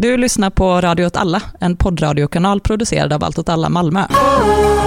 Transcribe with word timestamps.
Du 0.00 0.16
lyssnar 0.16 0.50
på 0.50 0.80
Radio 0.80 1.06
åt 1.06 1.16
alla, 1.16 1.42
en 1.60 1.76
poddradiokanal 1.76 2.60
producerad 2.60 3.12
av 3.12 3.24
Allt 3.24 3.38
åt 3.38 3.48
alla 3.48 3.68
Malmö. 3.68 4.00
Oh, 4.00 4.16
oh, 4.16 4.78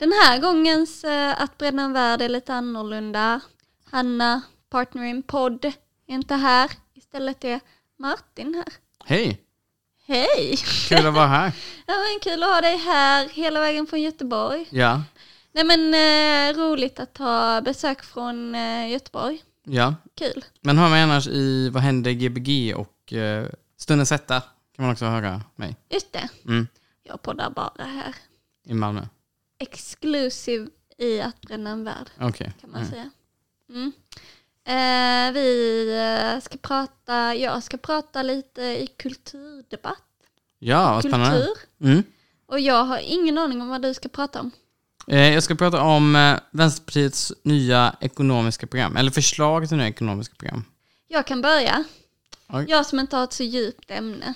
den 0.03 0.13
här 0.13 0.39
gångens 0.39 1.05
eh, 1.05 1.43
Att 1.43 1.59
bränna 1.59 1.83
en 1.83 1.93
värld 1.93 2.23
är 2.23 2.29
lite 2.29 2.55
annorlunda. 2.55 3.41
Hanna, 3.91 4.43
partner 4.71 5.05
in 5.05 5.23
podd, 5.23 5.65
är 5.65 6.15
inte 6.15 6.35
här. 6.35 6.71
Istället 6.95 7.45
är 7.45 7.61
Martin 7.99 8.55
här. 8.55 8.75
Hej! 9.05 9.41
Hej! 10.07 10.57
Kul 10.89 11.07
att 11.07 11.15
vara 11.15 11.27
här. 11.27 11.53
Ja, 11.87 11.95
men 11.95 12.21
kul 12.23 12.43
att 12.43 12.49
ha 12.49 12.61
dig 12.61 12.77
här 12.77 13.29
hela 13.29 13.61
vägen 13.61 13.87
från 13.87 14.01
Göteborg. 14.03 14.67
Ja, 14.71 15.03
Nej 15.53 15.65
men 15.65 15.95
eh, 15.95 16.59
roligt 16.59 17.01
att 17.01 17.19
ha 17.19 17.61
besök 17.61 18.03
från 18.03 18.55
eh, 18.55 18.91
Göteborg. 18.91 19.43
ja. 19.65 19.95
Kul. 20.15 20.45
Men 20.61 20.79
hör 20.79 20.89
mig 20.91 21.03
annars 21.03 21.27
i 21.29 21.69
Vad 21.69 21.83
händer 21.83 22.13
Gbg 22.13 22.77
och 22.77 23.13
uh, 23.13 23.47
Stundens 23.77 24.11
hetta 24.11 24.41
kan 24.77 24.85
man 24.85 24.93
också 24.93 25.05
höra 25.05 25.43
mig 25.57 25.77
Just 25.91 26.13
det, 26.13 26.29
mm, 26.47 26.69
jag 27.03 27.23
poddar 27.23 27.51
bara 27.51 27.85
här. 27.85 28.15
i 28.65 28.75
Malmö. 28.75 29.07
Exclusive 29.63 30.69
i 30.99 31.21
Att 31.21 31.41
bränna 31.41 31.71
en 31.71 31.85
värld. 31.85 32.11
Okej. 32.21 32.53
kan 32.61 32.71
man 32.71 32.81
Mm. 32.81 32.91
säga. 32.93 33.11
Mm. 33.71 33.93
Eh, 34.65 35.33
vi 35.35 35.89
eh, 36.35 36.41
ska 36.41 36.57
prata, 36.59 37.35
jag 37.35 37.63
ska 37.63 37.77
prata 37.77 38.23
lite 38.23 38.63
i 38.63 38.87
kulturdebatt. 38.99 40.03
Ja, 40.59 40.93
vad 40.95 41.03
spännande. 41.05 41.39
Kultur. 41.39 41.57
Mm. 41.91 42.03
Och 42.47 42.61
jag 42.61 42.85
har 42.85 42.99
ingen 42.99 43.39
aning 43.39 43.61
om 43.63 43.69
vad 43.69 43.83
du 43.83 43.95
ska 43.95 44.09
prata 44.09 44.41
om. 44.41 44.51
Eh, 45.09 45.33
jag 45.35 45.43
ska 45.43 45.55
prata 45.55 45.83
om 45.83 46.17
eh, 46.17 46.39
Vänsterpartiets 46.51 47.33
nya 47.43 47.97
ekonomiska 48.01 48.67
program, 48.67 48.97
eller 48.97 49.11
förslag 49.11 49.69
till 49.69 49.77
nya 49.77 49.89
ekonomiska 49.89 50.35
program. 50.39 50.65
Jag 51.09 51.27
kan 51.27 51.43
börja. 51.43 51.85
Oj. 52.49 52.67
Jag 52.69 52.87
som 52.87 53.01
inte 53.01 53.17
har 53.17 53.25
ett 53.25 53.33
så 53.33 53.43
djupt 53.43 53.91
ämne. 53.91 54.35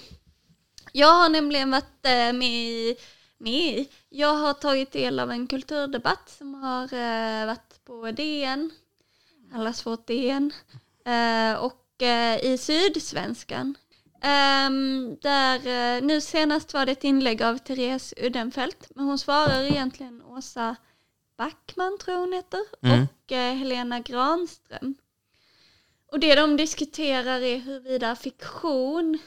Jag 0.93 1.13
har 1.15 1.29
nämligen 1.29 1.71
varit 1.71 2.05
eh, 2.07 2.33
med 2.33 2.51
i, 2.69 2.97
i, 3.45 3.89
jag 4.09 4.35
har 4.35 4.55
tagit 4.55 4.93
del 4.93 5.21
av 5.21 5.31
en 5.31 5.47
kulturdebatt 5.47 6.29
som 6.39 6.55
har 6.55 6.83
eh, 6.95 7.47
varit 7.47 7.85
på 7.85 8.11
DN, 8.11 8.71
allas 9.55 9.87
vårt 9.87 10.07
DN, 10.07 10.53
eh, 11.05 11.53
och 11.59 12.03
eh, 12.03 12.45
i 12.45 12.59
Sydsvenskan. 12.59 13.75
Ehm, 14.23 15.17
där, 15.23 15.57
eh, 15.97 16.03
nu 16.03 16.21
senast 16.21 16.75
var 16.75 16.87
det 16.87 16.93
ett 16.93 17.05
inlägg 17.05 17.43
av 17.43 17.59
Therese 17.59 18.15
Uddenfelt, 18.17 18.91
men 18.95 19.05
hon 19.05 19.19
svarar 19.19 19.63
egentligen 19.65 20.23
Åsa 20.23 20.77
Backman 21.39 21.99
tror 21.99 22.17
hon 22.17 22.33
heter, 22.33 22.61
Mm. 22.83 23.01
och 23.03 23.33
eh, 23.33 23.55
Helena 23.55 24.01
Granström. 24.01 24.95
Och 26.13 26.21
det 26.21 26.35
de 26.35 26.57
diskuterar 26.57 27.41
är 27.41 27.59
huruvida 27.59 28.17
fiktion 28.17 29.19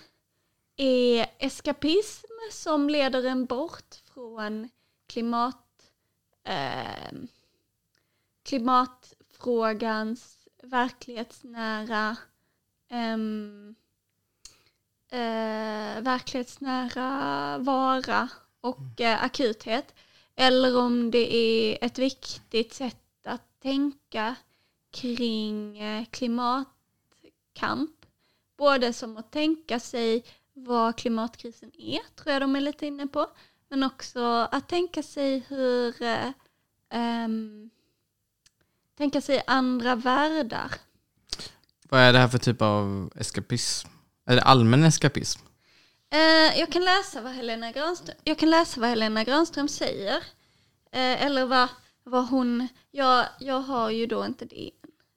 är 0.78 1.26
eskapism 1.40 2.28
som 2.52 2.90
leder 2.90 3.23
en 3.23 3.46
bort 3.46 3.96
från 4.20 4.70
klimat, 5.08 5.92
eh, 6.44 7.12
klimatfrågans 8.44 10.48
verklighetsnära 10.64 12.17
eh, 12.89 13.17
verklighetsnära 16.02 17.58
vara 17.58 18.30
och 18.61 19.02
eh, 19.02 19.23
akuthet. 19.23 19.95
Eller 20.36 20.77
om 20.77 21.11
det 21.11 21.36
är 21.36 21.77
ett 21.82 21.98
viktigt 21.98 22.73
sätt 22.73 22.98
att 23.23 23.60
tänka 23.60 24.36
kring 24.92 25.80
eh, 25.80 26.05
klimatkamp. 26.05 26.76
Både 28.58 28.94
som 28.94 29.17
att 29.17 29.32
tänka 29.32 29.80
sig 29.80 30.23
vad 30.54 30.98
klimatkrisen 30.98 31.71
är, 31.77 31.99
tror 32.15 32.33
jag 32.33 32.42
de 32.42 32.55
är 32.55 32.61
lite 32.61 32.88
inne 32.88 33.08
på. 33.08 33.27
Men 33.70 33.84
också 33.84 34.48
att 34.52 34.70
tänka 34.70 35.04
sig 35.04 35.44
hur 35.48 36.02
eh, 36.04 36.32
ehm, 36.90 37.70
tänka 38.98 39.22
sig 39.22 39.44
andra 39.48 39.96
världar. 39.96 40.72
Vad 41.90 42.02
är 42.02 42.14
det 42.14 42.20
här 42.20 42.28
för 42.28 42.38
typ 42.38 42.62
av 42.62 43.12
eskapism? 43.16 43.90
Är 44.26 44.36
det 44.36 44.42
allmän 44.42 44.84
eskapism? 44.84 45.42
Eh, 46.12 46.60
jag, 46.60 46.72
kan 46.72 46.84
läsa 46.84 47.22
vad 47.22 47.34
Helena 47.34 47.72
Granström, 47.72 48.16
jag 48.24 48.38
kan 48.38 48.50
läsa 48.50 48.80
vad 48.80 48.90
Helena 48.90 49.24
Granström 49.24 49.68
säger. 49.68 50.18
Eh, 50.92 51.26
eller 51.26 51.46
vad, 51.46 51.68
vad 52.04 52.30
hon... 52.30 52.68
Jag, 52.92 53.26
jag 53.40 53.60
har 53.62 53.90
ju 53.90 54.06
då 54.06 54.26
inte 54.26 54.46
det. 54.46 54.72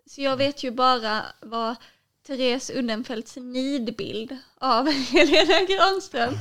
Så 0.06 0.22
jag 0.22 0.36
vet 0.36 0.62
ju 0.64 0.70
bara 0.70 1.22
vad 1.40 1.76
Therese 2.26 2.70
Uddenfeldts 2.70 3.36
nidbild 3.36 4.36
av 4.58 4.86
Helena 5.12 5.66
Granström. 5.66 6.34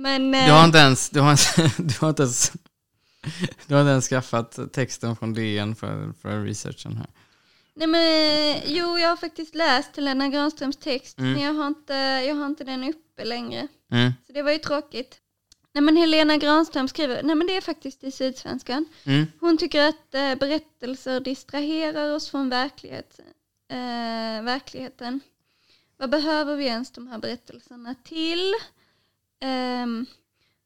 Men... 0.00 0.34
eh, 0.34 0.46
Du 0.46 0.52
har 0.52 0.64
inte 0.64 0.78
ens, 0.78 1.10
du 1.10 1.20
har 1.20 1.36
du 1.82 1.94
har 2.00 2.08
inte 2.08 2.22
ens, 2.22 2.52
du 3.66 3.74
har 3.74 3.80
inte 3.80 3.90
ens 3.90 4.08
skaffat 4.08 4.58
texten 4.72 5.16
från 5.16 5.34
DN 5.34 5.74
för, 5.76 6.12
för 6.22 6.44
researchen 6.44 6.96
här. 6.96 7.06
Nej 7.74 7.86
men 7.86 8.00
eh, 8.56 8.62
jo, 8.66 8.98
jag 8.98 9.08
har 9.08 9.16
faktiskt 9.16 9.54
läst 9.54 9.96
Helena 9.96 10.28
Granströms 10.28 10.76
text, 10.76 11.18
Mm. 11.18 11.32
men 11.32 11.42
jag 11.42 11.54
har, 11.54 11.66
inte, 11.66 11.94
jag 12.28 12.34
har 12.34 12.46
inte 12.46 12.64
den 12.64 12.84
uppe 12.84 13.24
längre. 13.24 13.68
Mm. 13.92 14.12
Så 14.26 14.32
det 14.32 14.42
var 14.42 14.52
ju 14.52 14.58
tråkigt. 14.58 15.16
Nej 15.72 15.82
men 15.82 15.96
Helena 15.96 16.36
Granström 16.36 16.88
skriver, 16.88 17.22
nej 17.22 17.34
men 17.36 17.46
det 17.46 17.56
är 17.56 17.60
faktiskt 17.60 18.04
i 18.04 18.10
Sydsvenskan. 18.10 18.84
Mm. 19.04 19.26
Hon 19.40 19.58
tycker 19.58 19.88
att 19.88 20.14
eh, 20.14 20.34
berättelser 20.34 21.20
distraherar 21.20 22.14
oss 22.14 22.30
från 22.30 22.48
verklighet, 22.50 23.20
eh, 23.70 24.42
verkligheten. 24.44 25.20
Vad 25.96 26.10
behöver 26.10 26.56
vi 26.56 26.64
ens 26.66 26.90
de 26.90 27.08
här 27.08 27.18
berättelserna 27.18 27.94
till? 28.04 28.54
Ehm, 29.40 30.06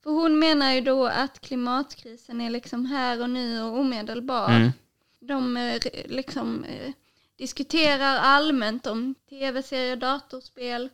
för 0.02 0.10
hon 0.10 0.38
menar 0.38 0.72
ju 0.72 0.80
då 0.80 1.06
att 1.06 1.40
klimatkrisen 1.40 2.40
är 2.40 2.50
liksom 2.50 2.86
här 2.86 3.22
och 3.22 3.30
nu 3.30 3.62
och 3.62 3.78
omedelbar. 3.78 4.50
Mm. 4.50 4.72
De 5.20 5.56
eh, 5.56 5.80
liksom 6.04 6.64
eh, 6.64 6.92
diskuterar 7.36 8.16
allmänt 8.16 8.86
om 8.86 9.14
tv-serier, 9.28 9.96
datorspel, 9.96 10.90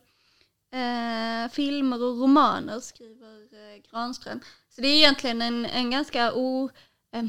eh, 0.71 1.51
filmer 1.51 2.03
och 2.03 2.19
romaner 2.19 2.79
skriver 2.79 3.41
eh, 3.53 3.81
Granström. 3.91 4.39
Så 4.69 4.81
det 4.81 4.87
är 4.87 4.95
egentligen 4.95 5.41
en, 5.41 5.65
en 5.65 5.91
ganska 5.91 6.33
o... 6.33 6.69
Eh, 7.11 7.23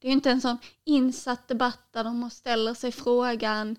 det 0.00 0.08
är 0.08 0.12
inte 0.12 0.30
en 0.30 0.40
sån 0.40 0.58
insatt 0.84 1.48
debatt 1.48 1.80
där 1.92 2.04
de 2.04 2.30
ställer 2.30 2.74
sig 2.74 2.92
frågan 2.92 3.76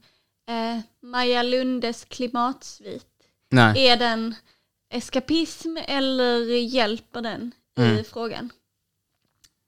eh, 0.47 0.79
Maja 0.99 1.43
Lundes 1.43 2.05
klimatsvit, 2.05 3.07
Nej. 3.49 3.87
är 3.87 3.97
den 3.97 4.35
eskapism 4.89 5.77
eller 5.87 6.39
hjälper 6.57 7.21
den 7.21 7.51
i 7.77 7.81
Mm. 7.81 8.03
frågan? 8.03 8.51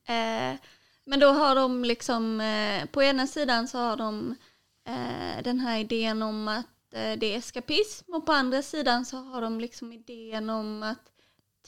Eh, 0.05 0.59
men 1.05 1.19
då 1.19 1.27
har 1.27 1.55
de 1.55 1.85
liksom, 1.85 2.41
eh, 2.41 2.85
på 2.85 3.03
ena 3.03 3.27
sidan 3.27 3.67
så 3.67 3.77
har 3.77 3.97
de 3.97 4.35
eh, 4.85 5.43
den 5.43 5.59
här 5.59 5.79
idén 5.79 6.21
om 6.21 6.47
att 6.47 6.93
eh, 6.93 7.13
det 7.19 7.33
är 7.33 7.37
eskapism 7.37 8.13
och 8.13 8.25
på 8.25 8.31
andra 8.31 8.61
sidan 8.61 9.05
så 9.05 9.17
har 9.17 9.41
de 9.41 9.59
liksom 9.59 9.93
idén 9.93 10.49
om 10.49 10.83
att 10.83 11.11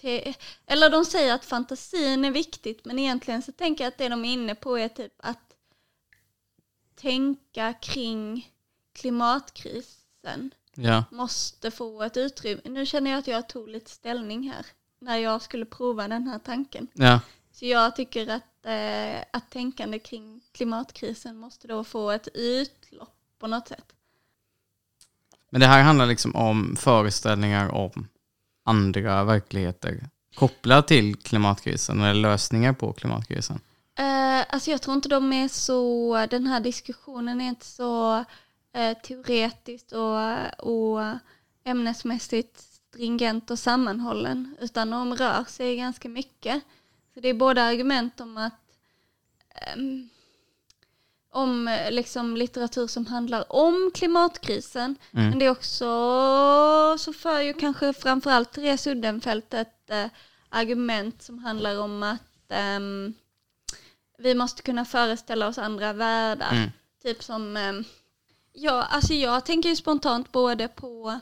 te- 0.02 0.34
eller 0.66 0.90
de 0.90 1.06
säger 1.06 1.34
att 1.34 1.46
fantasin 1.46 2.26
är 2.26 2.32
viktigt 2.32 2.86
men 2.86 3.00
egentligen 3.00 3.42
så 3.42 3.52
tänker 3.52 3.84
jag 3.84 3.92
att 3.92 3.98
det 3.98 4.10
de 4.10 4.26
är 4.26 4.34
inne 4.34 4.56
på 4.56 4.78
är 4.78 4.90
typ 4.90 5.14
att 5.18 5.56
tänka 6.96 7.74
kring 7.74 8.52
klimatkrisen 8.94 10.52
Ja. 10.76 11.04
måste 11.12 11.72
få 11.72 12.04
ett 12.04 12.18
utrymme. 12.18 12.62
Nu 12.66 12.86
känner 12.86 13.12
jag 13.12 13.20
att 13.20 13.28
jag 13.28 13.50
tog 13.50 13.70
lite 13.70 13.92
ställning 13.92 14.50
här 14.50 14.66
när 15.00 15.18
jag 15.18 15.42
skulle 15.42 15.66
prova 15.66 16.08
den 16.08 16.28
här 16.28 16.40
tanken. 16.40 16.88
Ja. 16.94 17.20
Så 17.52 17.66
jag 17.66 17.96
tycker 17.96 18.28
att, 18.28 18.66
eh, 18.66 19.26
att 19.34 19.50
tänkande 19.50 20.00
kring 20.00 20.42
klimatkrisen 20.52 21.38
måste 21.38 21.68
då 21.68 21.84
få 21.84 22.12
ett 22.12 22.28
utlopp 22.34 23.16
på 23.40 23.48
något 23.48 23.68
sätt. 23.68 23.86
Men 25.50 25.62
det 25.62 25.68
här 25.68 25.84
handlar 25.84 26.06
liksom 26.06 26.36
om 26.36 26.76
föreställningar 26.76 27.70
om 27.70 28.08
andra 28.64 29.24
verkligheter 29.24 30.10
kopplat 30.36 30.88
till 30.88 31.16
klimatkrisen 31.16 32.02
eller 32.02 32.22
lösningar 32.22 32.74
på 32.74 32.94
klimatkrisen. 32.94 33.60
Eh, 33.98 34.46
alltså 34.50 34.72
jag 34.72 34.82
tror 34.82 34.96
inte 34.96 35.10
de 35.10 35.34
är 35.34 35.48
så, 35.48 36.28
den 36.30 36.48
här 36.48 36.60
diskussionen 36.60 37.42
är 37.42 37.50
inte 37.50 37.66
så 37.66 38.24
eh, 38.74 38.98
teoretiskt 38.98 39.92
och, 39.92 40.20
och 40.68 41.18
ämnesmässigt 41.64 42.60
stringent 42.60 43.52
och 43.52 43.60
sammanhållen, 43.60 44.56
utan 44.62 44.90
de 44.90 45.16
rör 45.16 45.44
sig 45.44 45.78
ganska 45.78 46.10
mycket. 46.10 46.64
Så 47.14 47.20
det 47.20 47.30
är 47.30 47.34
både 47.34 47.64
argument 47.64 48.20
om 48.22 48.38
att 48.38 48.54
ehm, 49.56 50.10
om 51.30 51.78
liksom 51.90 52.38
litteratur 52.38 52.88
som 52.88 53.06
handlar 53.06 53.54
om 53.54 53.92
klimatkrisen, 53.94 54.96
Mm. 55.12 55.30
men 55.30 55.40
det 55.40 55.46
är 55.46 55.50
också 55.50 55.86
så 57.00 57.14
för 57.14 57.42
ju 57.42 57.54
kanske 57.54 57.94
framförallt 57.94 58.52
Therese 58.52 58.88
Uddenfelt 58.88 59.54
ett 59.54 59.90
eh, 59.90 60.06
argument 60.50 61.22
som 61.22 61.40
handlar 61.40 61.80
om 61.80 62.04
att 62.04 62.22
ehm, 62.50 63.14
vi 64.18 64.36
måste 64.36 64.62
kunna 64.62 64.86
föreställa 64.86 65.48
oss 65.48 65.58
andra 65.58 65.94
världar. 65.94 66.52
Mm. 66.52 66.70
Typ 67.04 67.24
som, 67.24 67.58
ehm, 67.58 67.84
ja, 68.54 68.84
alltså 68.84 69.14
jag 69.14 69.46
tänker 69.46 69.70
ju 69.70 69.76
spontant 69.76 70.32
både 70.32 70.68
på 70.68 71.20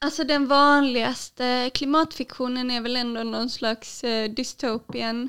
Alltså 0.00 0.24
den 0.24 0.46
vanligaste 0.48 1.70
klimatfiktionen 1.74 2.70
är 2.70 2.80
väl 2.80 2.96
ändå 2.96 3.22
någon 3.22 3.50
slags 3.50 4.04
eh, 4.04 4.30
dystopian, 4.30 5.28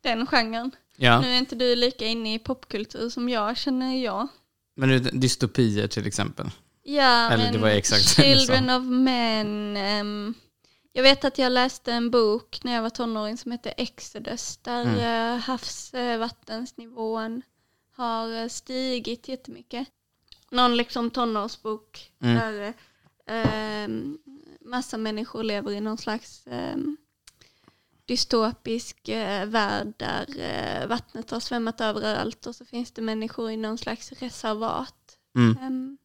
den 0.00 0.26
genren. 0.26 0.70
Ja, 0.96 1.20
Nu 1.20 1.28
är 1.34 1.38
inte 1.38 1.54
du 1.54 1.76
lika 1.76 2.06
inne 2.06 2.34
i 2.34 2.38
popkultur 2.38 3.08
som 3.10 3.28
jag 3.28 3.56
känner 3.56 3.96
jag. 4.04 4.28
men 4.76 4.88
nu, 4.88 4.98
dystopier 4.98 5.88
till 5.88 6.06
exempel. 6.06 6.50
Ja, 6.82 7.30
Eller 7.30 7.44
men 7.44 7.52
det 7.52 7.58
var 7.58 7.68
exakt 7.68 8.16
du. 8.16 8.22
Children 8.22 8.70
of 8.70 8.84
Men. 8.84 9.76
ehm, 9.76 10.34
jag 10.92 11.02
vet 11.02 11.24
att 11.24 11.38
jag 11.38 11.52
läste 11.52 11.92
en 11.92 12.10
bok 12.10 12.60
när 12.64 12.74
jag 12.74 12.82
var 12.82 12.90
tonåring 12.90 13.38
som 13.38 13.52
heter 13.52 13.74
Exodus 13.76 14.56
där 14.56 14.82
Mm. 14.84 15.34
eh, 15.34 15.38
havsvattensnivån 15.40 17.42
har 18.00 18.32
eh, 18.42 18.48
stigit 18.48 19.28
jättemycket. 19.28 19.88
Någon 20.50 20.76
liksom 20.76 21.10
tonårsbok 21.10 22.12
Mm. 22.22 22.34
där 22.36 22.74
ehm, 23.26 24.18
massa 24.60 24.98
människor 24.98 25.42
lever 25.42 25.70
i 25.72 25.80
någon 25.80 25.98
slags 25.98 26.46
ehm, 26.46 26.96
dystopisk 28.06 29.08
eh, 29.08 29.46
värld 29.46 29.94
där 29.96 30.26
eh, 30.38 30.86
vattnet 30.86 31.30
har 31.30 31.40
svämmat 31.40 31.80
överallt 31.80 32.46
och 32.46 32.56
så 32.56 32.64
finns 32.64 32.90
det 32.92 33.02
människor 33.02 33.50
i 33.50 33.56
någon 33.56 33.78
slags 33.78 34.12
reservat 34.12 34.94
Mm, 35.36 35.56
ehm, 35.62 35.98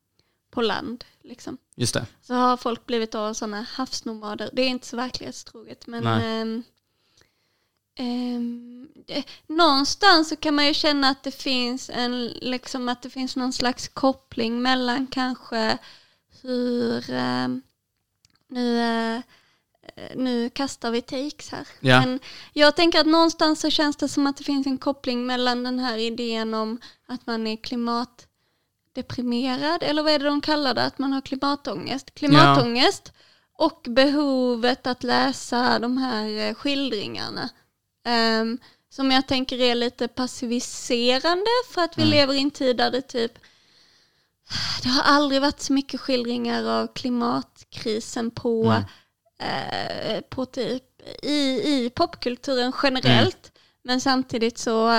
på 0.51 0.61
land. 0.61 1.05
Liksom. 1.21 1.57
just 1.75 1.93
det. 1.93 2.05
Så 2.21 2.33
har 2.33 2.57
folk 2.57 2.85
blivit 2.85 3.11
då 3.11 3.33
sådana 3.33 3.61
havsnomader. 3.61 4.49
Det 4.53 4.61
är 4.61 4.67
inte 4.69 4.87
så 4.87 4.97
verklighetstroget 4.97 5.87
men 5.87 6.03
Ehm, 7.97 8.87
det, 9.07 9.23
någonstans 9.47 10.29
så 10.29 10.35
kan 10.35 10.55
man 10.55 10.67
ju 10.67 10.73
känna 10.73 11.09
att 11.09 11.23
det 11.23 11.31
finns 11.31 11.89
en 11.93 12.27
liksom 12.27 12.89
att 12.89 13.01
det 13.01 13.09
finns 13.09 13.35
någon 13.35 13.53
slags 13.53 13.87
koppling 13.87 14.61
mellan 14.61 15.07
kanske 15.07 15.77
hur 16.41 17.09
ehm, 17.09 17.61
nu, 18.47 18.81
eh, 18.81 19.19
nu 20.15 20.49
kastar 20.49 20.91
vi 20.91 21.01
takes 21.01 21.51
här. 21.51 21.67
Ja. 21.79 21.99
Men 21.99 22.19
jag 22.53 22.75
tänker 22.75 22.99
att 22.99 23.05
någonstans 23.05 23.61
så 23.61 23.69
känns 23.69 23.95
det 23.95 24.09
som 24.09 24.27
att 24.27 24.37
det 24.37 24.43
finns 24.43 24.67
en 24.67 24.77
koppling 24.77 25.25
mellan 25.25 25.63
den 25.63 25.79
här 25.79 25.97
idén 25.97 26.53
om 26.53 26.81
att 27.07 27.27
man 27.27 27.47
är 27.47 27.55
klimatdeprimerad, 27.55 29.83
eller 29.83 30.03
vad 30.03 30.13
är 30.13 30.19
det 30.19 30.25
de 30.25 30.41
kallar 30.41 30.73
det, 30.73 30.83
att 30.83 30.99
man 30.99 31.13
har 31.13 31.21
klimatångest. 31.21 32.15
Klimatångest 32.15 33.13
och 33.57 33.85
behovet 33.89 34.87
att 34.87 35.03
läsa 35.03 35.79
de 35.79 35.97
här 35.97 36.27
eh, 36.27 36.53
skildringarna. 36.53 37.49
Ehm, 38.05 38.57
som 38.89 39.11
jag 39.11 39.27
tänker 39.27 39.61
är 39.61 39.75
lite 39.75 40.07
passiviserande 40.07 41.45
för 41.73 41.81
att 41.81 41.97
vi 41.97 42.01
Mm. 42.01 42.11
lever 42.11 42.33
i 42.33 42.39
en 42.41 42.51
tid 42.51 42.77
där 42.77 42.91
det 42.91 43.01
typ 43.01 43.31
det 44.83 44.89
har 44.89 45.03
aldrig 45.03 45.41
varit 45.41 45.59
så 45.61 45.73
mycket 45.73 46.01
skildringar 46.01 46.63
av 46.63 46.87
klimatkrisen 46.93 48.31
på, 48.31 48.63
Mm. 49.39 50.15
eh, 50.15 50.21
på 50.21 50.45
typ 50.45 50.83
i, 51.23 51.61
i 51.75 51.91
popkulturen 51.95 52.71
generellt. 52.83 53.51
Men 53.83 54.01
samtidigt 54.01 54.57
så, 54.57 54.89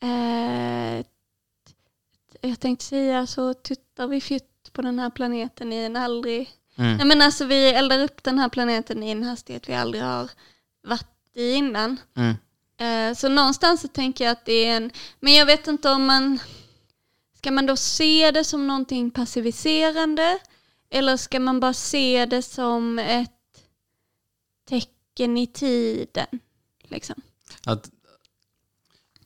eh, 0.00 0.96
jag 2.40 2.60
tänkte 2.60 2.84
säga 2.84 3.26
så 3.26 3.54
tuttar 3.54 4.06
vi 4.06 4.20
fjutt 4.20 4.72
på 4.72 4.82
den 4.82 4.98
här 4.98 5.10
planeten 5.10 5.72
i 5.72 5.76
en 5.76 5.96
aldrig, 5.96 6.50
Mm. 6.78 6.96
nej 6.96 7.06
men 7.06 7.22
alltså 7.22 7.44
vi 7.44 7.68
eldar 7.68 7.98
upp 8.00 8.22
den 8.22 8.38
här 8.38 8.48
planeten 8.48 9.02
i 9.02 9.10
en 9.10 9.22
hastighet 9.22 9.68
vi 9.68 9.74
aldrig 9.74 10.02
har 10.02 10.30
varit 10.82 11.08
i 11.36 11.52
innan. 11.52 11.96
Mm. 12.16 12.34
Eh, 13.10 13.16
Så 13.16 13.28
någonstans 13.28 13.80
så 13.80 13.88
tänker 13.88 14.24
jag 14.24 14.32
att 14.32 14.44
det 14.44 14.52
är 14.66 14.76
en, 14.76 14.90
men 15.20 15.34
jag 15.34 15.46
vet 15.46 15.66
inte 15.66 15.90
om 15.90 16.06
man, 16.06 16.38
ska 17.38 17.50
man 17.50 17.66
då 17.66 17.76
se 17.76 18.30
det 18.30 18.44
som 18.44 18.66
någonting 18.66 19.10
passiviserande 19.10 20.38
eller 20.90 21.16
ska 21.16 21.40
man 21.40 21.60
bara 21.60 21.72
se 21.74 22.26
det 22.26 22.42
som 22.42 22.98
ett 22.98 23.30
tecken 24.68 25.36
i 25.38 25.46
tiden? 25.46 26.26
Liksom. 26.82 27.14
Att, 27.66 27.90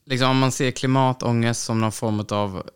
liksom, 0.05 0.31
om 0.31 0.39
man 0.39 0.53
ser 0.53 0.71
klimatångest 0.71 1.65
som 1.65 1.81
någon 1.81 1.93
form 1.93 2.27
av 2.31 2.71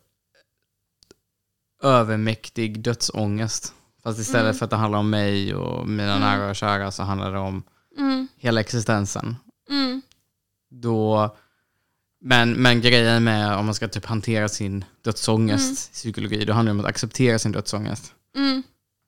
övermäktig 1.83 2.79
dödsångest. 2.79 3.73
Fast 4.03 4.19
istället 4.19 4.43
Mm. 4.43 4.55
för 4.55 4.65
att 4.65 4.69
det 4.71 4.75
handlar 4.77 4.99
om 4.99 5.09
mig 5.09 5.55
och 5.55 5.87
mina 5.89 6.15
Mm. 6.15 6.21
nära 6.21 6.49
och 6.49 6.55
kära 6.55 6.91
så 6.91 7.03
handlar 7.03 7.31
det 7.31 7.39
om 7.39 7.63
Mm, 7.97 8.27
hela 8.37 8.61
existensen. 8.61 9.35
mm, 9.69 10.01
Då, 10.69 11.35
men, 12.21 12.53
men 12.53 12.81
grejen 12.81 13.23
med 13.23 13.55
om 13.55 13.65
man 13.65 13.75
ska 13.75 13.87
typ 13.87 14.05
hantera 14.05 14.49
sin 14.49 14.85
dödsångest 15.01 15.65
Mm. 15.65 15.75
psykologi, 15.93 16.45
då 16.45 16.53
handlar 16.53 16.73
det 16.73 16.79
om 16.79 16.85
att 16.85 16.89
acceptera 16.89 17.39
sin 17.39 17.51
dödsångest. 17.51 18.13
mm. 18.35 18.63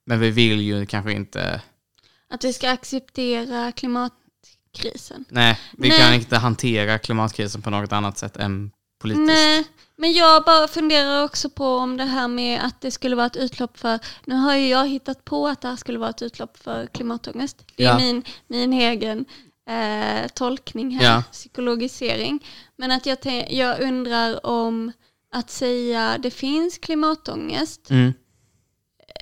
Men 0.05 0.19
vi 0.19 0.29
vill 0.31 0.61
ju 0.61 0.85
kanske 0.85 1.11
inte, 1.13 1.61
Att 2.29 2.43
vi 2.43 2.53
ska 2.53 2.69
acceptera 2.71 3.71
klimatkrisen. 3.71 5.25
nej, 5.29 5.59
vi 5.77 5.89
Nej. 5.89 5.99
kan 5.99 6.13
inte 6.13 6.37
hantera 6.37 6.99
klimatkrisen 6.99 7.61
på 7.61 7.69
något 7.69 7.91
annat 7.91 8.17
sätt 8.17 8.37
än 8.37 8.71
politiskt. 8.99 9.27
Nej, 9.27 9.63
men 9.97 10.13
jag 10.13 10.43
bara 10.43 10.67
funderar 10.67 11.23
också 11.23 11.49
på 11.49 11.67
om 11.75 11.97
det 11.97 12.03
här 12.05 12.27
med 12.27 12.61
att 12.65 12.81
det 12.81 12.91
skulle 12.91 13.15
vara 13.15 13.25
ett 13.25 13.35
utlopp 13.37 13.77
för, 13.77 13.99
nu 14.25 14.35
har 14.35 14.55
ju 14.55 14.67
jag 14.67 14.87
hittat 14.87 15.25
på 15.25 15.47
att 15.47 15.61
det 15.61 15.67
här 15.67 15.75
skulle 15.75 15.99
vara 15.99 16.09
ett 16.09 16.21
utlopp 16.21 16.57
för 16.57 16.85
klimatångest. 16.87 17.65
Det 17.75 17.83
är 17.83 17.87
Ja. 17.87 17.97
min, 17.97 18.23
min 18.47 18.73
egen 18.73 19.25
eh, 19.69 20.27
tolkning 20.33 20.91
här, 20.99 21.05
Ja. 21.05 21.23
psykologisering. 21.31 22.45
Men 22.75 22.91
att 22.91 23.05
jag, 23.05 23.17
jag 23.49 23.79
undrar 23.81 24.45
om 24.45 24.91
att 25.31 25.49
säga 25.49 26.17
det 26.19 26.31
finns 26.31 26.77
klimatångest, 26.77 27.89
Mm. 27.89 28.13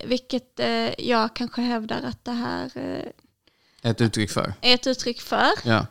vilket 0.05 0.59
eh, 0.59 1.01
jag 1.05 1.35
kanske 1.35 1.61
hävdar 1.61 2.01
att 2.03 2.25
det 2.25 2.31
här 2.31 2.71
eh, 2.75 3.89
Ett 3.91 4.01
uttryck 4.01 4.31
för. 4.31 4.53
är 4.61 4.73
ett 4.73 4.87
uttryck 4.87 5.21
för. 5.21 5.49
Ja. 5.63 5.85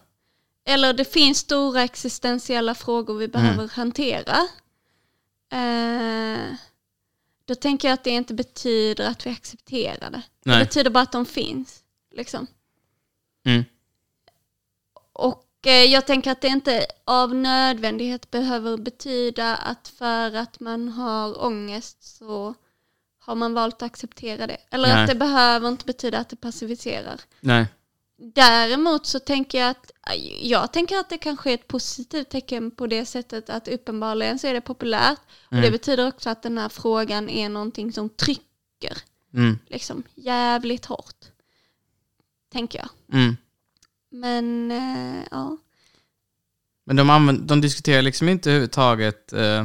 Eller 0.67 0.93
det 0.93 1.05
finns 1.13 1.39
stora 1.39 1.83
existentiella 1.83 2.75
frågor 2.75 3.15
vi 3.19 3.29
behöver 3.29 3.55
Mm. 3.55 3.69
hantera. 3.73 4.37
Eh, 5.55 6.55
då 7.45 7.55
tänker 7.55 7.89
jag 7.89 7.95
att 7.95 8.05
det 8.05 8.11
inte 8.11 8.35
betyder 8.35 9.09
att 9.09 9.27
vi 9.27 9.31
accepterar 9.31 10.11
det. 10.11 10.23
Det 10.45 10.51
Nej. 10.51 10.65
betyder 10.65 10.91
bara 10.91 11.03
att 11.03 11.13
de 11.13 11.27
finns. 11.27 11.85
Liksom. 12.11 12.47
Mm. 13.47 13.65
Och 15.13 15.67
eh, 15.67 15.85
jag 15.85 16.07
tänker 16.07 16.31
att 16.31 16.41
det 16.41 16.49
inte 16.49 16.87
av 17.05 17.35
nödvändighet 17.35 18.31
behöver 18.31 18.77
betyda 18.77 19.57
att 19.57 19.89
för 19.89 20.37
att 20.37 20.61
man 20.61 20.89
har 20.89 21.45
ångest 21.45 22.17
så 22.17 22.55
har 23.19 23.35
man 23.35 23.55
valt 23.55 23.75
att 23.75 23.83
acceptera 23.83 24.47
det. 24.47 24.59
Eller 24.71 24.89
Nej. 24.89 25.03
att 25.03 25.09
det 25.09 25.15
behöver 25.15 25.69
inte 25.69 25.85
betyda 25.85 26.19
att 26.19 26.29
det 26.29 26.37
passiviserar. 26.37 27.21
Nej. 27.41 27.67
Däremot 28.33 29.07
så 29.07 29.19
tänker 29.21 29.59
jag 29.61 29.71
att 29.71 29.91
jag 30.41 30.73
tänker 30.73 30.97
att 30.97 31.09
det 31.09 31.19
kanske 31.19 31.51
är 31.51 31.55
ett 31.55 31.69
positivt 31.69 32.29
tecken 32.31 32.71
på 32.71 32.87
det 32.87 33.07
sättet 33.07 33.51
att 33.51 33.69
uppenbarligen 33.69 34.39
så 34.39 34.47
är 34.47 34.55
det 34.55 34.61
populärt. 34.61 35.19
Och 35.47 35.53
Mm. 35.53 35.65
det 35.65 35.71
betyder 35.71 36.09
också 36.09 36.31
att 36.31 36.43
den 36.43 36.59
här 36.59 36.69
frågan 36.69 37.29
är 37.29 37.49
någonting 37.49 37.93
som 37.93 38.09
trycker 38.11 38.99
Mm. 39.35 39.59
liksom 39.67 40.03
jävligt 40.15 40.85
hårt. 40.87 41.25
Tänker 42.53 42.79
jag. 42.79 42.89
Mm. 43.21 43.37
Men 44.11 44.71
eh, 44.71 45.23
ja. 45.31 45.57
Men 46.85 46.97
de, 46.97 47.11
använder, 47.11 47.45
de 47.45 47.61
diskuterar 47.61 48.03
liksom 48.03 48.29
inte 48.29 48.51
överhuvudtaget 48.51 49.33
eh, 49.33 49.65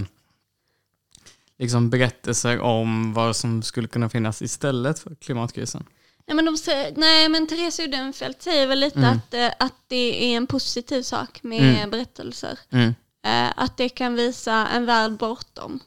liksom 1.58 1.90
berättelser 1.90 2.60
om 2.60 3.14
vad 3.14 3.36
som 3.36 3.64
skulle 3.64 3.88
kunna 3.88 4.10
finnas 4.10 4.42
istället 4.42 5.00
för 5.00 5.16
klimatkrisen. 5.16 5.86
Nej 6.30 6.36
men, 6.36 6.46
de 6.46 6.58
säger, 6.58 6.94
nej, 6.98 7.30
men 7.30 7.48
Therese 7.48 7.80
Udenfeldt 7.80 8.42
säger 8.42 8.68
väl 8.68 8.80
lite 8.80 9.00
Mm. 9.00 9.10
att, 9.18 9.34
eh, 9.34 9.52
att 9.60 9.76
det 9.88 10.34
är 10.34 10.38
en 10.38 10.48
positiv 10.48 11.02
sak 11.02 11.44
med 11.44 11.76
Mm. 11.78 11.90
berättelser. 11.90 12.60
Mm. 12.70 12.94
Eh, 13.26 13.54
att 13.56 13.78
det 13.78 13.90
kan 13.90 14.16
visa 14.16 14.68
en 14.68 14.86
värld 14.86 15.12
bortom. 15.12 15.80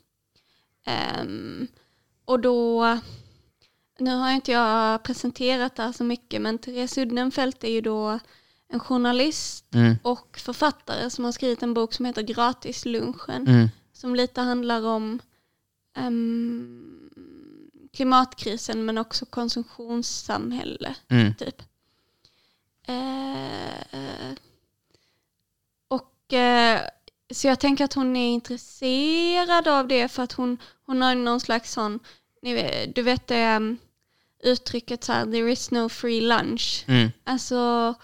Ehm, 0.87 1.66
och 2.25 2.40
då, 2.40 2.99
nu 3.99 4.14
har 4.14 4.30
inte 4.30 4.52
jag 4.52 5.02
presenterat 5.02 5.76
det 5.76 5.82
här 5.82 5.92
så 5.92 6.04
mycket, 6.04 6.42
men 6.42 6.58
Therese 6.58 6.99
Uddenfeldt 6.99 7.64
är 7.64 7.70
ju 7.70 7.80
då 7.80 8.18
en 8.68 8.80
journalist 8.80 9.64
Mm. 9.75 9.94
och 10.02 10.38
författare 10.38 11.11
som 11.11 11.25
har 11.25 11.32
skrivit 11.32 11.62
en 11.62 11.75
bok 11.75 11.94
som 11.94 12.04
heter 12.04 12.22
Gratislunchen. 12.22 13.49
Mm. 13.49 13.68
Som 13.92 14.14
lite 14.14 14.40
handlar 14.40 14.87
om 14.87 15.20
ehm, 15.96 16.88
klimatkrisen 17.96 18.84
men 18.84 18.99
också 18.99 19.26
konsumtionssamhälle 19.26 20.94
Mm. 21.08 21.34
typ. 21.34 21.62
Eh, 22.87 24.34
och 25.88 26.32
eh, 26.32 26.80
så 27.34 27.46
jag 27.46 27.61
tänker 27.61 27.84
att 27.84 27.94
hon 27.94 28.16
är 28.16 28.28
intresserad 28.34 29.68
av 29.68 29.88
det 29.88 30.08
för 30.08 30.22
att 30.22 30.32
hon, 30.32 30.58
hon 30.87 31.02
har 31.02 31.14
någon 31.14 31.40
slags 31.40 31.72
sån, 31.72 31.99
vet, 32.42 32.94
du 32.94 33.02
vet 33.02 33.26
det 33.26 33.56
um, 33.56 33.78
uttrycket 34.42 35.04
så 35.04 35.12
här, 35.12 35.25
there 35.25 35.52
is 35.52 35.70
no 35.70 35.88
free 35.88 36.20
lunch. 36.20 36.84
Mm. 36.88 37.11
Alltså 37.25 37.94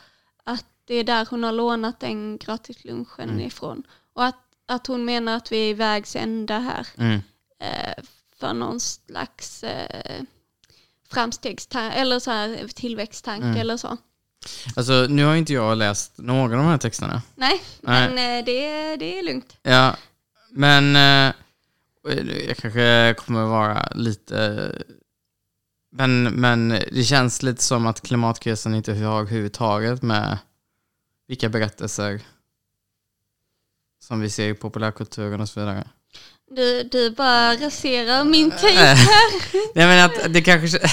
att 0.44 0.64
det 0.84 0.94
är 0.94 1.04
där 1.04 1.26
hon 1.30 1.44
har 1.44 1.52
lånat 1.52 2.00
den 2.00 2.38
gratislunchen 2.38 3.30
Mm. 3.30 3.40
ifrån. 3.46 3.82
Och 4.12 4.24
att, 4.24 4.38
att 4.66 4.86
hon 4.86 5.04
menar 5.04 5.36
att 5.36 5.52
vi 5.52 5.56
är 5.58 5.70
i 5.70 5.74
vägs 5.74 6.16
ända 6.16 6.58
här 6.58 6.86
Mm. 6.98 7.20
eh, 7.60 8.04
för 8.40 8.52
någon 8.54 8.80
slags 8.80 9.64
eh, 9.64 10.22
framstegstanke 11.10 11.96
eller 11.96 12.18
så 12.18 12.30
här 12.30 12.68
tillväxttanke 12.74 13.46
Mm. 13.46 13.60
eller 13.60 13.76
så. 13.76 13.96
Alltså 14.76 15.06
nu 15.08 15.24
har 15.24 15.34
inte 15.36 15.52
jag 15.52 15.78
läst 15.78 16.12
några 16.18 16.42
av 16.42 16.62
de 16.64 16.66
här 16.66 16.78
texterna. 16.78 17.22
Nej, 17.34 17.62
Nej. 17.80 18.08
men 18.14 18.38
eh, 18.38 18.44
det, 18.44 18.96
det 18.96 19.18
är 19.18 19.22
lugnt. 19.22 19.56
Ja, 19.62 19.96
men 20.50 20.96
eh, 20.96 21.34
jag 22.48 22.56
kanske 22.56 23.14
kommer 23.18 23.44
vara 23.44 23.88
lite... 23.94 24.72
Men, 25.90 26.22
men 26.22 26.68
det 26.68 27.04
känns 27.04 27.42
lite 27.42 27.62
som 27.62 27.86
att 27.86 28.00
klimatkrisen 28.00 28.74
inte 28.74 28.92
har 28.94 29.20
överhuvudtaget 29.20 30.02
med 30.02 30.38
vilka 31.28 31.48
berättelser 31.48 32.20
som 34.02 34.20
vi 34.20 34.30
ser 34.30 34.48
i 34.48 34.54
populärkulturen 34.54 35.40
och 35.40 35.48
så 35.48 35.60
vidare. 35.60 35.88
Du, 36.50 36.82
du 36.82 37.10
bara 37.10 37.54
raserar 37.54 38.24
min 38.24 38.50
take 38.50 38.74
Nej. 38.74 38.94
här. 38.94 39.74
Nej 39.74 39.86
men 39.86 40.04
att 40.04 40.34
det 40.34 40.42
kanske... 40.42 40.78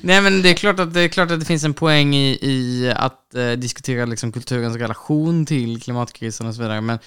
Nej 0.00 0.20
men 0.22 0.42
det 0.42 0.48
är 0.48 0.54
klart 0.54 0.80
att 0.80 0.94
det, 0.94 1.00
är 1.00 1.08
klart 1.08 1.30
att 1.30 1.40
det 1.40 1.46
finns 1.46 1.64
en 1.64 1.74
poäng 1.74 2.14
i, 2.14 2.38
i 2.42 2.92
att 2.96 3.34
eh, 3.34 3.50
diskutera 3.50 4.04
liksom 4.04 4.32
kulturens 4.32 4.76
relation 4.76 5.46
till 5.46 5.82
klimatkrisen 5.82 6.46
och 6.46 6.54
så 6.54 6.62
vidare. 6.62 6.80
Men 6.80 6.98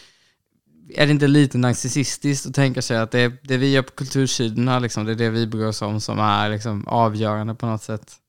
är 0.96 1.06
det 1.06 1.12
inte 1.12 1.28
lite 1.28 1.58
narcissistiskt 1.58 2.46
att 2.46 2.54
tänka 2.54 2.82
sig 2.82 2.98
att 2.98 3.12
det, 3.12 3.34
det 3.42 3.58
vi 3.58 3.72
gör 3.72 3.82
på 3.82 3.92
kultursidorna, 3.92 4.80
liksom, 4.80 5.06
det 5.06 5.12
är 5.12 5.16
det 5.16 5.30
vi 5.30 5.48
bryr 5.48 5.66
oss 5.66 5.82
om 5.82 6.02
som 6.02 6.20
är 6.20 6.50
liksom, 6.50 6.88
avgörande 6.88 7.56
på 7.56 7.66
något 7.66 7.84
sätt? 7.84 8.20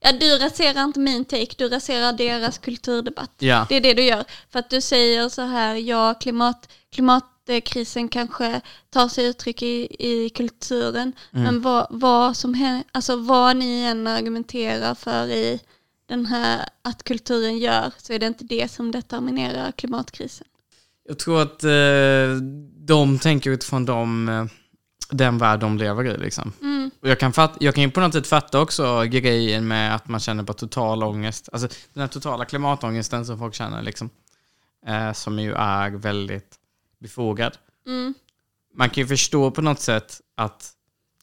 Ja, 0.00 0.12
du 0.12 0.38
raserar 0.38 0.84
inte 0.84 1.00
min 1.00 1.24
take, 1.24 1.54
du 1.58 1.68
raserar 1.68 2.12
deras 2.12 2.58
kulturdebatt. 2.58 3.32
Ja. 3.38 3.66
Det 3.68 3.76
är 3.76 3.80
det 3.80 3.94
du 3.94 4.02
gör. 4.02 4.24
För 4.52 4.58
att 4.58 4.70
du 4.70 4.80
säger 4.80 5.28
så 5.28 5.42
här, 5.42 5.74
ja 5.74 6.14
klimat, 6.14 6.68
klimatkrisen 7.46 8.08
kanske 8.08 8.60
tar 8.90 9.08
sig 9.08 9.26
uttryck 9.26 9.62
i, 9.62 9.96
i 9.98 10.30
kulturen. 10.30 11.12
Mm. 11.32 11.44
Men 11.44 11.62
vad, 11.62 11.86
vad, 11.90 12.36
som 12.36 12.82
alltså 12.92 13.16
vad 13.16 13.56
ni 13.56 13.82
än 13.82 14.06
argumenterar 14.06 14.94
för 14.94 15.26
i 15.26 15.60
den 16.08 16.26
här 16.26 16.68
att 16.82 17.02
kulturen 17.02 17.58
gör 17.58 17.92
så 17.96 18.12
är 18.12 18.18
det 18.18 18.26
inte 18.26 18.44
det 18.44 18.70
som 18.70 18.90
determinerar 18.90 19.72
klimatkrisen. 19.72 20.46
Jag 21.08 21.18
tror 21.18 21.42
att 21.42 21.64
eh, 21.64 22.42
de 22.86 23.18
tänker 23.18 23.50
utifrån 23.50 23.86
de, 23.86 24.28
eh, 24.28 24.44
den 25.10 25.38
värld 25.38 25.60
de 25.60 25.78
lever 25.78 26.04
i. 26.04 26.18
Liksom. 26.18 26.52
Mm, 26.62 26.90
Och 27.02 27.08
jag 27.08 27.18
kan, 27.20 27.32
fatt, 27.32 27.56
jag 27.60 27.74
kan 27.74 27.84
ju 27.84 27.90
på 27.90 28.00
något 28.00 28.12
sätt 28.12 28.26
fatta 28.26 28.60
också 28.60 29.02
grejen 29.02 29.68
med 29.68 29.94
att 29.94 30.08
man 30.08 30.20
känner 30.20 30.44
på 30.44 30.52
total 30.52 31.02
ångest. 31.02 31.48
Alltså 31.52 31.68
den 31.94 32.00
här 32.00 32.08
totala 32.08 32.44
klimatångesten 32.44 33.26
som 33.26 33.38
folk 33.38 33.54
känner 33.54 33.82
liksom. 33.82 34.10
Eh, 34.86 35.12
som 35.12 35.38
ju 35.38 35.52
är 35.52 35.90
väldigt 35.90 36.58
befogad. 37.00 37.58
mm, 37.86 38.14
Man 38.74 38.90
kan 38.90 39.02
ju 39.02 39.06
förstå 39.08 39.50
på 39.50 39.62
något 39.62 39.80
sätt 39.80 40.20
att 40.34 40.72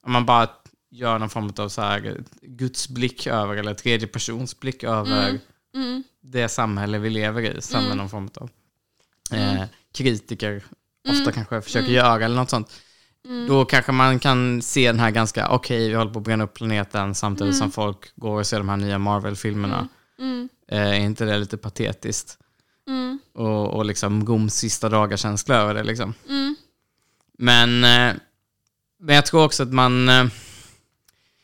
om 0.01 0.11
man 0.11 0.25
bara 0.25 0.49
gör 0.91 1.19
någon 1.19 1.29
form 1.29 1.53
av 1.57 1.69
så 1.69 1.81
här 1.81 2.23
Guds 2.41 2.89
blick 2.89 3.27
över, 3.27 3.55
eller 3.55 3.73
tredje 3.73 4.07
persons 4.07 4.59
blick 4.59 4.83
över 4.83 5.29
Mm. 5.29 5.39
mm, 5.75 6.03
det 6.21 6.49
samhälle 6.49 6.99
vi 6.99 7.09
lever 7.09 7.41
i, 7.41 7.61
som 7.61 7.85
Mm. 7.85 7.97
någon 7.97 8.09
form 8.09 8.29
av 8.35 8.49
eh, 9.31 9.63
kritiker 9.93 10.63
ofta 11.09 11.21
Mm. 11.21 11.33
kanske 11.33 11.61
försöker 11.61 11.85
Mm. 11.87 11.95
göra 11.95 12.25
eller 12.25 12.35
något 12.35 12.49
sånt. 12.49 12.81
mm. 13.25 13.47
Då 13.47 13.65
kanske 13.65 13.91
man 13.91 14.19
kan 14.19 14.61
se 14.61 14.87
den 14.87 14.99
här 14.99 15.11
ganska, 15.11 15.49
okej 15.49 15.89
vi 15.89 15.95
håller 15.95 16.11
på 16.13 16.19
att 16.19 16.25
bränna 16.25 16.43
upp 16.43 16.53
planeten 16.53 17.15
samtidigt 17.15 17.53
Mm. 17.53 17.59
som 17.59 17.71
folk 17.71 18.15
går 18.15 18.39
och 18.39 18.47
ser 18.47 18.57
de 18.57 18.69
här 18.69 18.77
nya 18.77 18.97
Marvel-filmerna. 18.99 19.87
Mm, 20.19 20.49
Eh, 20.67 20.79
är 20.87 20.93
inte 20.93 21.25
det 21.25 21.37
lite 21.37 21.57
patetiskt? 21.57 22.37
Mm, 22.87 23.19
Och, 23.33 23.73
och 23.73 23.85
liksom 23.85 24.25
Goms 24.25 24.55
sista 24.55 24.89
dagar-känsla 24.89 25.55
över 25.55 25.73
det 25.73 25.83
liksom. 25.83 26.13
mm, 26.29 26.55
Men, 27.37 27.83
eh, 27.83 28.15
men 28.99 29.15
jag 29.15 29.25
tror 29.25 29.43
också 29.45 29.63
att 29.63 29.73
man... 29.73 30.09
Eh, 30.09 30.25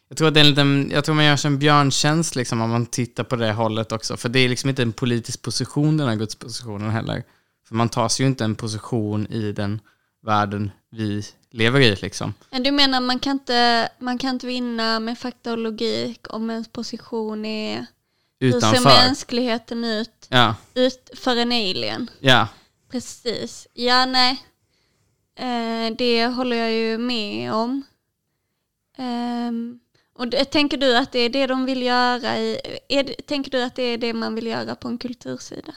jag 0.10 0.18
tror 0.18 0.28
att 0.28 0.34
det 0.34 0.40
är 0.40 0.44
en 0.44 0.50
liten, 0.50 0.92
jag 0.94 1.06
tror 1.06 1.16
man 1.16 1.26
gör 1.26 1.36
sig 1.36 1.48
en 1.52 1.60
björntjänst 1.60 2.36
liksom 2.36 2.62
om 2.62 2.70
man 2.70 2.86
tittar 2.86 3.24
på 3.24 3.36
det 3.36 3.52
hållet 3.52 3.92
också. 3.92 4.18
För 4.18 4.30
det 4.30 4.40
är 4.40 4.50
liksom 4.50 4.70
inte 4.70 4.82
en 4.82 4.94
politisk 4.94 5.42
position 5.42 5.98
den 5.98 6.08
här 6.08 6.16
gudspositionen 6.16 6.90
heller. 6.90 7.24
För 7.68 7.76
man 7.76 7.90
tar 7.90 8.10
sig 8.10 8.24
ju 8.24 8.30
inte 8.30 8.44
en 8.44 8.56
position 8.56 9.28
i 9.28 9.52
den 9.52 9.80
världen 10.22 10.72
vi 10.90 11.24
lever 11.52 11.80
i 11.80 11.96
liksom. 11.96 12.34
Men 12.52 12.64
Du 12.64 12.72
menar 12.72 13.02
man 13.02 13.20
kan, 13.20 13.32
inte, 13.32 13.90
man 14.00 14.18
kan 14.18 14.30
inte 14.30 14.48
vinna 14.48 15.00
med 15.00 15.20
fakta 15.20 15.52
och 15.52 15.58
logik 15.58 16.20
om 16.30 16.50
ens 16.50 16.68
position 16.68 17.46
är 17.46 17.86
hur 18.40 18.52
ser 18.52 18.58
Utanför. 18.58 18.84
mänskligheten 19.06 19.84
ut, 19.84 20.28
Ja, 20.30 20.56
ut 20.74 21.10
för 21.16 21.36
en 21.36 21.52
alien? 21.52 22.10
ja. 22.20 22.48
Precis. 22.92 23.68
Ja, 23.74 24.06
nej. 24.06 24.44
Eh, 25.40 25.96
det 25.98 26.26
håller 26.28 26.56
jag 26.58 26.72
ju 26.72 26.98
med 26.98 27.54
om. 27.54 27.84
Ehm, 28.98 29.80
och 30.16 30.32
tänker 30.52 30.78
du 30.78 30.98
att 30.98 31.12
det 31.12 31.20
är 31.20 31.30
det 31.30 31.48
de 31.48 31.66
vill 31.66 31.82
göra 31.82 32.38
i, 32.38 32.60
är 32.90 33.04
tänker 33.28 33.52
du 33.52 33.64
att 33.64 33.76
det 33.76 33.84
är 33.84 33.98
det 33.98 34.14
man 34.14 34.36
vill 34.36 34.48
göra 34.48 34.76
på 34.76 34.88
en 34.88 34.98
kultursida? 34.98 35.74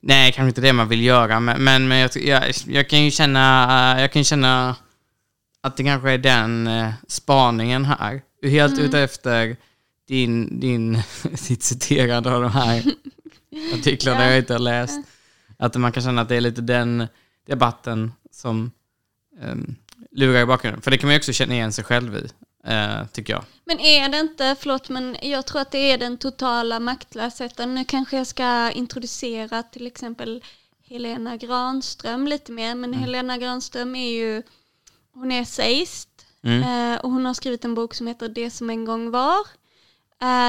Nej, 0.00 0.32
kanske 0.32 0.48
inte 0.48 0.60
det 0.60 0.72
man 0.72 0.88
vill 0.88 1.04
göra, 1.04 1.40
men, 1.40 1.64
men, 1.64 1.88
men 1.88 1.98
jag, 1.98 2.10
jag, 2.16 2.42
jag 2.66 2.88
kan 2.88 3.04
ju 3.04 3.10
känna, 3.10 3.96
jag 4.00 4.12
kan 4.12 4.24
känna 4.24 4.76
att 5.60 5.76
det 5.76 5.84
kanske 5.84 6.10
är 6.10 6.18
den 6.18 6.66
eh, 6.66 6.92
spaningen 7.08 7.84
här. 7.84 8.22
Helt 8.42 8.72
Mm. 8.72 8.84
ute 8.84 9.00
efter 9.00 9.56
din, 10.06 10.60
din, 10.60 10.92
ditt 11.48 11.62
citerande 11.62 12.34
av 12.34 12.42
de 12.42 12.50
här 12.52 12.84
artiklarna 13.74 14.24
Ja. 14.24 14.30
jag 14.30 14.38
inte 14.38 14.52
har 14.52 14.60
läst. 14.60 15.00
Att 15.58 15.76
man 15.76 15.92
kan 15.92 16.02
känna 16.02 16.22
att 16.22 16.28
det 16.28 16.36
är 16.36 16.40
lite 16.40 16.60
den 16.60 17.06
debatten 17.46 18.12
som 18.30 18.70
um, 19.40 19.76
lurar 20.10 20.42
i 20.42 20.46
bakgrunden. 20.46 20.82
För 20.82 20.90
det 20.90 20.98
kan 20.98 21.06
man 21.06 21.14
ju 21.14 21.18
också 21.18 21.32
känna 21.32 21.54
igen 21.54 21.72
sig 21.72 21.84
själv 21.84 22.16
i, 22.16 22.28
eh, 22.64 23.06
tycker 23.12 23.32
jag. 23.32 23.44
Men 23.64 23.80
är 23.80 24.08
det 24.08 24.20
inte, 24.20 24.56
förlåt 24.60 24.88
men 24.88 25.16
jag 25.22 25.46
tror 25.46 25.60
att 25.60 25.70
det 25.70 25.92
är 25.92 25.98
den 25.98 26.18
totala 26.18 26.80
maktlösheten. 26.80 27.74
Nu 27.74 27.84
kanske 27.84 28.16
jag 28.16 28.26
ska 28.26 28.70
introducera 28.70 29.62
till 29.62 29.86
exempel 29.86 30.44
Helena 30.88 31.36
Granström 31.36 32.26
lite 32.26 32.52
mer. 32.52 32.74
Men 32.74 32.92
Helena 32.94 33.38
Granström 33.38 33.96
är 33.96 34.10
ju, 34.10 34.42
hon 35.14 35.32
är 35.32 35.42
essayist. 35.42 36.08
Mm. 36.42 36.92
Eh, 36.92 37.00
och 37.00 37.10
hon 37.10 37.26
har 37.26 37.34
skrivit 37.34 37.64
en 37.64 37.74
bok 37.74 37.94
som 37.94 38.06
heter 38.06 38.28
Det 38.28 38.50
som 38.50 38.70
en 38.70 38.84
gång 38.84 39.10
var. 39.10 39.46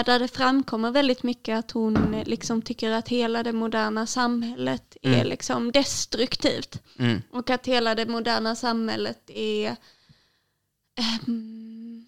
Där 0.05 0.19
det 0.19 0.27
framkommer 0.27 0.91
väldigt 0.91 1.23
mycket 1.23 1.57
att 1.59 1.71
hon 1.71 2.13
eh, 2.13 2.25
liksom 2.27 2.61
tycker 2.61 2.91
att 2.91 3.07
hela 3.07 3.43
det 3.43 3.53
moderna 3.53 4.07
samhället 4.07 4.97
är 5.01 5.13
Mm. 5.13 5.27
liksom 5.27 5.71
destruktivt. 5.71 6.81
Mm. 6.99 7.21
Och 7.31 7.49
att 7.49 7.65
hela 7.65 7.95
det 7.95 8.05
moderna 8.05 8.55
samhället 8.55 9.29
är... 9.29 9.75
ehm, 10.95 12.05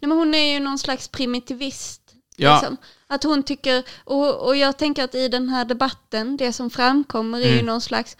nej 0.00 0.08
men 0.08 0.18
hon 0.18 0.34
är 0.34 0.52
ju 0.54 0.60
någon 0.60 0.78
slags 0.78 1.08
primitivist. 1.08 2.02
Ja. 2.36 2.54
Liksom. 2.60 2.76
Att 3.06 3.22
hon 3.24 3.42
tycker, 3.42 3.84
och, 4.04 4.46
och 4.46 4.56
jag 4.56 4.76
tänker 4.78 5.04
att 5.04 5.14
i 5.14 5.28
den 5.28 5.48
här 5.48 5.64
debatten, 5.64 6.36
det 6.36 6.52
som 6.52 6.70
framkommer 6.70 7.38
är 7.40 7.46
ju 7.46 7.52
Mm. 7.52 7.66
någon 7.66 7.80
slags, 7.80 8.16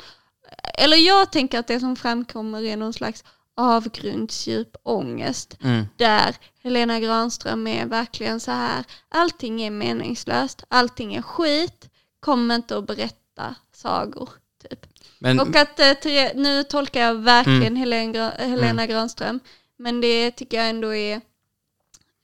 eller 0.79 0.97
jag 0.97 1.33
tänker 1.33 1.59
att 1.59 1.67
det 1.67 1.81
som 1.81 1.97
framkommer 1.97 2.63
är 2.63 2.77
någon 2.77 2.93
slags 2.93 3.25
avgrundsdjup 3.57 4.77
ångest. 4.83 5.57
Mm. 5.63 5.87
Där 5.97 6.37
Helena 6.63 7.01
Granström 7.01 7.67
är 7.67 7.87
verkligen 7.87 8.41
så 8.41 8.51
här, 8.51 8.85
allting 9.09 9.63
är 9.63 9.71
meningslöst, 9.71 10.65
allting 10.69 11.15
är 11.15 11.23
skit, 11.23 11.91
kom 12.21 12.51
inte 12.51 12.77
och 12.77 12.85
berätta 12.85 13.55
sagor. 13.73 14.29
Typ. 14.69 14.87
Men, 15.19 15.41
Och 15.41 15.57
att, 15.57 15.81
eh, 15.81 15.93
nu 16.35 16.63
tolkar 16.63 17.01
jag 17.01 17.15
verkligen 17.15 17.63
Mm. 17.63 17.77
Helena, 17.77 18.31
Helena 18.31 18.87
Granström, 18.87 19.41
men 19.77 20.01
det 20.01 20.31
tycker 20.31 20.57
jag 20.57 20.69
ändå 20.69 20.95
är, 20.95 21.21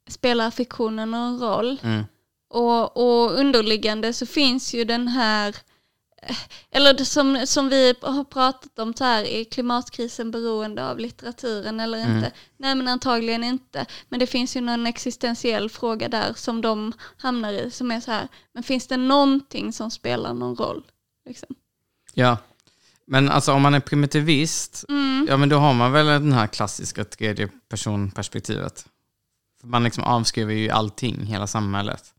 spelar 0.08 0.50
fiktionen 0.50 1.10
någon 1.10 1.40
roll? 1.40 1.80
Mm. 1.82 2.04
Och, 2.50 2.96
och 2.96 3.38
underliggande 3.38 4.12
så 4.12 4.26
finns 4.26 4.74
ju 4.74 4.84
den 4.84 5.08
här, 5.08 5.56
eh, 6.22 6.36
eller 6.70 7.04
som, 7.04 7.46
som 7.46 7.68
vi 7.68 7.94
har 8.02 8.24
pratat 8.24 8.78
om 8.78 8.94
så 8.94 9.04
här, 9.04 9.24
är 9.24 9.44
klimatkrisen 9.44 10.30
beroende 10.30 10.88
av 10.90 10.98
litteraturen 10.98 11.80
eller 11.80 11.98
Mm. 11.98 12.16
inte? 12.16 12.32
Nej 12.56 12.74
men 12.74 12.88
antagligen 12.88 13.44
inte. 13.44 13.86
Men 14.08 14.20
det 14.20 14.26
finns 14.26 14.56
ju 14.56 14.60
någon 14.60 14.86
existentiell 14.86 15.70
fråga 15.70 16.08
där 16.08 16.32
som 16.36 16.60
de 16.60 16.92
hamnar 17.16 17.52
i 17.52 17.70
som 17.70 17.90
är 17.90 18.00
så 18.00 18.10
här, 18.10 18.28
men 18.54 18.62
finns 18.62 18.86
det 18.86 18.96
någonting 18.96 19.72
som 19.72 19.90
spelar 19.90 20.34
någon 20.34 20.56
roll? 20.56 20.82
Liksom. 21.28 21.54
Ja. 22.14 22.36
Men 23.06 23.28
alltså 23.28 23.52
om 23.52 23.62
man 23.62 23.74
är 23.74 23.80
primitivist, 23.80 24.84
Mm. 24.88 25.26
ja 25.28 25.36
men 25.36 25.48
då 25.48 25.56
har 25.56 25.74
man 25.74 25.92
väl 25.92 26.06
den 26.06 26.32
här 26.32 26.46
klassiska 26.46 27.04
tredje 27.04 27.48
personperspektivet. 27.68 28.86
Man 29.62 29.84
liksom 29.84 30.04
avskriver 30.04 30.54
ju 30.54 30.70
allting, 30.70 31.26
hela 31.26 31.46
samhället. 31.46 32.14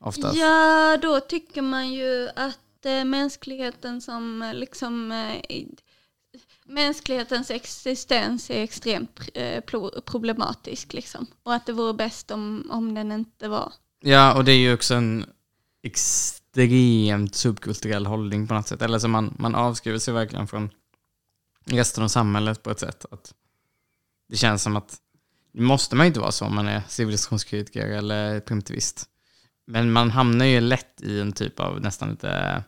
Oftast. 0.00 0.38
Ja, 0.38 0.98
då 1.02 1.20
tycker 1.20 1.62
man 1.62 1.92
ju 1.92 2.28
att 2.36 2.86
eh, 2.86 3.04
mänskligheten 3.04 4.00
som 4.00 4.42
eh, 4.42 4.54
liksom 4.54 5.12
eh, 5.12 5.66
mänsklighetens 6.64 7.50
existens 7.50 8.50
är 8.50 8.62
extremt 8.62 9.20
eh, 9.34 9.60
problematisk 10.04 10.92
liksom. 10.92 11.26
Och 11.42 11.54
att 11.54 11.66
det 11.66 11.72
vore 11.72 11.94
bäst 11.94 12.30
om, 12.30 12.68
om 12.70 12.94
den 12.94 13.12
inte 13.12 13.48
var. 13.48 13.72
Ja, 14.00 14.34
och 14.34 14.44
det 14.44 14.52
är 14.52 14.56
ju 14.56 14.74
också 14.74 14.94
en 14.94 15.24
extremt 15.82 17.34
subkulturell 17.34 18.06
hållning 18.06 18.48
på 18.48 18.54
något 18.54 18.68
sätt. 18.68 18.82
Eller 18.82 18.98
så 18.98 19.08
man, 19.08 19.34
man 19.38 19.54
avskriver 19.54 19.98
sig 19.98 20.14
verkligen 20.14 20.48
från 20.48 20.70
resten 21.64 22.04
av 22.04 22.08
samhället 22.08 22.62
på 22.62 22.70
ett 22.70 22.80
sätt. 22.80 23.04
Att 23.10 23.34
det 24.28 24.36
känns 24.36 24.62
som 24.62 24.76
att 24.76 24.98
det 25.52 25.62
måste 25.62 25.96
man 25.96 26.06
inte 26.06 26.20
vara 26.20 26.32
så 26.32 26.44
om 26.44 26.54
man 26.54 26.68
är 26.68 26.82
civilisationskritiker 26.88 27.86
eller 27.86 28.40
primitivist. 28.40 29.06
Men 29.70 29.92
man 29.92 30.10
hamnar 30.10 30.44
ju 30.44 30.60
lätt 30.60 31.02
i 31.02 31.20
en 31.20 31.32
typ 31.32 31.60
av 31.60 31.80
nästan 31.80 32.10
lite 32.10 32.62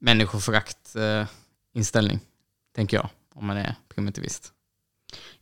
människoförakt 0.00 0.96
eh, 0.96 1.26
inställning, 1.74 2.20
tänker 2.74 2.96
jag, 2.96 3.08
om 3.34 3.46
man 3.46 3.56
är 3.56 3.74
primitivist. 3.88 4.52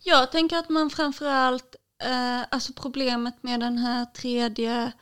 Jag 0.03 0.33
tänker 0.33 0.57
att 0.57 0.69
man 0.69 0.91
framförallt, 0.91 1.77
eh, 2.03 2.41
alltså 2.51 2.73
problemet 2.73 3.43
med 3.43 3.61
den 3.61 3.79
här 3.79 4.05
tredje 4.05 4.93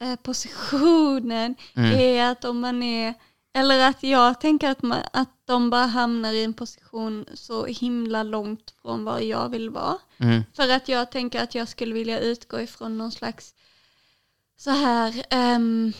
eh, 0.00 0.16
positionen 0.16 1.54
Mm. 1.74 2.00
är 2.00 2.30
att 2.32 2.44
om 2.44 2.60
man 2.60 2.82
är, 2.82 3.14
eller 3.54 3.88
att 3.88 4.02
jag 4.02 4.40
tänker 4.40 4.70
att, 4.70 4.82
man, 4.82 4.98
att 5.12 5.30
de 5.44 5.70
bara 5.70 5.86
hamnar 5.86 6.32
i 6.32 6.44
en 6.44 6.54
position 6.54 7.26
så 7.34 7.66
himla 7.66 8.22
långt 8.22 8.74
från 8.82 9.04
var 9.04 9.18
jag 9.20 9.48
vill 9.48 9.70
vara. 9.70 9.98
Mm. 10.18 10.42
För 10.54 10.70
att 10.70 10.88
jag 10.88 11.10
tänker 11.10 11.42
att 11.42 11.54
jag 11.54 11.68
skulle 11.68 11.94
vilja 11.94 12.20
utgå 12.20 12.60
ifrån 12.60 12.98
någon 12.98 13.12
slags 13.12 13.54
så 14.60 14.70
här, 14.70 15.24
ehm, 15.30 15.92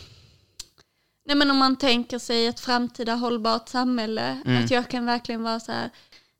nej 1.24 1.36
men 1.36 1.50
om 1.50 1.56
man 1.56 1.76
tänker 1.76 2.18
sig 2.18 2.46
ett 2.46 2.60
framtida 2.60 3.14
hållbart 3.14 3.68
samhälle, 3.68 4.40
Mm. 4.44 4.64
att 4.64 4.70
jag 4.70 4.88
kan 4.88 5.06
verkligen 5.06 5.42
vara 5.42 5.60
så 5.60 5.72
här, 5.72 5.90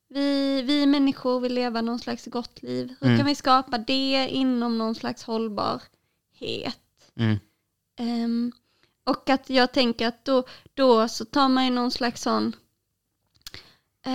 vi, 0.09 0.61
vi 0.61 0.85
människor 0.85 1.39
vill 1.39 1.53
leva 1.53 1.81
någon 1.81 1.99
slags 1.99 2.25
gott 2.25 2.61
liv. 2.63 2.95
Hur 2.99 3.07
Mm. 3.07 3.17
kan 3.17 3.27
vi 3.27 3.35
skapa 3.35 3.77
det 3.77 4.27
inom 4.31 4.77
någon 4.77 4.95
slags 4.95 5.23
hållbarhet? 5.23 6.79
Mm. 7.15 7.39
Ehm, 7.99 8.51
och 9.03 9.29
att 9.29 9.49
jag 9.49 9.71
tänker 9.71 10.07
att 10.07 10.25
då, 10.25 10.43
då 10.73 11.07
så 11.07 11.25
tar 11.25 11.49
man 11.49 11.65
ju 11.65 11.71
någon 11.71 11.91
slags 11.91 12.21
sån 12.21 12.55
eh, 14.05 14.11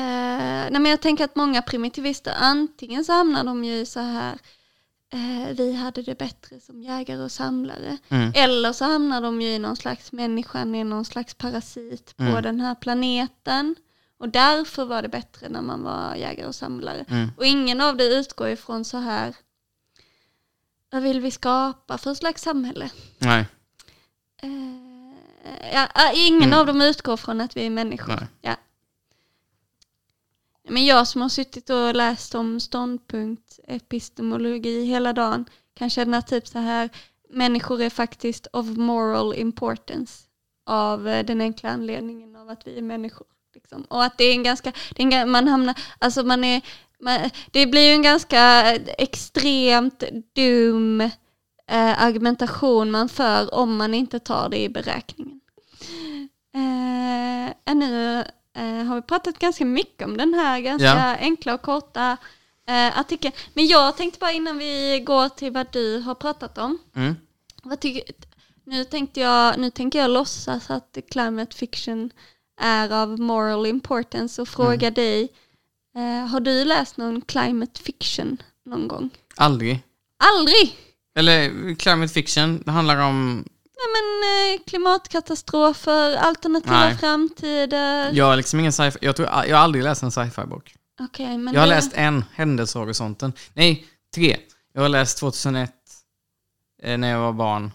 nej 0.71 0.81
men 0.81 0.87
jag 0.87 1.03
tänker 1.03 1.25
att 1.25 1.37
många 1.37 1.63
primitivister 1.63 2.35
antingen 2.41 3.05
så 3.05 3.13
hamnar 3.13 3.45
de 3.45 3.65
ju 3.65 3.87
så 3.87 4.01
här 4.01 4.39
eh, 5.13 5.55
vi 5.57 5.73
hade 5.77 6.03
det 6.03 6.19
bättre 6.19 6.61
som 6.61 6.83
jägare 6.83 7.23
och 7.23 7.33
samlare. 7.33 7.99
Mm. 8.09 8.33
Eller 8.35 8.73
så 8.73 8.85
hamnar 8.85 9.21
de 9.23 9.41
ju 9.43 9.49
i 9.49 9.59
någon 9.59 9.77
slags 9.77 10.13
människan 10.13 10.75
är 10.75 10.85
någon 10.85 11.05
slags 11.05 11.35
parasit 11.35 12.17
på 12.17 12.23
Mm. 12.23 12.43
den 12.43 12.61
här 12.61 12.75
planeten. 12.75 13.77
Och 14.19 14.29
därför 14.29 14.85
var 14.85 15.03
det 15.03 15.09
bättre 15.09 15.49
när 15.49 15.63
man 15.63 15.83
var 15.83 16.15
jägare 16.15 16.47
och 16.47 16.55
samlare. 16.55 17.05
Mm. 17.09 17.31
Och 17.37 17.45
ingen 17.47 17.81
av 17.81 17.97
det 17.97 18.05
utgår 18.15 18.49
ifrån 18.49 18.85
så 18.85 18.97
här 18.99 19.35
vad 20.91 21.03
vill 21.03 21.21
vi 21.21 21.31
skapa 21.31 21.99
för 21.99 22.15
slags 22.15 22.43
samhälle? 22.43 22.91
Nej, 23.19 23.47
Eh, 24.43 25.71
ja, 25.75 25.89
ja, 25.95 26.13
ingen 26.15 26.43
Mm. 26.43 26.59
av 26.59 26.67
dem 26.67 26.83
utgår 26.83 27.17
från 27.17 27.41
att 27.41 27.57
vi 27.57 27.67
är 27.67 27.71
människor. 27.71 28.15
nej. 28.17 28.27
Ja. 28.41 28.57
Men 30.69 30.87
jag 30.87 31.09
som 31.09 31.23
har 31.23 31.29
suttit 31.29 31.71
och 31.71 31.95
läst 31.95 32.35
om 32.35 32.61
ståndpunkt, 32.61 33.59
epistemologi 33.67 34.85
hela 34.85 35.13
dagen 35.13 35.45
kan 35.75 35.91
känna 35.91 36.23
typ 36.23 36.47
så 36.47 36.59
här, 36.59 36.91
människor 37.31 37.83
är 37.83 37.91
faktiskt 37.91 38.47
of 38.53 38.67
moral 38.67 39.35
importance 39.35 40.23
av 40.67 41.09
eh, 41.09 41.25
den 41.25 41.41
enkla 41.41 41.71
anledningen 41.71 42.37
av 42.37 42.51
att 42.51 42.67
vi 42.67 42.79
är 42.79 42.83
människor. 42.83 43.27
Liksom. 43.55 43.83
Och 43.83 44.05
att 44.05 44.19
det 44.19 44.25
är 44.25 44.33
en 44.33 44.43
ganska, 44.43 44.73
det 44.97 45.03
är 45.03 45.13
en, 45.13 45.31
man 45.31 45.49
hamnar, 45.49 45.75
alltså 45.99 46.23
man 46.23 46.45
är, 46.45 46.63
man, 47.01 47.31
det 47.51 47.67
blir 47.67 47.89
ju 47.89 47.93
en 47.93 48.03
ganska 48.03 48.75
eh, 48.75 48.83
extremt 48.99 50.05
dum 50.35 51.01
eh, 51.71 52.03
argumentation 52.03 52.91
man 52.91 53.09
för 53.09 53.55
om 53.55 53.77
man 53.77 53.95
inte 53.95 54.19
tar 54.19 54.49
det 54.49 54.63
i 54.63 54.69
beräkningen. 54.69 55.41
Eh, 56.55 57.75
nu 57.75 58.25
har 58.63 58.95
vi 58.95 59.03
pratat 59.03 59.39
ganska 59.39 59.65
mycket 59.65 60.07
om 60.09 60.17
den 60.17 60.35
här 60.35 60.61
ganska 60.61 60.87
Ja. 60.87 61.17
enkla 61.21 61.55
och 61.55 61.63
korta 61.63 62.17
eh, 62.69 62.99
artikeln. 62.99 63.35
Men 63.55 63.67
jag 63.67 63.97
tänkte 63.97 64.19
bara 64.19 64.33
innan 64.33 64.59
vi 64.59 65.03
går 65.07 65.29
till 65.29 65.53
vad 65.53 65.67
du 65.73 65.99
har 65.99 66.15
pratat 66.15 66.59
om. 66.59 66.79
Mm. 66.97 67.17
Vad 67.63 67.81
tycker, 67.81 68.03
nu, 68.65 68.85
tänkte 68.85 69.21
jag, 69.21 69.59
nu 69.59 69.71
tänker 69.71 69.99
jag 69.99 70.11
låtsas 70.11 70.71
att 70.71 70.99
climate 71.11 71.57
fiction 71.57 72.11
är 72.61 72.91
av 72.93 73.21
moral 73.21 73.67
importance 73.67 74.43
och 74.43 74.49
fråga 74.49 74.91
dig, 74.91 75.29
eh, 75.97 76.27
har 76.29 76.41
du 76.41 76.65
läst 76.65 76.97
någon 76.97 77.21
climate 77.21 77.81
fiction 77.83 78.43
någon 78.65 78.89
gång? 78.89 79.11
Aldrig. 79.37 79.83
Aldrig! 80.19 80.77
Eller 81.19 81.75
climate 81.75 82.13
fiction, 82.13 82.63
det 82.65 82.71
handlar 82.71 83.01
om 83.01 83.45
Nej 83.79 83.89
men 83.95 84.55
eh, 84.55 84.63
klimatkatastrofer, 84.67 86.17
alternativa 86.17 86.81
Nej. 86.85 86.97
framtider. 86.99 88.11
Jag 88.13 88.25
har 88.25 88.37
liksom 88.37 88.61
ingen 88.61 88.73
sci-fi, 88.73 88.99
jag, 89.03 89.17
tror, 89.17 89.29
jag 89.29 89.57
har 89.57 89.65
aldrig 89.65 89.85
läst 89.85 90.03
en 90.03 90.11
sci-fi-bok. 90.11 90.75
Okej, 91.01 91.39
men 91.39 91.55
Jag 91.55 91.61
har 91.61 91.69
det- 91.69 91.75
läst 91.75 91.93
en, 91.95 92.25
Händelsehorisonten. 92.35 93.33
Nej, 93.55 93.87
tre. 94.15 94.37
Jag 94.73 94.83
har 94.83 94.89
läst 94.89 95.19
2001, 95.19 95.71
eh, 96.83 96.99
när 96.99 97.11
jag 97.11 97.21
var 97.21 97.33
barn. 97.33 97.73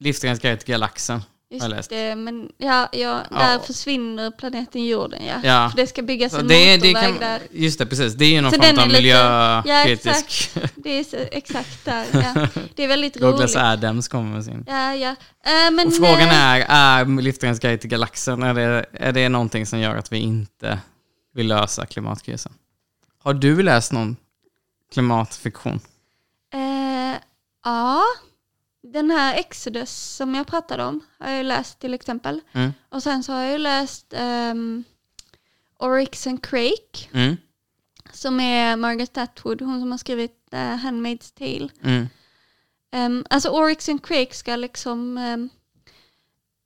Livsgräns 0.00 0.40
till 0.40 0.56
galaxen. 0.66 1.22
Just 1.52 1.90
det, 1.90 2.16
men 2.16 2.48
ja, 2.58 2.88
ja, 2.92 3.22
Ja. 3.30 3.36
där 3.38 3.58
försvinner 3.58 4.30
planeten 4.30 4.84
jorden 4.86 5.24
ja. 5.26 5.34
Ja. 5.44 5.70
För 5.70 5.76
det 5.76 5.86
ska 5.86 6.02
byggas 6.02 6.32
en 6.34 6.48
det, 6.48 6.54
är- 6.54 6.78
det 6.78 6.88
motorväg 6.88 7.10
kan, 7.10 7.18
där. 7.20 7.40
just 7.50 7.78
det, 7.78 7.86
precis. 7.86 8.14
Det 8.14 8.24
är 8.24 8.30
ju 8.30 8.40
någon 8.40 8.52
Så 8.52 8.62
form 8.62 8.78
av 8.78 8.88
lite- 8.88 9.02
ja, 9.06 9.62
miljökritisk. 9.64 10.50
Det 10.74 10.90
är 10.90 11.04
så, 11.04 11.16
exakt 11.16 11.84
där, 11.84 12.04
ja. 12.12 12.46
Det 12.74 12.84
är 12.84 12.88
väldigt 12.88 13.14
Douglas 13.14 13.40
roligt. 13.40 13.56
Adams 13.56 14.08
kommer 14.08 14.30
med 14.34 14.44
sin. 14.44 14.64
Ja, 14.68 14.94
ja. 14.94 15.10
Eh, 15.44 15.70
men, 15.72 15.86
Och 15.88 15.94
frågan 15.94 16.20
eh, 16.28 16.44
är, 16.44 16.60
är 17.00 17.22
Livsgräns 17.22 17.58
guide 17.60 17.80
till 17.80 17.90
galaxen, 17.90 18.42
är 18.42 18.54
det, 18.54 18.86
är 18.92 19.12
det 19.12 19.28
någonting 19.28 19.66
som 19.66 19.78
gör 19.78 19.96
att 19.96 20.12
vi 20.12 20.18
inte 20.18 20.78
vill 21.34 21.46
lösa 21.46 21.86
klimatkrisen. 21.86 22.52
Har 23.22 23.34
du 23.34 23.62
läst 23.62 23.92
någon 23.92 24.16
klimatfiktion? 24.92 25.80
Eh, 26.54 27.18
ja, 27.64 28.02
den 28.92 29.10
här 29.10 29.34
Exodus 29.38 29.90
som 30.16 30.34
jag 30.34 30.46
pratade 30.46 30.84
om 30.84 31.00
har 31.18 31.28
jag 31.28 31.36
ju 31.38 31.42
läst 31.44 31.78
till 31.78 31.94
exempel. 31.94 32.40
Mm. 32.52 32.72
Och 32.88 33.02
sen 33.02 33.22
så 33.22 33.32
har 33.32 33.42
jag 33.42 33.52
ju 33.52 33.58
läst 33.58 34.14
um, 34.18 34.84
Oryx 35.78 36.26
and 36.26 36.44
Crake 36.44 37.08
Mm. 37.12 37.36
som 38.12 38.40
är 38.40 38.76
Margaret 38.76 39.18
Atwood, 39.18 39.62
hon 39.62 39.80
som 39.80 39.90
har 39.90 39.98
skrivit 39.98 40.48
uh, 40.52 40.58
Handmaid's 40.58 41.34
Tale. 41.34 41.68
Mm. 41.82 42.08
Um, 42.92 43.24
alltså 43.30 43.48
Oryx 43.50 43.88
and 43.88 44.04
Crake 44.06 44.34
ska 44.34 44.56
liksom, 44.56 45.18
um, 45.18 45.50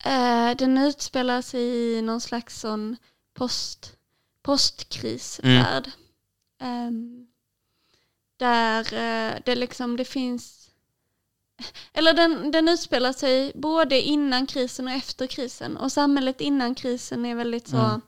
eh, 0.05 0.57
den 0.57 0.79
utspelar 0.79 1.43
sig 1.43 1.61
i 1.63 2.03
någon 2.03 2.21
slags 2.21 2.61
sån 2.61 2.97
post, 3.35 3.97
postkrisvärld. 4.43 5.91
Ehm, 6.61 7.27
där 8.37 8.81
eh, 8.95 9.35
det 9.45 9.55
liksom, 9.55 9.97
det 9.97 10.05
finns, 10.05 10.64
eller 11.93 12.13
den, 12.15 12.51
den 12.51 12.69
utspelar 12.69 13.13
sig 13.13 13.53
både 13.55 14.01
innan 14.01 14.47
krisen 14.47 14.87
och 14.89 14.95
efter 14.95 15.27
krisen. 15.27 15.77
Och 15.77 15.93
samhället 15.93 16.41
innan 16.41 16.75
krisen 16.75 17.27
är 17.27 17.35
väldigt 17.35 17.69
så, 17.69 17.77
Mm. 17.77 18.01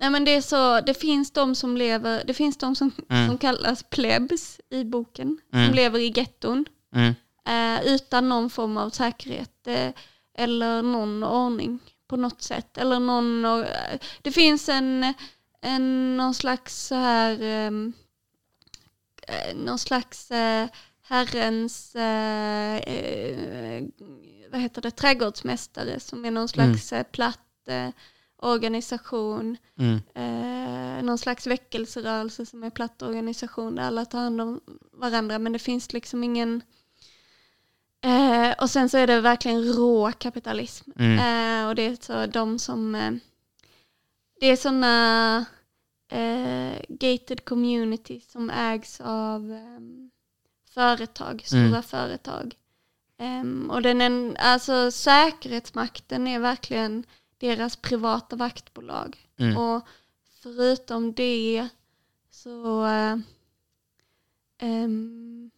nej 0.00 0.10
men 0.10 0.24
det 0.24 0.30
är 0.34 0.40
så, 0.40 0.80
det 0.80 0.94
finns 0.94 1.30
de 1.30 1.54
som 1.54 1.76
lever, 1.76 2.24
det 2.26 2.34
finns 2.34 2.56
de 2.56 2.76
som, 2.76 2.90
Mm. 3.10 3.28
som 3.28 3.38
kallas 3.38 3.82
plebs 3.82 4.60
i 4.70 4.84
boken, 4.84 5.38
Mm. 5.52 5.66
som 5.66 5.74
lever 5.76 5.98
i 5.98 6.12
getton 6.16 6.64
Mm. 6.94 7.14
eh, 7.46 7.86
utan 7.94 8.28
någon 8.28 8.50
form 8.50 8.76
av 8.76 8.90
säkerhet 8.90 9.66
eh, 9.66 9.90
eller 10.34 10.82
någon 10.82 11.24
ordning 11.24 11.78
på 12.08 12.16
något 12.16 12.42
sätt. 12.42 12.78
Eller 12.78 13.00
någon, 13.00 13.44
eh, 13.44 13.98
det 14.22 14.32
finns 14.32 14.68
en, 14.68 15.14
en 15.62 16.16
någon 16.16 16.34
slags 16.34 16.86
så 16.86 16.94
här, 16.94 17.42
ehm, 17.42 17.92
eh, 19.28 19.56
någon 19.56 19.78
slags 19.78 20.30
eh, 20.30 20.68
herrens, 21.10 21.94
eh, 21.96 22.76
eh, 22.76 23.84
vad 24.52 24.60
heter 24.60 24.82
det, 24.82 24.90
trädgårdsmästare 24.90 26.00
som 26.00 26.24
är 26.24 26.30
någon 26.30 26.48
slags 26.48 26.92
eh, 26.92 27.02
platt 27.02 27.68
eh, 27.68 27.88
organisation 28.36 29.56
Mm. 29.78 30.00
eh, 30.14 31.02
någon 31.04 31.18
slags 31.18 31.46
väckelserörelse 31.46 32.46
som 32.46 32.62
är 32.62 32.70
platt 32.70 33.02
organisation 33.02 33.74
där 33.74 33.82
alla 33.82 34.04
tar 34.04 34.18
hand 34.18 34.40
om 34.40 34.60
varandra 34.92 35.38
men 35.38 35.52
det 35.52 35.58
finns 35.58 35.92
liksom 35.92 36.24
ingen 36.24 36.62
eh, 38.04 38.52
och 38.60 38.70
sen 38.70 38.88
så 38.88 38.98
är 38.98 39.06
det 39.06 39.20
verkligen 39.20 39.64
rå 39.64 40.12
kapitalism 40.12 40.90
Mm. 40.98 41.18
eh, 41.18 41.68
och 41.68 41.74
det 41.74 41.82
är 41.82 41.96
så 42.00 42.26
de 42.26 42.58
som 42.58 42.92
det 44.40 44.46
är 44.46 44.56
sådana 44.56 45.44
gated 46.88 47.44
communities 47.44 48.30
som 48.30 48.50
ägs 48.50 49.00
av 49.00 49.52
ehm, 49.52 50.10
företag, 50.74 51.42
stora 51.44 51.60
Mm. 51.60 51.82
företag 51.82 52.56
Ehm, 53.20 53.70
och 53.70 53.82
den 53.82 54.00
är, 54.00 54.34
alltså 54.38 54.90
säkerhetsmakten 54.90 56.26
är 56.26 56.38
verkligen 56.38 57.04
deras 57.38 57.76
privata 57.76 58.36
vaktbolag. 58.36 59.16
Mm. 59.38 59.56
Och 59.56 59.86
förutom 60.42 61.12
det 61.12 61.68
så... 62.30 62.84
ehm, 64.58 65.50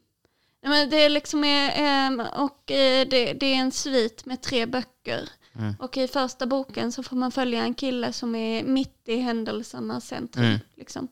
nej, 0.62 0.70
men 0.70 0.90
det 0.90 0.96
är 0.96 1.08
liksom... 1.10 1.44
eh, 1.44 1.80
ehm, 1.80 2.20
och 2.20 2.70
eh, 2.70 3.08
det, 3.08 3.32
det 3.32 3.46
är 3.46 3.56
en 3.56 3.72
svit 3.72 4.24
med 4.24 4.42
tre 4.42 4.66
böcker. 4.66 5.28
Mm. 5.54 5.74
Och 5.78 5.96
i 5.96 6.08
första 6.08 6.46
boken 6.46 6.92
så 6.92 7.02
får 7.02 7.16
man 7.16 7.32
följa 7.32 7.62
en 7.62 7.74
kille 7.74 8.12
som 8.12 8.34
är 8.34 8.64
mitt 8.64 9.02
i 9.08 9.16
händelsernas 9.16 10.06
centrum. 10.06 10.44
Mm. 10.44 10.58
Liksom. 10.74 11.08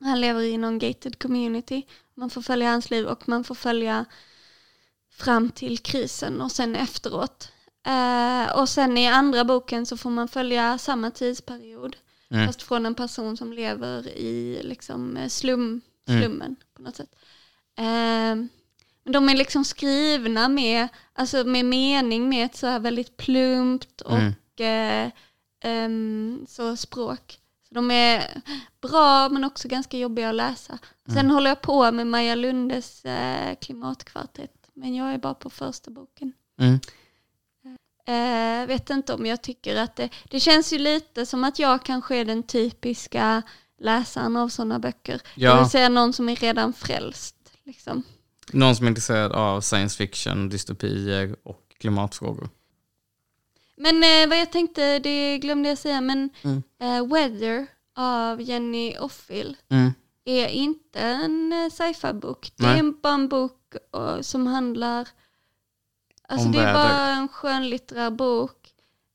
Han 0.00 0.20
lever 0.20 0.40
i 0.42 0.58
någon 0.58 0.78
gated 0.78 1.18
community. 1.18 1.82
Man 2.14 2.30
får 2.30 2.42
följa 2.42 2.70
hans 2.70 2.90
liv 2.90 3.06
och 3.06 3.28
man 3.28 3.44
får 3.44 3.54
följa 3.54 4.04
fram 5.10 5.50
till 5.50 5.78
krisen 5.78 6.40
och 6.40 6.52
sen 6.52 6.76
efteråt. 6.76 7.52
Eh, 7.86 8.58
och 8.60 8.68
sen 8.68 8.98
i 8.98 9.06
andra 9.08 9.44
boken 9.44 9.86
så 9.86 9.96
får 9.96 10.10
man 10.10 10.28
följa 10.28 10.78
samma 10.78 11.10
tidsperiod. 11.10 11.96
Mm. 12.30 12.46
Fast 12.46 12.62
från 12.62 12.86
en 12.86 12.94
person 12.94 13.36
som 13.36 13.52
lever 13.52 14.08
i 14.08 14.60
liksom 14.62 15.16
eh, 15.16 15.28
slum, 15.28 15.80
Mm. 16.08 16.20
slummen 16.22 16.56
på 16.76 16.82
något 16.82 16.96
sätt. 16.96 17.14
Eh, 17.78 17.84
men 19.04 19.12
de 19.12 19.28
är 19.28 19.36
liksom 19.36 19.64
skrivna 19.64 20.48
med, 20.48 20.88
alltså 21.12 21.44
med 21.44 21.64
mening 21.64 22.28
med 22.28 22.46
ett 22.46 22.56
så 22.56 22.66
här 22.66 22.78
väldigt 22.80 23.16
plumpt 23.16 24.00
och 24.00 24.18
Mm. 24.58 25.06
eh, 25.06 25.12
ehm, 25.60 26.46
så 26.48 26.76
språk. 26.76 27.38
De 27.76 27.90
är 27.90 28.42
bra 28.82 29.28
men 29.28 29.44
också 29.44 29.68
ganska 29.68 29.96
jobbiga 29.98 30.28
att 30.28 30.34
läsa. 30.34 30.78
Sen 31.08 31.18
Mm. 31.18 31.30
håller 31.30 31.50
jag 31.50 31.60
på 31.60 31.92
med 31.92 32.06
Maja 32.06 32.34
Lundes 32.34 33.04
eh, 33.04 33.54
klimatkvartett. 33.60 34.52
Men 34.74 34.94
jag 34.94 35.12
är 35.14 35.18
bara 35.18 35.34
på 35.34 35.50
första 35.50 35.90
boken. 35.90 36.32
Mm. 36.60 36.78
Eh, 38.08 38.66
vet 38.66 38.90
inte 38.90 39.14
om 39.14 39.26
jag 39.26 39.42
tycker 39.42 39.76
att 39.76 39.96
det, 39.96 40.08
det 40.30 40.40
känns 40.40 40.72
ju 40.72 40.78
lite 40.78 41.26
som 41.26 41.44
att 41.44 41.58
jag 41.58 41.82
kanske 41.84 42.16
är 42.16 42.24
den 42.24 42.42
typiska 42.42 43.42
läsaren 43.80 44.36
av 44.36 44.48
sådana 44.48 44.78
böcker. 44.78 45.20
Det 45.34 45.42
Ja. 45.42 45.60
vill 45.60 45.70
säga 45.70 45.88
någon 45.88 46.12
som 46.12 46.28
är 46.28 46.36
redan 46.36 46.72
frälst. 46.72 47.36
Liksom. 47.64 48.02
Någon 48.52 48.76
som 48.76 48.86
är 48.86 48.88
intresserad 48.88 49.32
av 49.32 49.60
science 49.60 49.96
fiction, 49.96 50.48
dystopier 50.48 51.36
och 51.42 51.62
klimatfrågor. 51.80 52.48
Men 53.76 54.02
eh, 54.04 54.28
vad 54.28 54.38
jag 54.40 54.52
tänkte, 54.52 54.98
det 54.98 55.38
glömde 55.38 55.68
jag 55.68 55.78
säga, 55.78 56.00
men 56.00 56.30
Mm. 56.42 56.62
eh, 56.80 57.06
Weather 57.14 57.66
av 57.94 58.42
Jenny 58.42 58.96
Offill 58.98 59.56
Mm. 59.68 59.92
är 60.24 60.48
inte 60.48 61.00
en 61.00 61.52
eh, 61.52 61.70
sci-fi-bok. 61.70 62.52
Det 62.56 62.66
är 62.66 62.92
bara 63.02 63.14
en 63.14 63.28
bok 63.28 63.74
eh, 63.96 64.20
som 64.20 64.46
handlar, 64.46 65.08
alltså 66.28 66.46
Om 66.46 66.52
det 66.52 66.58
är 66.58 66.74
bara 66.74 66.88
väder. 66.88 67.12
en 67.12 67.28
skönlitterär 67.28 68.10
bok. 68.10 68.72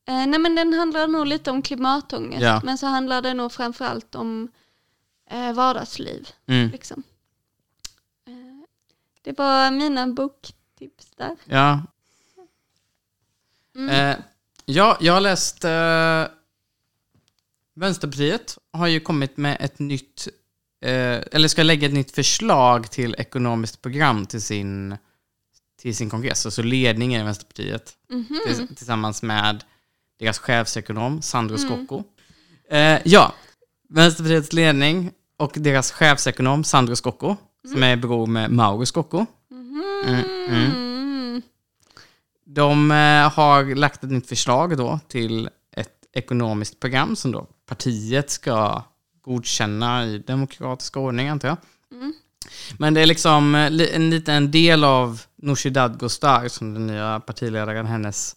Eh, 0.08 0.28
nej 0.28 0.39
men 0.39 0.56
den 0.56 0.74
handlar 0.74 1.08
nog 1.08 1.26
lite 1.28 1.52
om 1.52 1.62
klimatångest, 1.62 2.41
Ja. 2.43 2.62
men 2.63 2.78
så 2.78 2.88
handlar 2.88 3.21
det 3.21 3.34
nog 3.34 3.52
framförallt 3.52 4.15
om 4.15 4.47
eh, 5.30 5.54
vardagsliv. 5.54 6.30
Mm. 6.45 6.69
Liksom. 6.71 7.04
Eh, 8.28 8.34
det 9.21 9.38
var 9.38 9.71
mina 9.71 10.08
boktips 10.08 11.12
där. 11.15 11.36
Ja. 11.45 11.82
Mm. 13.76 14.21
Ja, 14.65 14.97
jag 15.02 15.13
har 15.13 15.21
läst... 15.21 15.63
Eh, 15.65 16.26
Vänsterpartiet 17.76 18.58
har 18.74 18.88
ju 18.88 19.00
kommit 19.00 19.38
med 19.38 19.58
ett 19.60 19.80
nytt... 19.80 20.28
Eh, 20.86 21.19
eller 21.32 21.47
ska 21.47 21.63
lägga 21.63 21.88
ett 21.88 21.93
nytt 21.93 22.12
förslag 22.12 22.91
till 22.91 23.15
ekonomiskt 23.17 23.82
program 23.82 24.26
till 24.26 24.41
sin, 24.41 24.97
till 25.82 25.95
sin 25.95 26.10
kongress. 26.10 26.45
Alltså 26.45 26.62
ledningen 26.62 27.21
i 27.21 27.24
Vänsterpartiet. 27.24 27.93
Mhm. 28.10 28.39
Tills- 28.47 28.76
Tillsammans 28.78 29.24
med 29.24 29.63
deras 30.19 30.39
chefsekonom 30.39 31.21
Sandro 31.21 31.58
Mm. 31.58 31.67
Scocco. 31.69 32.04
Eh, 32.69 33.00
ja, 33.06 33.34
Vänsterpartiets 33.89 34.54
ledning 34.54 35.12
och 35.38 35.52
deras 35.56 35.91
chefsekonom 35.91 36.63
Sandro 36.63 36.95
Scocco, 36.95 37.36
som 37.71 37.84
är 37.84 37.95
bror 37.95 38.28
med 38.28 38.52
Mauro 38.52 38.86
Scocco. 38.86 39.26
Mhm. 39.52 39.84
Mm, 40.08 40.90
De 42.53 42.91
eh, 42.91 43.33
har 43.33 43.75
lagt 43.75 44.03
ett 44.03 44.11
nytt 44.11 44.29
förslag 44.29 44.77
då 44.77 44.99
till 45.07 45.49
ett 45.75 46.05
ekonomiskt 46.13 46.79
program 46.79 47.15
som 47.15 47.31
då 47.31 47.47
partiet 47.65 48.29
ska 48.29 48.83
godkänna 49.21 50.05
i 50.05 50.17
demokratisk 50.17 50.97
ordning, 50.97 51.27
antar 51.27 51.47
jag. 51.47 51.57
Mm. 51.91 52.13
Men 52.77 52.93
det 52.93 53.01
är 53.01 53.05
liksom 53.05 53.55
eh, 53.55 53.95
en 53.95 54.09
liten 54.09 54.51
del 54.51 54.83
av 54.83 55.21
Nooshi 55.35 55.69
Dadgostar, 55.69 56.47
som 56.47 56.73
den 56.73 56.87
nya 56.87 57.19
partiledaren, 57.19 57.85
hennes, 57.85 58.35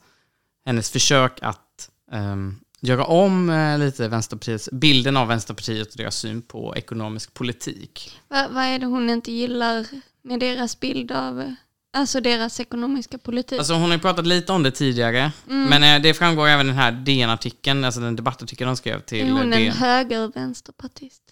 hennes 0.66 0.90
försök 0.90 1.38
att 1.42 1.90
ehm, 2.12 2.56
göra 2.80 3.04
om 3.04 3.50
eh, 3.50 3.78
lite 3.78 4.08
Vänsterpartiets, 4.08 4.68
bilden 4.72 5.16
av 5.16 5.28
Vänsterpartiet 5.28 5.90
och 5.90 5.96
deras 5.96 6.16
syn 6.16 6.42
på 6.42 6.76
ekonomisk 6.76 7.34
politik. 7.34 8.18
Va, 8.28 8.48
vad 8.50 8.64
är 8.64 8.78
det 8.78 8.86
hon 8.86 9.10
inte 9.10 9.32
gillar 9.32 9.86
med 10.22 10.40
deras 10.40 10.80
bild 10.80 11.12
av, 11.12 11.54
alltså 11.94 12.20
deras 12.20 12.60
ekonomiska 12.60 13.18
politik? 13.18 13.58
Alltså 13.58 13.72
hon 13.74 13.82
har 13.82 13.92
ju 13.92 13.98
pratat 13.98 14.26
lite 14.26 14.52
om 14.52 14.62
det 14.62 14.70
tidigare, 14.70 15.32
Mm. 15.48 15.68
men 15.68 15.82
eh, 15.96 16.02
det 16.02 16.14
framgår 16.14 16.48
även 16.48 16.66
den 16.66 16.76
här 16.76 16.92
DN-artikeln, 16.92 17.84
alltså 17.84 18.00
den 18.00 18.16
debattartikeln 18.16 18.68
de 18.68 18.76
skrev 18.76 19.00
till 19.00 19.26
är 19.26 19.30
hon 19.32 19.40
en 19.40 19.50
DN. 19.50 19.72
höger-vänsterpartist? 19.72 21.22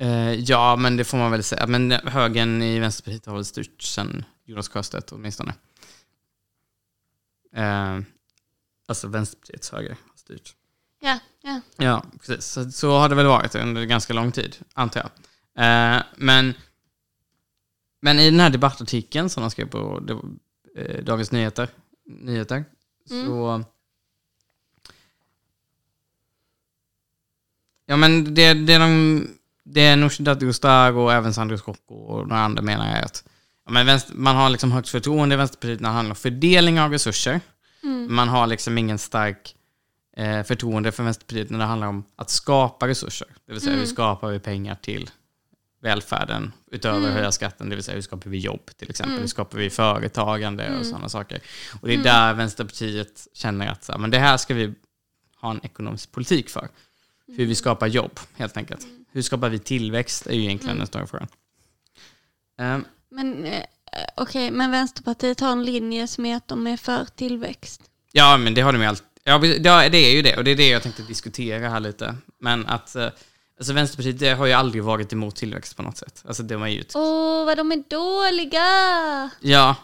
Eh, 0.00 0.32
ja, 0.32 0.76
men 0.76 0.96
det 0.96 1.04
får 1.04 1.18
man 1.18 1.30
väl 1.30 1.42
säga. 1.42 1.66
Men 1.66 1.90
högern 1.90 2.62
i 2.62 2.78
Vänsterpartiet 2.78 3.26
har 3.26 3.34
väl 3.34 3.44
styrt 3.44 3.82
sedan 3.82 4.24
Jonas 4.44 4.68
Sjöstedt 4.68 5.12
åtminstone. 5.12 5.54
Eh, 7.56 7.98
alltså 8.88 9.08
Vänsterpartiets 9.08 9.70
höger 9.72 9.88
har 9.90 10.16
styrt. 10.16 10.54
Ja, 11.00 11.18
ja. 11.42 11.60
Ja, 11.76 12.04
precis. 12.20 12.44
Så, 12.46 12.70
så 12.70 12.98
har 12.98 13.08
det 13.08 13.14
väl 13.14 13.26
varit 13.26 13.54
under 13.54 13.84
ganska 13.84 14.12
lång 14.12 14.32
tid, 14.32 14.56
antar 14.74 15.00
jag. 15.00 15.10
Eh, 15.96 16.02
men, 16.16 16.54
men 18.02 18.18
i 18.20 18.30
den 18.30 18.40
här 18.40 18.50
debattartikeln 18.50 19.30
som 19.30 19.40
de 19.40 19.50
skrev 19.50 19.66
på 19.66 20.02
eh, 20.76 21.04
Dagens 21.04 21.32
Nyheter, 21.32 21.68
nyheter 22.06 22.64
Mm. 23.10 23.26
så... 23.26 23.64
Ja 27.86 27.96
men 27.96 28.34
det, 28.34 28.54
det 28.54 28.72
är 28.72 28.78
de, 28.78 29.26
det 29.64 29.80
är 29.80 29.96
Nooshi 29.96 30.22
Dadgostar 30.22 30.92
och 30.92 31.12
även 31.12 31.34
Sandro 31.34 31.58
Scocco 31.58 31.94
och 31.94 32.28
några 32.28 32.42
andra 32.42 32.62
menar 32.62 32.96
jag 32.96 33.04
att 33.04 33.24
ja, 33.64 33.72
men 33.72 33.86
vänster, 33.86 34.14
man 34.14 34.36
har 34.36 34.50
liksom 34.50 34.72
högt 34.72 34.88
förtroende 34.88 35.34
i 35.34 35.38
Vänsterpartiet 35.38 35.80
när 35.80 35.88
det 35.88 35.94
handlar 35.94 36.10
om 36.10 36.16
fördelning 36.16 36.80
av 36.80 36.90
resurser. 36.90 37.40
Man 38.08 38.28
har 38.28 38.46
liksom 38.46 38.78
ingen 38.78 38.98
stark 38.98 39.56
eh, 40.16 40.42
förtroende 40.42 40.92
för 40.92 41.02
Vänsterpartiet 41.02 41.50
när 41.50 41.58
det 41.58 41.64
handlar 41.64 41.86
om 41.88 42.04
att 42.16 42.30
skapa 42.30 42.88
resurser. 42.88 43.28
Det 43.46 43.52
vill 43.52 43.60
säga 43.60 43.76
hur 43.76 43.86
skapar 43.86 44.28
vi 44.28 44.38
pengar 44.38 44.74
till 44.74 45.10
välfärden 45.82 46.52
utöver 46.70 47.08
att 47.08 47.14
höja 47.14 47.32
skatten, 47.32 47.68
det 47.68 47.74
vill 47.74 47.84
säga 47.84 47.94
hur 47.94 48.02
skapar 48.02 48.30
vi 48.30 48.38
jobb 48.38 48.70
till 48.76 48.90
exempel, 48.90 49.18
hur 49.18 49.26
skapar 49.26 49.58
vi 49.58 49.70
företagande 49.70 50.78
och 50.78 50.86
sådana 50.86 51.08
saker. 51.08 51.40
Och 51.80 51.88
det 51.88 51.94
är 51.94 51.98
där 51.98 52.34
Vänsterpartiet 52.34 53.28
känner 53.32 53.68
att 53.68 53.84
så 53.84 53.92
här, 53.92 53.98
men 53.98 54.10
det 54.10 54.18
här 54.18 54.36
ska 54.36 54.54
vi 54.54 54.74
ha 55.36 55.50
en 55.50 55.60
ekonomisk 55.64 56.12
politik 56.12 56.50
för. 56.50 56.68
Hur 57.26 57.46
vi 57.46 57.54
skapar 57.54 57.86
jobb, 57.86 58.20
helt 58.36 58.56
enkelt. 58.56 58.86
Hur 59.12 59.22
skapar 59.22 59.48
vi 59.48 59.58
tillväxt 59.58 60.26
är 60.26 60.34
ju 60.34 60.42
egentligen 60.42 60.78
den 60.78 60.86
stora 60.86 61.06
frågan. 61.06 61.28
Men 63.08 63.44
eh, 63.44 63.64
okej, 64.16 64.50
men 64.50 64.70
Vänsterpartiet 64.70 65.40
har 65.40 65.52
en 65.52 65.64
linje 65.64 66.06
som 66.06 66.26
är 66.26 66.36
att 66.36 66.48
de 66.48 66.66
är 66.66 66.76
för 66.76 67.04
tillväxt. 67.04 67.82
ja, 68.12 68.36
men 68.36 68.54
det 68.54 68.60
har 68.60 68.72
de 68.72 68.82
ju 68.82 68.88
alltid. 68.88 69.06
Ja, 69.24 69.46
ja, 69.46 69.88
det 69.88 69.98
är 69.98 70.16
ju 70.16 70.22
det. 70.22 70.36
Och 70.36 70.44
det 70.44 70.50
är 70.50 70.56
det 70.56 70.68
jag 70.68 70.82
tänkte 70.82 71.02
diskutera 71.02 71.68
här 71.68 71.80
lite. 71.80 72.16
Men 72.38 72.66
att 72.66 72.96
eh, 72.96 73.08
alltså 73.62 73.72
Vänsterpartiet 73.72 74.38
har 74.38 74.46
ju 74.46 74.52
aldrig 74.52 74.82
varit 74.82 75.12
emot 75.12 75.36
tillväxt 75.36 75.76
på 75.76 75.82
något 75.82 75.96
sätt. 75.96 76.22
Alltså 76.26 76.42
det 76.42 76.56
var 76.56 76.66
ju 76.66 76.80
ett 76.80 76.92
Åh, 76.94 77.44
vad 77.44 77.56
de 77.56 77.72
är 77.72 77.82
dåliga! 77.88 79.30
Ja, 79.40 79.76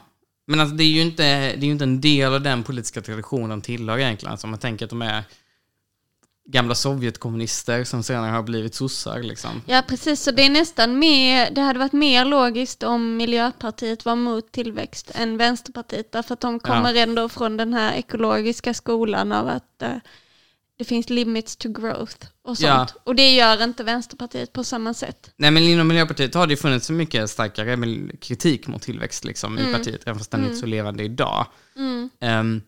men 0.47 0.61
alltså 0.61 0.77
det 0.77 0.85
är 0.85 0.89
ju 0.89 1.01
inte, 1.01 1.23
det 1.23 1.65
är 1.65 1.65
ju 1.65 1.73
inte 1.73 1.85
en 1.85 2.01
del 2.01 2.35
av 2.35 2.43
den 2.43 2.63
politiska 2.63 3.01
traditionen 3.01 3.51
de 3.51 3.61
tillhör 3.61 3.99
egentligen. 3.99 4.33
Alltså 4.33 4.47
man 4.47 4.59
tänker 4.59 4.85
att 4.85 4.91
de 4.91 5.03
är 5.03 5.25
gamla 6.49 6.75
Sovjetkommunister 6.75 7.85
som 7.85 8.03
senare 8.03 8.31
har 8.31 8.43
blivit 8.43 8.75
sossar 8.75 9.23
liksom. 9.23 9.63
Ja, 9.67 9.83
precis. 9.89 10.23
Så 10.23 10.31
det 10.31 10.43
är 10.43 10.51
nästan 10.51 10.99
mer, 10.99 11.51
det 11.51 11.61
hade 11.61 11.79
varit 11.79 11.93
mer 11.93 12.25
logiskt 12.25 12.83
om 12.83 13.17
Miljöpartiet 13.17 14.05
var 14.05 14.17
mot 14.17 14.53
tillväxt 14.53 15.11
än 15.15 15.37
Vänsterpartiet. 15.37 16.13
Därför 16.13 16.35
att 16.35 16.41
de 16.41 16.61
kommer 16.61 16.95
ändå 16.95 17.29
från 17.29 17.57
den 17.57 17.75
här 17.75 17.93
ekologiska 17.93 18.75
skolan 18.75 19.33
av 19.33 19.49
att 19.49 19.83
eh, 19.83 19.97
det 20.79 20.85
finns 20.85 21.11
limits 21.11 21.57
to 21.57 21.69
growth 21.69 22.27
och 22.43 22.59
sånt. 22.59 22.93
Ja. 22.95 23.01
Och 23.05 23.15
det 23.15 23.35
gör 23.35 23.65
inte 23.65 23.85
Vänsterpartiet 23.85 24.53
på 24.53 24.65
samma 24.65 24.95
sätt. 24.95 25.31
Nej 25.37 25.51
men 25.51 25.63
inom 25.63 25.89
Miljöpartiet 25.89 26.35
har 26.35 26.47
det 26.47 26.57
funnits 26.57 26.87
så 26.87 26.93
mycket 26.93 27.31
starkare 27.31 28.09
kritik 28.21 28.67
mot 28.67 28.83
tillväxt 28.83 29.25
liksom 29.25 29.59
i 29.59 29.73
partiet, 29.73 30.03
även 30.07 30.19
fast 30.19 30.31
den 30.31 30.41
är 30.41 30.45
inte 30.45 30.59
så 30.59 30.67
levande 30.67 31.05
idag. 31.05 31.47
Ehm, 32.21 32.63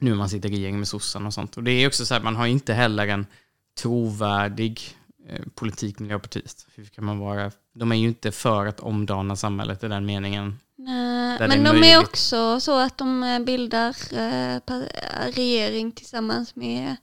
nu 0.00 0.10
när 0.10 0.16
man 0.16 0.28
sitter 0.28 0.48
i 0.48 0.52
regering 0.52 0.78
med 0.78 0.88
sossarna 0.88 1.26
och 1.26 1.34
sånt. 1.34 1.56
Och 1.56 1.62
det 1.62 1.70
är 1.70 1.86
också 1.86 2.06
så 2.06 2.14
här, 2.14 2.20
man 2.20 2.36
har 2.36 2.46
inte 2.46 2.74
heller 2.74 3.08
en 3.08 3.26
trovärdig 3.80 4.96
eh, 5.28 5.44
politik 5.54 5.98
Miljöpartiet. 5.98 6.66
Hur 6.74 6.84
kan 6.84 7.04
man 7.04 7.18
vara? 7.18 7.50
De 7.74 7.92
är 7.92 7.96
ju 7.96 8.08
inte 8.08 8.32
för 8.32 8.66
att 8.66 8.80
omdana 8.80 9.36
samhället 9.36 9.84
i 9.84 9.88
den 9.88 10.06
meningen. 10.06 10.58
Nej, 10.80 11.38
men 11.38 11.66
är 11.66 11.72
de 11.72 11.84
är 11.84 12.00
också 12.00 12.60
så 12.60 12.78
att 12.78 12.98
de 12.98 13.22
eh, 13.22 13.38
bildar 13.38 13.88
eh, 14.12 14.58
pa- 14.58 14.82
regering 15.32 15.92
tillsammans 15.92 16.56
med 16.56 16.96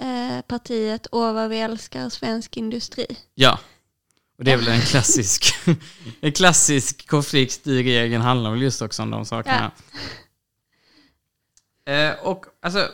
eh, 0.00 0.40
partiet 0.46 1.06
Åh 1.12 1.32
vad 1.32 1.50
vi 1.50 1.58
älskar 1.60 2.08
svensk 2.08 2.56
industri. 2.56 3.06
Ja. 3.34 3.58
Och 4.38 4.44
det 4.44 4.52
är 4.52 4.56
väl 4.56 4.68
en 4.68 4.80
klassisk, 4.80 5.54
en 6.20 6.32
klassisk 6.32 7.08
konflikt 7.08 7.66
i 7.66 7.74
regeringen 7.76 8.20
handlar 8.20 8.50
väl 8.50 8.62
just 8.62 8.82
också 8.82 9.02
om 9.02 9.10
de 9.10 9.24
sakerna. 9.26 9.70
Eh, 11.86 12.12
och 12.26 12.44
alltså, 12.62 12.88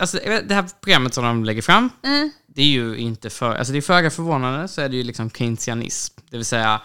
alltså, 0.00 0.18
det 0.44 0.54
här 0.54 0.68
programmet 0.80 1.14
som 1.14 1.24
de 1.24 1.44
lägger 1.44 1.62
fram, 1.62 1.90
Mm. 2.02 2.30
det 2.46 2.62
är 2.62 2.66
ju 2.66 2.96
inte 2.96 3.30
för, 3.30 3.56
alltså 3.56 3.72
det 3.72 3.78
är 3.78 3.82
föga 3.82 4.10
förvånande 4.10 4.68
så 4.68 4.80
är 4.80 4.88
det 4.88 4.96
ju 4.96 5.02
liksom 5.02 5.30
keynesianism. 5.30 6.20
Det 6.30 6.36
vill 6.36 6.44
säga, 6.46 6.82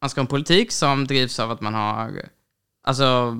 man 0.00 0.10
ska 0.10 0.20
ha 0.20 0.24
en 0.24 0.28
politik 0.28 0.72
som 0.72 1.06
drivs 1.06 1.40
av 1.40 1.50
att 1.50 1.60
man 1.60 1.74
har, 1.74 2.28
alltså, 2.82 3.38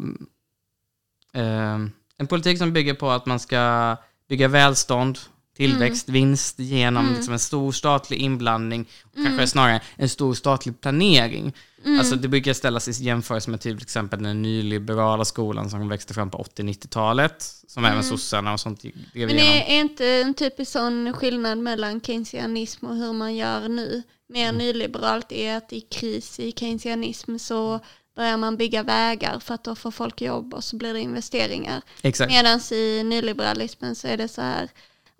eh, 1.32 1.78
en 2.16 2.26
politik 2.28 2.58
som 2.58 2.72
bygger 2.72 2.94
på 2.94 3.10
att 3.10 3.26
man 3.26 3.40
ska 3.40 3.96
bygga 4.28 4.48
välstånd, 4.48 5.18
tillväxt, 5.60 6.08
vinst 6.08 6.58
genom 6.58 7.14
liksom 7.14 7.32
en 7.32 7.38
stor 7.38 7.72
statlig 7.72 8.18
inblandning, 8.18 8.88
och 9.02 9.24
kanske 9.24 9.46
snarare 9.46 9.80
en 9.96 10.08
stor 10.08 10.34
statlig 10.34 10.80
planering. 10.80 11.52
Alltså 11.98 12.16
det 12.16 12.28
brukar 12.28 12.52
ställas 12.52 12.88
i 12.88 13.04
jämförelse 13.04 13.50
med 13.50 13.60
till 13.60 13.76
exempel 13.76 14.22
den 14.22 14.42
nyliberala 14.42 15.24
skolan 15.24 15.70
som 15.70 15.88
växte 15.88 16.14
fram 16.14 16.30
på 16.30 16.38
80-90-talet, 16.38 17.54
som 17.68 17.84
även 17.84 18.04
sossarna 18.04 18.52
och 18.52 18.60
sånt 18.60 18.80
drev 18.80 18.92
Men 19.14 19.30
igenom. 19.30 19.54
är, 19.54 19.76
är 19.76 19.80
inte 19.80 20.06
en 20.06 20.34
typisk 20.34 20.72
sån 20.72 21.12
skillnad 21.12 21.58
mellan 21.58 22.00
keynesianism 22.00 22.86
och 22.86 22.96
hur 22.96 23.12
man 23.12 23.36
gör 23.36 23.68
nu? 23.68 24.02
Mer 24.28 24.48
Mm. 24.48 24.58
nyliberalt 24.58 25.32
är 25.32 25.56
att 25.56 25.72
i 25.72 25.80
kris 25.80 26.40
i 26.40 26.52
keynesianism 26.52 27.38
så 27.38 27.80
börjar 28.16 28.36
man 28.36 28.56
bygga 28.56 28.82
vägar 28.82 29.38
för 29.38 29.54
att 29.54 29.64
då 29.64 29.74
får 29.74 29.90
folk 29.90 30.20
jobb 30.20 30.54
och 30.54 30.64
så 30.64 30.76
blir 30.76 30.94
det 30.94 31.00
investeringar. 31.00 31.82
Medan 32.28 32.60
i 32.72 33.02
nyliberalismen 33.04 33.94
så 33.94 34.08
är 34.08 34.16
det 34.16 34.28
så 34.28 34.42
här 34.42 34.68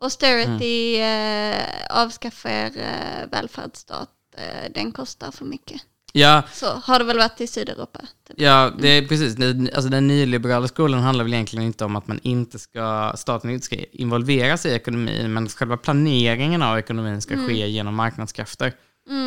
austerity, 0.00 0.96
Mm. 0.96 1.52
eh, 1.52 1.66
avskaffa 1.90 2.50
er 2.50 2.72
eh, 2.78 3.30
välfärdsstat, 3.30 4.08
eh, 4.36 4.72
den 4.74 4.92
kostar 4.92 5.30
för 5.30 5.44
mycket. 5.44 5.80
Ja, 6.12 6.42
Så 6.52 6.66
har 6.66 6.98
det 6.98 7.04
väl 7.04 7.18
varit 7.18 7.40
i 7.40 7.46
Sydeuropa. 7.46 8.00
Typ. 8.00 8.40
Ja, 8.40 8.72
det 8.78 8.88
är 8.88 9.06
precis. 9.08 9.36
Alltså 9.74 9.90
den 9.90 10.06
nyliberala 10.06 10.68
skolan 10.68 11.00
handlar 11.00 11.24
väl 11.24 11.34
egentligen 11.34 11.66
inte 11.66 11.84
om 11.84 11.96
att 11.96 12.06
man 12.06 12.20
inte 12.22 12.58
ska, 12.58 13.12
staten 13.16 13.50
inte 13.50 13.66
ska 13.66 13.76
involvera 13.92 14.56
sig 14.56 14.72
i 14.72 14.74
ekonomin, 14.74 15.32
men 15.32 15.48
själva 15.48 15.76
planeringen 15.76 16.62
av 16.62 16.78
ekonomin 16.78 17.20
ska 17.22 17.36
ske 17.46 17.68
genom 17.68 17.94
marknadskrafter. 17.94 18.72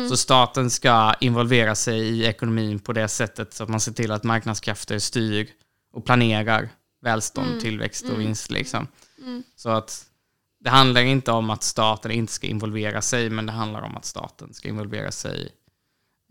Så 0.08 0.16
staten 0.16 0.70
ska 0.70 1.14
involvera 1.20 1.74
sig 1.74 1.98
i 2.00 2.24
ekonomin 2.24 2.78
på 2.78 2.92
det 2.92 3.08
sättet 3.08 3.54
så 3.54 3.62
att 3.62 3.68
man 3.68 3.80
ser 3.80 3.92
till 3.92 4.10
att 4.12 4.24
marknadskrafter 4.24 4.98
styr 4.98 5.48
och 5.92 6.04
planerar 6.04 6.68
välstånd, 7.02 7.60
tillväxt 7.60 8.04
och 8.10 8.20
vinst. 8.20 8.50
Liksom. 8.50 8.86
Så 9.56 9.70
att 9.70 10.04
det 10.64 10.70
handlar 10.70 11.00
inte 11.02 11.32
om 11.32 11.50
att 11.50 11.62
staten 11.62 12.10
inte 12.10 12.32
ska 12.32 12.46
involvera 12.46 13.02
sig, 13.02 13.30
men 13.30 13.46
det 13.46 13.52
handlar 13.52 13.82
om 13.82 13.96
att 13.96 14.04
staten 14.04 14.54
ska 14.54 14.68
involvera 14.68 15.12
sig 15.12 15.48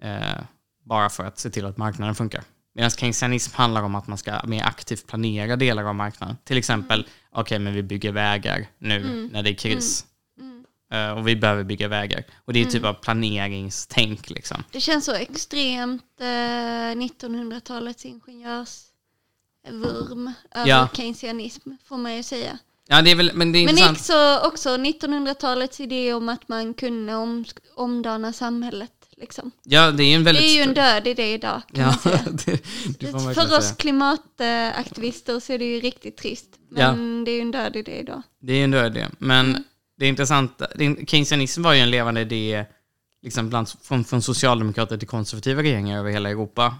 eh, 0.01 0.43
bara 0.83 1.09
för 1.09 1.23
att 1.25 1.39
se 1.39 1.49
till 1.49 1.65
att 1.65 1.77
marknaden 1.77 2.15
funkar. 2.15 2.43
Medan 2.75 2.91
keynesianism 2.91 3.55
handlar 3.55 3.83
om 3.83 3.95
att 3.95 4.07
man 4.07 4.17
ska 4.17 4.41
mer 4.43 4.63
aktivt 4.63 5.07
planera 5.07 5.55
delar 5.55 5.83
av 5.83 5.95
marknaden. 5.95 6.37
Till 6.43 6.57
exempel, 6.57 7.07
okej 7.31 7.59
men 7.59 7.73
vi 7.73 7.83
bygger 7.83 8.11
vägar 8.11 8.67
nu 8.77 9.29
när 9.33 9.43
det 9.43 9.49
är 9.49 9.53
kris. 9.55 10.05
Eh, 10.93 11.09
och 11.11 11.27
vi 11.27 11.35
behöver 11.35 11.63
bygga 11.63 11.87
vägar. 11.87 12.23
Och 12.45 12.53
det 12.53 12.61
är 12.61 12.65
typ 12.65 12.83
av 12.85 12.93
planeringstänk 12.93 14.29
liksom. 14.29 14.63
Det 14.71 14.81
känns 14.81 15.05
så 15.05 15.13
extremt 15.13 16.03
eh, 16.19 16.25
1900-talets 16.25 18.05
ingenjörsvurm 18.05 20.31
över 20.51 20.67
Ja. 20.69 20.89
keynesianism 20.93 21.69
får 21.85 21.97
man 21.97 22.15
ju 22.15 22.23
säga. 22.23 22.57
Ja, 22.87 23.01
det 23.01 23.11
är 23.11 23.15
väl, 23.15 23.31
men 23.33 23.51
det 23.51 23.59
är 23.59 23.65
Men 23.65 23.77
intressant. 23.77 23.97
också, 24.43 24.47
också 24.47 24.69
1900-talets 24.77 25.79
idé 25.79 26.13
om 26.13 26.29
att 26.29 26.47
man 26.47 26.73
kunde 26.73 27.15
om, 27.15 27.45
omdana 27.75 28.33
samhället. 28.33 28.91
Liksom. 29.17 29.51
Ja, 29.63 29.91
det 29.91 30.03
är 30.03 30.15
en 30.15 30.21
Det 30.23 30.25
väldigt... 30.25 30.43
är 30.51 30.55
ju 30.55 30.61
en 30.61 30.73
död 30.73 31.07
idé 31.07 31.33
idag 31.33 31.61
kan 31.73 31.81
Ja, 31.83 31.87
man 31.87 31.97
säga. 31.99 32.19
det, 32.45 32.63
det 32.99 33.11
man 33.11 33.33
För 33.35 33.57
oss 33.57 33.63
säga. 33.63 33.75
klimataktivister 33.75 35.39
så 35.39 35.53
är 35.53 35.59
det 35.59 35.65
ju 35.65 35.79
riktigt 35.79 36.17
trist. 36.17 36.47
Men 36.69 37.23
det 37.23 37.31
är 37.31 37.35
ju 37.35 37.41
en 37.41 37.51
död 37.51 37.75
idé 37.75 37.99
idag. 37.99 38.21
Det 38.41 38.53
är 38.53 38.63
en 38.63 38.71
död 38.71 38.97
idé. 38.97 39.07
Men 39.17 39.63
det 39.97 40.05
är 40.05 40.09
intressant, 40.09 40.61
det 40.75 41.09
keynesianism 41.09 41.61
var 41.61 41.73
ju 41.73 41.79
en 41.79 41.91
levande 41.91 42.21
idé 42.21 42.65
liksom 43.21 43.49
bland, 43.49 43.67
från, 43.81 44.03
från 44.05 44.21
socialdemokrater 44.21 44.97
till 44.97 45.07
konservativa 45.07 45.61
regeringar 45.63 45.99
över 45.99 46.11
hela 46.11 46.29
Europa. 46.29 46.75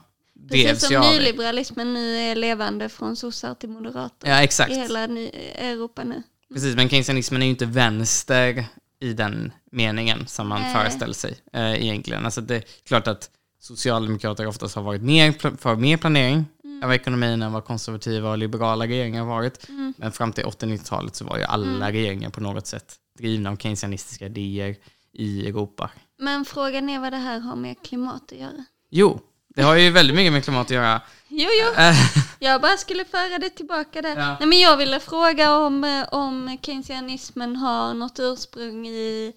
Precis 0.50 0.66
Drevs 0.66 0.88
som 0.88 1.02
nyliberalismen 1.02 1.94
nu 1.94 2.18
är 2.18 2.36
levande 2.36 2.90
från 2.90 3.16
sossar 3.16 3.54
till 3.54 3.70
moderater. 3.70 4.30
Ja, 4.30 4.42
exakt. 4.44 4.72
I 4.72 4.76
hela 4.76 5.00
Europa 5.00 6.04
nu. 6.04 6.24
Precis, 6.54 6.76
men 6.76 6.90
keynesianismen 6.90 7.42
är 7.42 7.46
ju 7.46 7.52
inte 7.52 7.66
vänster 7.66 8.66
i 9.00 9.14
den 9.14 9.52
meningen 9.72 10.28
som 10.28 10.48
man 10.48 10.62
Nej. 10.62 10.74
föreställer 10.74 11.14
sig 11.14 11.36
eh, 11.54 11.84
egentligen. 11.84 12.26
Alltså 12.26 12.42
det 12.42 12.56
är 12.56 12.64
klart 12.88 13.08
att 13.08 13.30
socialdemokrater 13.60 14.48
oftast 14.48 14.76
har 14.76 14.84
varit 14.84 15.02
mer, 15.02 15.58
för 15.58 15.76
mer 15.76 15.98
planering 15.98 16.46
Mm. 16.84 16.84
av 16.84 16.94
ekonomin 16.94 17.42
än 17.42 17.54
vad 17.54 17.66
konservativa 17.66 18.32
och 18.32 18.38
liberala 18.38 18.88
regeringar 18.88 19.20
har 19.22 19.28
varit. 19.28 19.70
Mm. 19.70 19.94
Men 19.98 20.12
fram 20.12 20.34
till 20.34 20.44
80-90-talet 20.44 21.16
så 21.16 21.26
var 21.26 21.38
ju 21.38 21.44
alla 21.44 21.92
regeringar 21.92 22.30
på 22.30 22.42
något 22.42 22.68
sätt 22.68 22.96
drivna 23.18 23.50
av 23.50 23.58
keynesianistiska 23.58 24.26
idéer 24.26 24.76
i 25.14 25.48
Europa. 25.48 25.90
Men 26.20 26.46
frågan 26.46 26.90
är 26.90 27.00
vad 27.00 27.14
det 27.14 27.18
här 27.18 27.40
har 27.40 27.56
med 27.56 27.82
klimat 27.84 28.32
att 28.32 28.38
göra. 28.38 28.66
Jo, 28.90 29.20
det 29.54 29.62
har 29.62 29.76
ju 29.76 29.90
väldigt 29.92 30.16
mycket 30.16 30.34
med 30.34 30.44
klimat 30.44 30.68
att 30.68 30.72
göra. 30.72 31.02
Jo, 31.28 31.50
jo. 31.62 31.82
Eh, 31.82 31.96
Jag 32.40 32.62
bara 32.62 32.78
skulle 32.78 33.06
föra 33.06 33.38
det 33.40 33.50
tillbaka 33.50 34.02
där. 34.02 34.18
Ja. 34.18 34.38
Nej, 34.40 34.48
men 34.50 34.60
jag 34.60 34.78
ville 34.78 35.00
fråga 35.00 35.58
om, 35.58 35.84
eh, 35.84 36.06
om 36.12 36.58
keynesianismen 36.62 37.56
har 37.56 37.94
något 37.94 38.20
ursprung 38.20 38.88
i 38.88 39.34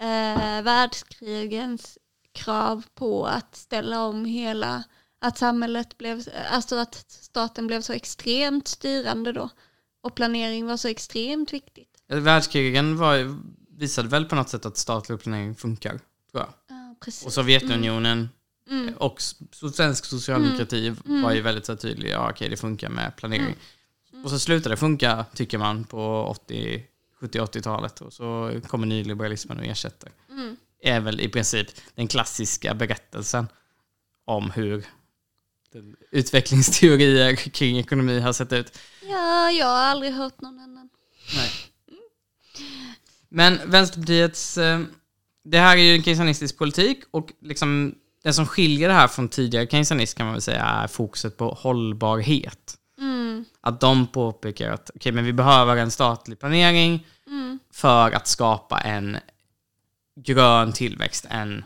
eh, 0.00 0.62
världskrigens 0.62 1.98
krav 2.34 2.82
på 2.94 3.26
att 3.26 3.56
ställa 3.56 4.04
om 4.04 4.24
hela, 4.24 4.84
att 5.20 5.38
samhället 5.38 5.98
blev, 5.98 6.22
alltså 6.50 6.76
att 6.76 6.94
staten 7.08 7.66
blev 7.66 7.80
så 7.82 7.92
extremt 7.92 8.68
styrande 8.68 9.32
då. 9.32 9.48
Och 10.02 10.14
planering 10.14 10.66
var 10.66 10.76
så 10.76 10.88
extremt 10.88 11.52
viktigt. 11.52 11.88
Världskrigen 12.08 12.96
var 12.96 13.36
visade 13.78 14.08
väl 14.08 14.24
på 14.24 14.34
något 14.34 14.48
sätt 14.48 14.66
att 14.66 14.76
statlig 14.76 15.20
planering 15.20 15.54
funkar, 15.54 15.90
tror 15.90 16.00
jag. 16.32 16.48
Ja, 16.68 16.94
precis. 17.04 17.26
Och 17.26 17.32
Sovjetunionen 17.32 18.18
Mm. 18.18 18.28
Och 18.98 19.14
s- 19.18 19.34
så 19.52 19.70
svensk 19.70 20.04
socialdemokrati 20.04 20.94
var 21.04 21.32
ju 21.32 21.40
väldigt 21.40 21.66
så 21.66 21.76
tydlig, 21.76 22.10
ja 22.10 22.30
okej 22.30 22.48
det 22.48 22.56
funkar 22.56 22.88
med 22.88 23.16
planering. 23.16 23.56
Mm. 24.12 24.24
Och 24.24 24.30
så 24.30 24.38
slutade 24.38 24.72
det 24.72 24.76
funka, 24.76 25.24
tycker 25.34 25.58
man, 25.58 25.84
på 25.84 26.24
80, 26.24 26.84
70-80-talet 27.20 28.00
och 28.00 28.12
så 28.12 28.60
kommer 28.66 28.86
nyliberalismen 28.86 29.58
och 29.58 29.64
ersätter. 29.64 30.10
Mm. 30.30 30.56
Är 30.82 31.00
väl 31.00 31.20
i 31.20 31.28
princip 31.28 31.66
den 31.94 32.08
klassiska 32.08 32.74
berättelsen 32.74 33.48
om 34.24 34.50
hur 34.50 34.84
utvecklingsteorier 36.10 37.36
kring 37.36 37.78
ekonomi 37.78 38.20
har 38.20 38.32
sett 38.32 38.52
ut. 38.52 38.78
Ja, 39.02 39.50
jag 39.50 39.66
har 39.66 39.82
aldrig 39.82 40.12
hört 40.12 40.40
någon 40.40 40.58
annan. 40.58 40.88
Nej. 41.34 41.50
Men 43.28 43.58
Vänsterpartiets, 43.70 44.58
eh, 44.58 44.80
det 45.44 45.58
här 45.58 45.76
är 45.76 45.80
ju 45.82 45.94
en 45.94 46.02
keynesianistisk 46.02 46.58
politik 46.58 47.02
och 47.10 47.32
liksom 47.40 47.94
det 48.22 48.32
som 48.32 48.46
skiljer 48.46 48.88
det 48.88 48.94
här 48.94 49.08
från 49.08 49.28
tidigare 49.28 49.66
keynesianism 49.66 50.16
kan 50.16 50.26
man 50.26 50.34
väl 50.34 50.42
säga 50.42 50.64
är 50.64 50.86
fokuset 50.86 51.36
på 51.36 51.48
hållbarhet. 51.48 52.76
Mm. 52.98 53.44
Att 53.60 53.80
de 53.80 54.06
påpekar 54.06 54.70
att 54.70 54.90
okej, 54.94 55.12
men 55.12 55.24
vi 55.24 55.32
behöver 55.32 55.76
en 55.76 55.90
statlig 55.90 56.40
planering 56.40 57.06
Mm. 57.30 57.58
för 57.72 58.10
att 58.10 58.26
skapa 58.26 58.80
en 58.80 59.18
grön 60.20 60.72
tillväxt, 60.72 61.26
en 61.30 61.64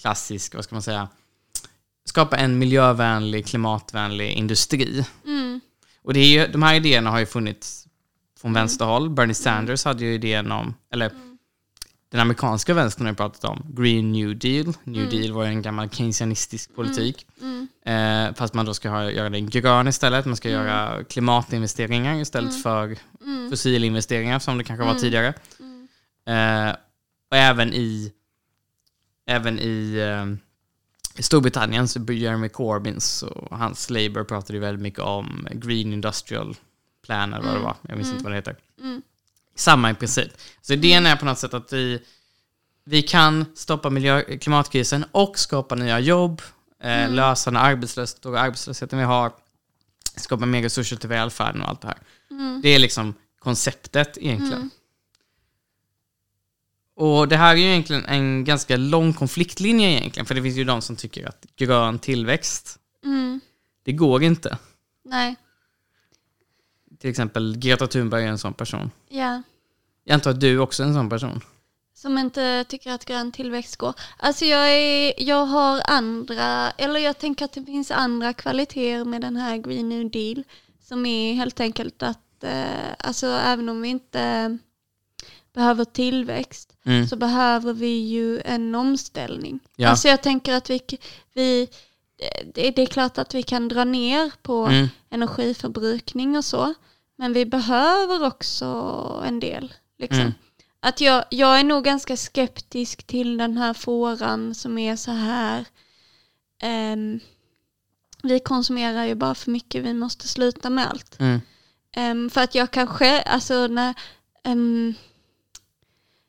klassisk, 0.00 0.54
vad 0.54 0.64
ska 0.64 0.74
man 0.74 0.82
säga, 0.82 1.08
skapa 2.04 2.36
en 2.36 2.58
miljövänlig, 2.58 3.46
klimatvänlig 3.46 4.32
industri. 4.32 5.04
Mm. 5.24 5.60
Och 6.02 6.14
det 6.14 6.20
är 6.20 6.28
ju, 6.28 6.52
de 6.52 6.62
här 6.62 6.74
idéerna 6.74 7.10
har 7.10 7.18
ju 7.18 7.26
funnits 7.26 7.86
från 8.40 8.52
vänsterhåll. 8.52 9.10
Bernie 9.10 9.34
Sanders 9.34 9.84
hade 9.84 10.04
ju 10.04 10.14
idén 10.14 10.52
om, 10.52 10.74
eller 10.92 11.10
den 12.12 12.20
amerikanska 12.20 12.74
vänstern 12.74 13.06
har 13.06 13.14
pratat 13.14 13.44
om 13.44 13.66
Green 13.76 14.12
New 14.12 14.38
Deal. 14.38 14.72
New 14.84 15.10
Deal 15.10 15.32
var 15.32 15.44
ju 15.44 15.48
en 15.48 15.62
gammal 15.62 15.90
keynesianistisk 15.90 16.74
politik. 16.74 17.26
Mm. 17.40 17.68
Eh, 17.84 18.34
fast 18.34 18.54
man 18.54 18.66
då 18.66 18.74
ska 18.74 18.90
ha, 18.90 19.10
göra 19.10 19.30
den 19.30 19.50
grön 19.50 19.88
istället. 19.88 20.26
Man 20.26 20.36
ska 20.36 20.50
göra 20.50 21.04
klimatinvesteringar 21.04 22.20
istället 22.20 22.62
för 22.62 22.96
Mm. 23.22 23.50
fossilinvesteringar 23.50 24.38
som 24.38 24.58
det 24.58 24.64
kanske 24.64 24.84
var 24.84 24.90
Mm. 24.90 25.02
tidigare. 25.02 25.34
Mm. 25.60 26.68
Eh, 26.68 26.74
och 27.30 27.36
även 27.36 27.74
i, 27.74 28.12
även 29.26 29.58
i 29.58 29.96
eh, 29.96 31.22
Storbritannien 31.22 31.88
så 31.88 32.12
Jeremy 32.12 32.48
Corbyns 32.48 33.22
och 33.22 33.58
hans 33.58 33.90
Labour 33.90 34.24
pratade 34.24 34.52
ju 34.54 34.60
väldigt 34.60 34.82
mycket 34.82 35.00
om 35.00 35.48
Green 35.52 35.92
Industrial 35.92 36.56
Plan 37.04 37.34
eller 37.34 37.44
vad 37.46 37.54
det 37.54 37.60
var. 37.60 37.76
Jag 37.88 37.96
minns 37.96 38.10
inte 38.10 38.24
vad 38.24 38.32
det 38.32 38.36
heter. 38.36 38.56
Mm. 39.52 39.58
Samma 39.58 39.90
i 39.90 39.94
princip. 39.94 40.32
Så 40.62 40.72
idén 40.72 41.06
är 41.06 41.16
på 41.16 41.24
något 41.24 41.38
sätt 41.38 41.54
att 41.54 41.72
vi, 41.72 42.02
vi 42.84 43.02
kan 43.02 43.44
stoppa 43.54 43.90
miljö, 43.90 44.22
klimatkrisen 44.38 45.04
och 45.12 45.38
skapa 45.38 45.74
nya 45.74 46.00
jobb, 46.00 46.42
eh, 46.82 47.10
lösa 47.10 47.50
den 47.50 47.60
arbetslös, 47.60 48.10
stora 48.10 48.40
arbetslösheten 48.40 48.98
vi 48.98 49.04
har, 49.04 49.32
skapa 50.16 50.46
mer 50.46 50.62
resurser 50.62 50.96
till 50.96 51.08
välfärden 51.08 51.62
och 51.62 51.68
allt 51.68 51.80
det 51.80 51.88
här. 51.88 51.98
Mm. 52.30 52.60
Det 52.62 52.68
är 52.68 52.78
liksom 52.78 53.14
konceptet 53.38 54.18
egentligen. 54.20 54.70
Och 56.96 57.28
det 57.28 57.36
här 57.36 57.52
är 57.52 57.56
ju 57.58 57.64
egentligen 57.64 58.04
en 58.04 58.44
ganska 58.44 58.76
lång 58.76 59.12
konfliktlinje 59.12 59.88
egentligen, 59.90 60.26
för 60.26 60.34
det 60.34 60.42
finns 60.42 60.56
ju 60.56 60.64
de 60.64 60.82
som 60.82 60.96
tycker 60.96 61.28
att 61.28 61.46
grön 61.56 61.98
tillväxt, 61.98 62.78
Mm. 63.04 63.40
det 63.84 63.92
går 63.92 64.22
inte. 64.22 64.58
Nej, 65.04 65.36
Till 67.02 67.10
exempel 67.10 67.56
Greta 67.58 67.86
Thunberg 67.86 68.24
är 68.24 68.28
en 68.28 68.38
sån 68.38 68.54
person. 68.54 68.90
ja. 69.08 69.42
Jag 70.04 70.14
antar 70.14 70.30
att 70.30 70.40
du 70.40 70.58
också 70.58 70.82
är 70.82 70.86
en 70.86 70.94
sån 70.94 71.10
person. 71.10 71.40
Som 71.94 72.18
inte 72.18 72.64
tycker 72.68 72.92
att 72.92 73.04
grön 73.04 73.32
tillväxt 73.32 73.76
går. 73.76 73.94
Alltså 74.18 74.44
jag, 74.44 74.72
är, 74.72 75.14
jag 75.22 75.46
har 75.46 75.82
andra, 75.86 76.70
eller 76.70 77.00
jag 77.00 77.18
tänker 77.18 77.44
att 77.44 77.52
det 77.52 77.64
finns 77.64 77.90
andra 77.90 78.32
kvaliteter 78.32 79.04
med 79.04 79.20
den 79.20 79.36
här 79.36 79.56
Green 79.56 79.88
New 79.88 80.10
Deal. 80.10 80.44
Som 80.80 81.06
är 81.06 81.34
helt 81.34 81.60
enkelt 81.60 82.02
att, 82.02 82.44
eh, 82.44 82.64
alltså 82.98 83.26
även 83.26 83.68
om 83.68 83.82
vi 83.82 83.88
inte 83.88 84.58
behöver 85.54 85.84
tillväxt 85.84 86.68
Mm. 86.84 87.06
så 87.08 87.16
behöver 87.16 87.72
vi 87.72 87.98
ju 87.98 88.40
en 88.44 88.74
omställning. 88.74 89.60
Ja. 89.76 89.88
Alltså 89.88 90.08
jag 90.08 90.22
tänker 90.22 90.54
att 90.54 90.70
vi, 90.70 90.80
vi 91.34 91.68
det, 92.54 92.70
det 92.70 92.82
är 92.82 92.86
klart 92.86 93.18
att 93.18 93.34
vi 93.34 93.42
kan 93.42 93.68
dra 93.68 93.84
ner 93.84 94.30
på 94.42 94.66
Mm. 94.66 94.88
energiförbrukning 95.10 96.36
och 96.36 96.44
så. 96.44 96.74
Men 97.22 97.32
vi 97.32 97.46
behöver 97.46 98.26
också 98.26 98.66
en 99.26 99.40
del. 99.40 99.74
Liksom. 99.98 100.20
Mm. 100.20 100.32
Att 100.80 101.00
jag, 101.00 101.24
jag 101.30 101.60
är 101.60 101.64
nog 101.64 101.84
ganska 101.84 102.16
skeptisk 102.16 103.04
till 103.06 103.36
den 103.36 103.56
här 103.56 103.74
fåran 103.74 104.54
som 104.54 104.78
är 104.78 104.96
så 104.96 105.10
här. 105.10 105.64
ehm, 106.62 107.20
vi 108.22 108.40
konsumerar 108.40 109.04
ju 109.04 109.14
bara 109.14 109.34
för 109.34 109.50
mycket, 109.50 109.84
vi 109.84 109.94
måste 109.94 110.28
sluta 110.28 110.70
med 110.70 110.90
allt. 110.90 111.20
Mm. 111.20 111.40
Ehm, 111.96 112.30
för 112.30 112.40
att 112.40 112.54
jag 112.54 112.70
kanske, 112.70 113.22
alltså 113.22 113.66
när, 113.66 113.94
ehm, 114.44 114.94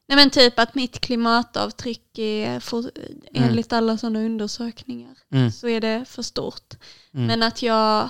nej 0.07 0.15
men 0.15 0.29
typ 0.29 0.59
att 0.59 0.75
mitt 0.75 0.99
klimatavtryck 0.99 2.17
är, 2.17 2.59
för, 2.59 2.91
enligt 3.33 3.73
alla 3.73 3.97
sådana 3.97 4.19
undersökningar, 4.19 5.15
Mm. 5.31 5.51
så 5.51 5.67
är 5.67 5.81
det 5.81 6.05
för 6.07 6.21
stort. 6.21 6.73
Mm. 7.13 7.27
Men 7.27 7.43
att 7.43 7.61
jag 7.61 8.09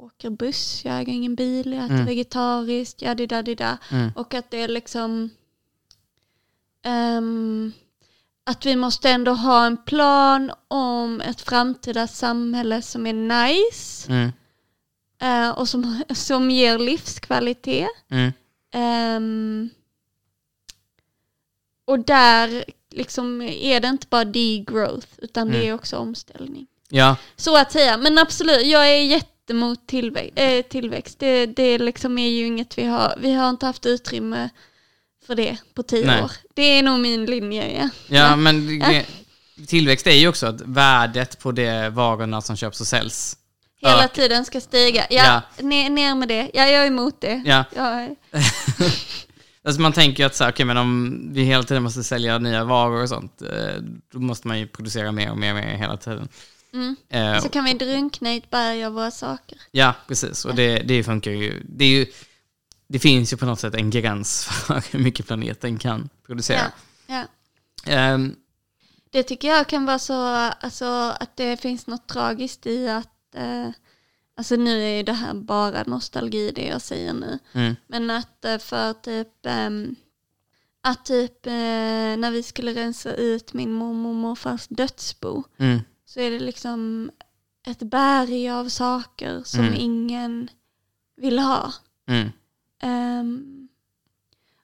åker 0.00 0.30
buss, 0.30 0.84
jag 0.84 1.00
äger 1.00 1.12
ingen 1.12 1.34
bil, 1.34 1.72
jag 1.72 1.84
äter 1.84 1.94
Mm. 1.94 2.06
vegetariskt, 2.06 3.02
ja 3.02 3.14
da 3.14 3.42
da 3.42 3.78
Mm. 3.90 4.10
Och 4.16 4.34
att 4.34 4.50
det 4.50 4.62
är 4.62 4.68
liksom 4.68 5.30
ehm, 6.84 7.72
att 8.44 8.66
vi 8.66 8.76
måste 8.76 9.10
ändå 9.10 9.32
ha 9.32 9.66
en 9.66 9.76
plan 9.76 10.50
om 10.68 11.20
ett 11.20 11.40
framtida 11.40 12.06
samhälle 12.06 12.82
som 12.82 13.06
är 13.06 13.12
nice 13.12 14.12
Mm. 14.12 14.32
eh, 15.20 15.50
och 15.50 15.68
som, 15.68 16.02
som 16.14 16.50
ger 16.50 16.78
livskvalitet. 16.78 17.88
Mm. 18.10 18.32
Ehm, 18.72 19.70
och 21.84 21.98
där 21.98 22.64
liksom 22.90 23.42
är 23.42 23.80
det 23.80 23.88
inte 23.88 24.06
bara 24.10 24.24
degrowth 24.24 25.06
utan 25.18 25.48
det 25.48 25.56
Mm. 25.56 25.68
är 25.68 25.74
också 25.74 25.96
omställning. 25.96 26.66
Ja, 26.88 27.16
Så 27.36 27.56
att 27.56 27.72
säga, 27.72 27.96
men 27.96 28.18
absolut, 28.18 28.66
jag 28.66 28.88
är 28.88 29.02
jättemot 29.50 29.86
tillväxt. 29.86 30.32
Eh, 30.36 30.62
tillväxt. 30.62 31.18
Det, 31.18 31.46
det 31.46 31.78
liksom 31.78 32.18
är 32.18 32.28
ju 32.28 32.46
inget 32.46 32.78
vi 32.78 32.84
har, 32.84 33.14
vi 33.20 33.32
har 33.32 33.50
inte 33.50 33.66
haft 33.66 33.86
utrymme 33.86 34.50
för 35.26 35.34
det 35.34 35.56
på 35.74 35.82
tio 35.82 36.06
Nej. 36.06 36.22
år. 36.22 36.32
Det 36.54 36.62
är 36.62 36.82
nog 36.82 37.00
min 37.00 37.26
linje, 37.26 37.80
ja. 37.80 37.88
ja 38.08 38.36
men 38.36 38.80
tillväxt 39.66 40.06
är 40.06 40.14
ju 40.14 40.28
också 40.28 40.46
att 40.46 40.60
värdet 40.60 41.38
på 41.38 41.52
de 41.52 41.90
varorna 41.90 42.40
som 42.40 42.56
köps 42.56 42.80
och 42.80 42.86
säljs. 42.86 43.36
Hela 43.82 44.04
ökar. 44.04 44.08
tiden 44.08 44.44
ska 44.44 44.60
stiga. 44.60 45.06
Ja, 45.10 45.42
Ner, 45.58 45.90
ner 45.90 46.14
med 46.14 46.28
det. 46.28 46.50
Ja, 46.54 46.66
jag 46.66 46.82
är 46.82 46.86
emot 46.86 47.20
det. 47.20 47.42
Ja, 47.44 47.64
är, 47.76 48.16
alltså 49.64 49.80
man 49.80 49.92
tänker 49.92 50.22
ju 50.22 50.26
att 50.26 50.34
så 50.34 50.44
här, 50.44 50.52
okej, 50.52 50.66
men 50.66 50.76
om 50.76 51.20
vi 51.32 51.42
hela 51.42 51.62
tiden 51.62 51.82
måste 51.82 52.04
sälja 52.04 52.38
nya 52.38 52.64
varor 52.64 53.02
och 53.02 53.08
sånt, 53.08 53.42
eh, 53.42 53.82
då 54.12 54.18
måste 54.18 54.48
man 54.48 54.58
ju 54.58 54.66
producera 54.66 55.12
mer 55.12 55.30
och 55.30 55.38
mer 55.38 55.50
och 55.50 55.56
mer 55.56 55.76
hela 55.76 55.96
tiden. 55.96 56.28
Mm. 56.72 56.96
Eh, 57.08 57.40
Så 57.40 57.48
kan 57.48 57.64
vi 57.64 57.74
drunkna 57.74 58.34
i 58.34 58.36
ett 58.36 58.50
berg 58.50 58.84
av 58.84 58.92
våra 58.92 59.10
saker. 59.10 59.58
Ja, 59.70 59.94
precis. 60.08 60.44
Och 60.44 60.54
det, 60.54 60.78
det 60.78 61.04
funkar 61.04 61.30
ju. 61.30 61.62
Det, 61.68 61.84
ju. 61.86 62.06
det 62.88 62.98
finns 62.98 63.32
ju 63.32 63.36
på 63.36 63.46
något 63.46 63.60
sätt 63.60 63.74
en 63.74 63.90
gräns 63.90 64.44
för 64.66 64.92
hur 64.92 64.98
mycket 64.98 65.26
planeten 65.26 65.78
kan 65.78 66.08
producera. 66.26 66.72
Ja, 67.06 67.14
ja. 67.86 67.92
Ehm, 67.92 68.36
Det 69.10 69.22
tycker 69.22 69.48
jag 69.48 69.66
kan 69.66 69.86
vara 69.86 69.98
så, 69.98 70.14
alltså 70.60 70.84
att 71.20 71.36
det 71.36 71.56
finns 71.60 71.86
något 71.86 72.06
tragiskt 72.08 72.66
i 72.66 72.88
att, 72.88 73.34
eh, 73.34 73.68
alltså 74.36 74.56
nu 74.56 74.82
är 74.82 74.96
ju 74.96 75.02
det 75.02 75.12
här 75.12 75.34
bara 75.34 75.82
nostalgi 75.86 76.52
det 76.54 76.66
jag 76.66 76.82
säger 76.82 77.12
nu. 77.12 77.38
mm, 77.52 77.76
Men 77.86 78.10
att 78.10 78.44
eh, 78.44 78.58
för 78.58 78.92
typ, 78.92 79.46
ehm, 79.46 79.96
att 80.82 81.04
typ 81.04 81.46
eh, 81.46 81.52
när 81.52 82.30
vi 82.30 82.42
skulle 82.42 82.74
rensa 82.74 83.14
ut 83.14 83.52
min 83.52 83.72
mormor 83.72 84.08
och 84.10 84.14
morfars 84.16 84.66
dödsbo 84.68 85.42
mm, 85.58 85.80
så 86.10 86.20
är 86.20 86.30
det 86.30 86.38
liksom 86.40 87.10
ett 87.66 87.78
berg 87.82 88.50
av 88.50 88.68
saker 88.68 89.42
som 89.44 89.60
Mm. 89.60 89.74
ingen 89.74 90.48
vill 91.16 91.38
ha. 91.38 91.72
mm, 92.08 92.28
Ehm, 92.82 93.68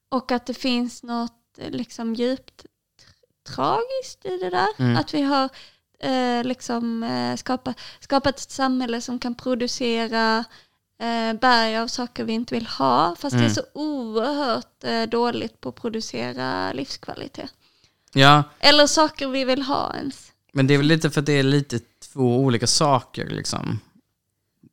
och 0.08 0.32
att 0.32 0.46
det 0.46 0.54
finns 0.54 1.02
något 1.02 1.58
eh, 1.58 1.70
liksom 1.70 2.14
djupt 2.14 2.64
tr- 2.64 3.54
tragiskt 3.54 4.24
i 4.24 4.38
det 4.38 4.50
där. 4.50 4.68
Mm. 4.78 4.96
Att 4.96 5.14
vi 5.14 5.22
har 5.22 5.48
eh, 5.98 6.44
liksom 6.44 7.02
eh, 7.02 7.36
skapat, 7.36 7.80
skapat 8.00 8.36
ett 8.40 8.50
samhälle 8.50 9.00
som 9.00 9.18
kan 9.18 9.34
producera 9.34 10.44
eh, 10.98 11.32
berg 11.40 11.76
av 11.78 11.86
saker 11.88 12.24
vi 12.24 12.32
inte 12.32 12.54
vill 12.54 12.66
ha. 12.66 13.16
Fast 13.16 13.32
det 13.36 13.38
Mm. 13.38 13.50
är 13.50 13.54
så 13.54 13.62
oerhört 13.72 14.84
eh, 14.84 15.02
dåligt 15.02 15.60
på 15.60 15.68
att 15.68 15.74
producera 15.74 16.72
livskvalitet. 16.72 17.50
ja, 18.12 18.42
Eller 18.58 18.86
saker 18.86 19.28
vi 19.28 19.44
vill 19.44 19.62
ha 19.62 19.94
ens. 19.96 20.32
Men 20.56 20.66
det 20.66 20.74
är 20.74 20.78
väl 20.78 20.86
lite 20.86 21.10
för 21.10 21.20
att 21.20 21.26
det 21.26 21.32
är 21.32 21.42
lite 21.42 21.78
två 22.12 22.40
olika 22.40 22.66
saker 22.66 23.26
liksom. 23.30 23.80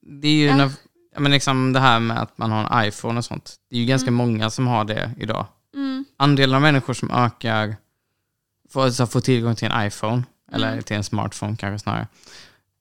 Det 0.01 0.27
är 0.27 0.31
ju 0.35 0.45
Ja. 0.45 0.55
när, 0.55 0.71
men 1.17 1.31
liksom 1.31 1.73
det 1.73 1.79
här 1.79 1.99
med 1.99 2.21
att 2.21 2.37
man 2.37 2.51
har 2.51 2.81
en 2.81 2.87
iPhone 2.87 3.17
och 3.17 3.25
sånt. 3.25 3.55
Det 3.69 3.75
är 3.75 3.79
ju 3.79 3.85
ganska 3.85 4.07
Mm. 4.07 4.13
många 4.17 4.49
som 4.49 4.67
har 4.67 4.85
det 4.85 5.11
idag. 5.19 5.45
Mm, 5.75 6.05
andelen 6.17 6.55
av 6.55 6.61
människor 6.61 6.93
som 6.93 7.11
ökar, 7.11 7.75
får, 8.69 8.83
alltså 8.83 9.07
får 9.07 9.19
tillgång 9.21 9.55
till 9.55 9.67
en 9.71 9.87
iPhone, 9.87 10.23
eller 10.51 10.71
Mm. 10.71 10.83
till 10.83 10.95
en 10.97 11.03
smartphone 11.03 11.55
kanske 11.57 11.83
snarare, 11.83 12.07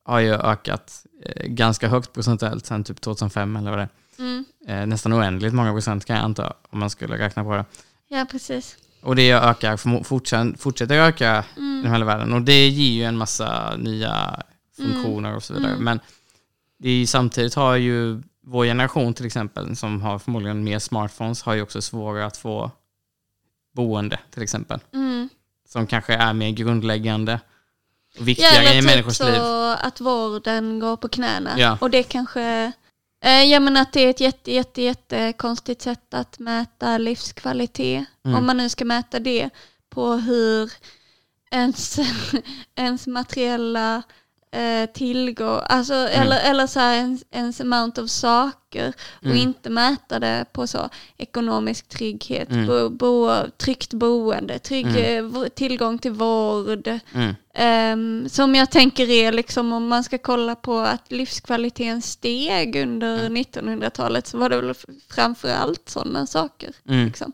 har 0.05 0.19
ju 0.21 0.33
ökat 0.35 1.07
eh, 1.25 1.47
ganska 1.47 1.89
högt 1.89 2.13
procentuellt 2.13 2.67
sedan 2.67 2.85
typ 2.85 3.01
2005 3.01 3.57
eller 3.57 3.71
vad 3.71 3.79
det 3.79 3.89
Mm. 4.19 4.45
är. 4.67 4.81
Eh, 4.81 4.87
nästan 4.87 5.13
oändligt 5.13 5.55
många 5.55 5.73
procent 5.73 6.05
kan 6.05 6.17
jag 6.17 6.25
anta 6.25 6.53
om 6.71 6.79
man 6.79 6.91
skulle 6.91 7.19
räkna 7.19 7.45
på 7.45 7.57
det. 7.57 7.65
Ja, 8.09 8.27
precis. 8.31 8.77
Och 9.03 9.17
det 9.17 9.31
ökar, 9.31 10.03
fortsätter, 10.05 10.59
fortsätter 10.59 10.95
öka 10.99 11.45
Mm. 11.57 11.87
i 11.87 11.89
hela 11.89 12.05
världen. 12.05 12.33
Och 12.33 12.43
det 12.43 12.69
ger 12.69 12.93
ju 12.93 13.05
en 13.05 13.17
massa 13.17 13.77
nya 13.77 14.43
funktioner 14.77 15.37
och 15.37 15.43
så 15.43 15.55
vidare. 15.55 15.73
Mm. 15.73 15.85
Men 15.85 16.01
det 16.79 16.89
är 16.89 16.95
ju, 16.95 17.07
samtidigt 17.07 17.55
har 17.55 17.77
ju 17.77 18.23
vår 18.47 18.65
generation 18.65 19.15
till 19.15 19.27
exempel, 19.27 19.77
som 19.77 20.03
har 20.03 20.19
förmodligen 20.19 20.65
mer 20.65 20.79
smartphones, 20.79 21.43
har 21.43 21.55
ju 21.55 21.63
också 21.63 21.83
svårare 21.83 22.27
att 22.27 22.37
få 22.37 22.71
boende 23.75 24.19
till 24.31 24.43
exempel. 24.43 24.81
Mm. 24.93 25.29
Som 25.69 25.87
kanske 25.87 26.15
är 26.15 26.33
mer 26.33 26.51
grundläggande 26.51 27.35
och 28.15 28.19
Ja, 28.21 28.25
viktigare 28.25 28.57
eller 28.57 28.71
i 28.73 28.81
typ 28.81 28.91
människors 28.91 29.17
så 29.17 29.25
liv. 29.31 29.41
att 29.81 30.01
vården 30.01 30.79
går 30.81 30.97
på 30.97 31.09
knäna. 31.09 31.51
Ja. 31.59 31.79
Och 31.81 31.91
det 31.91 32.03
kanske, 32.03 32.73
eh, 33.23 33.45
ja 33.45 33.61
men 33.61 33.77
att 33.77 33.93
det 33.93 34.01
är 34.01 34.11
ett 34.11 34.21
jätte, 34.21 34.53
jätte, 34.53 34.83
jätte 34.83 35.33
konstigt 35.33 35.83
sätt 35.83 36.15
att 36.15 36.39
mäta 36.39 36.99
livskvalitet. 36.99 38.05
Mm. 38.25 38.39
Om 38.39 38.47
man 38.47 38.57
nu 38.57 38.69
ska 38.69 38.85
mäta 38.85 39.19
det 39.19 39.51
på 39.91 40.13
hur 40.13 40.73
ens, 41.51 41.99
ens 42.75 43.07
materiella 43.07 44.03
eh, 44.53 44.87
tillgång, 44.95 45.61
alltså, 45.67 45.95
Mm. 45.95 46.23
eller, 46.23 46.51
eller 46.51 46.67
så 46.67 46.81
här 46.81 46.95
ens, 46.97 47.25
ens 47.31 47.61
amount 47.61 47.99
of 48.03 48.11
saker 48.11 48.93
och 49.19 49.25
Mm. 49.27 49.37
inte 49.37 49.71
mäta 49.71 50.19
det 50.19 50.45
på 50.53 50.67
så 50.67 50.89
ekonomisk 51.19 51.89
trygghet, 51.89 52.51
Mm. 52.51 52.67
bo, 52.67 52.89
bo, 52.89 53.31
tryggt 53.57 53.93
boende, 53.95 54.59
trygg 54.59 54.87
Mm. 54.87 55.37
eh, 55.37 55.49
tillgång 55.49 55.99
till 55.99 56.13
vård, 56.13 56.99
Mm. 57.15 57.35
Ehm, 57.55 58.29
som 58.29 58.55
jag 58.55 58.71
tänker 58.71 59.11
är 59.11 59.33
liksom 59.33 59.73
om 59.73 59.89
man 59.89 60.05
ska 60.05 60.19
kolla 60.19 60.55
på 60.55 60.79
att 60.79 61.13
livskvaliteten 61.13 62.03
steg 62.03 62.77
under 62.77 63.19
Mm. 63.27 63.33
1900-talet 63.37 64.27
så 64.27 64.39
var 64.39 64.49
det 64.49 64.57
väl 64.61 64.71
f- 64.71 64.85
framför 65.11 65.49
allt 65.55 65.89
sådana 65.89 66.27
saker. 66.27 66.71
Mm. 66.89 67.07
Liksom. 67.07 67.33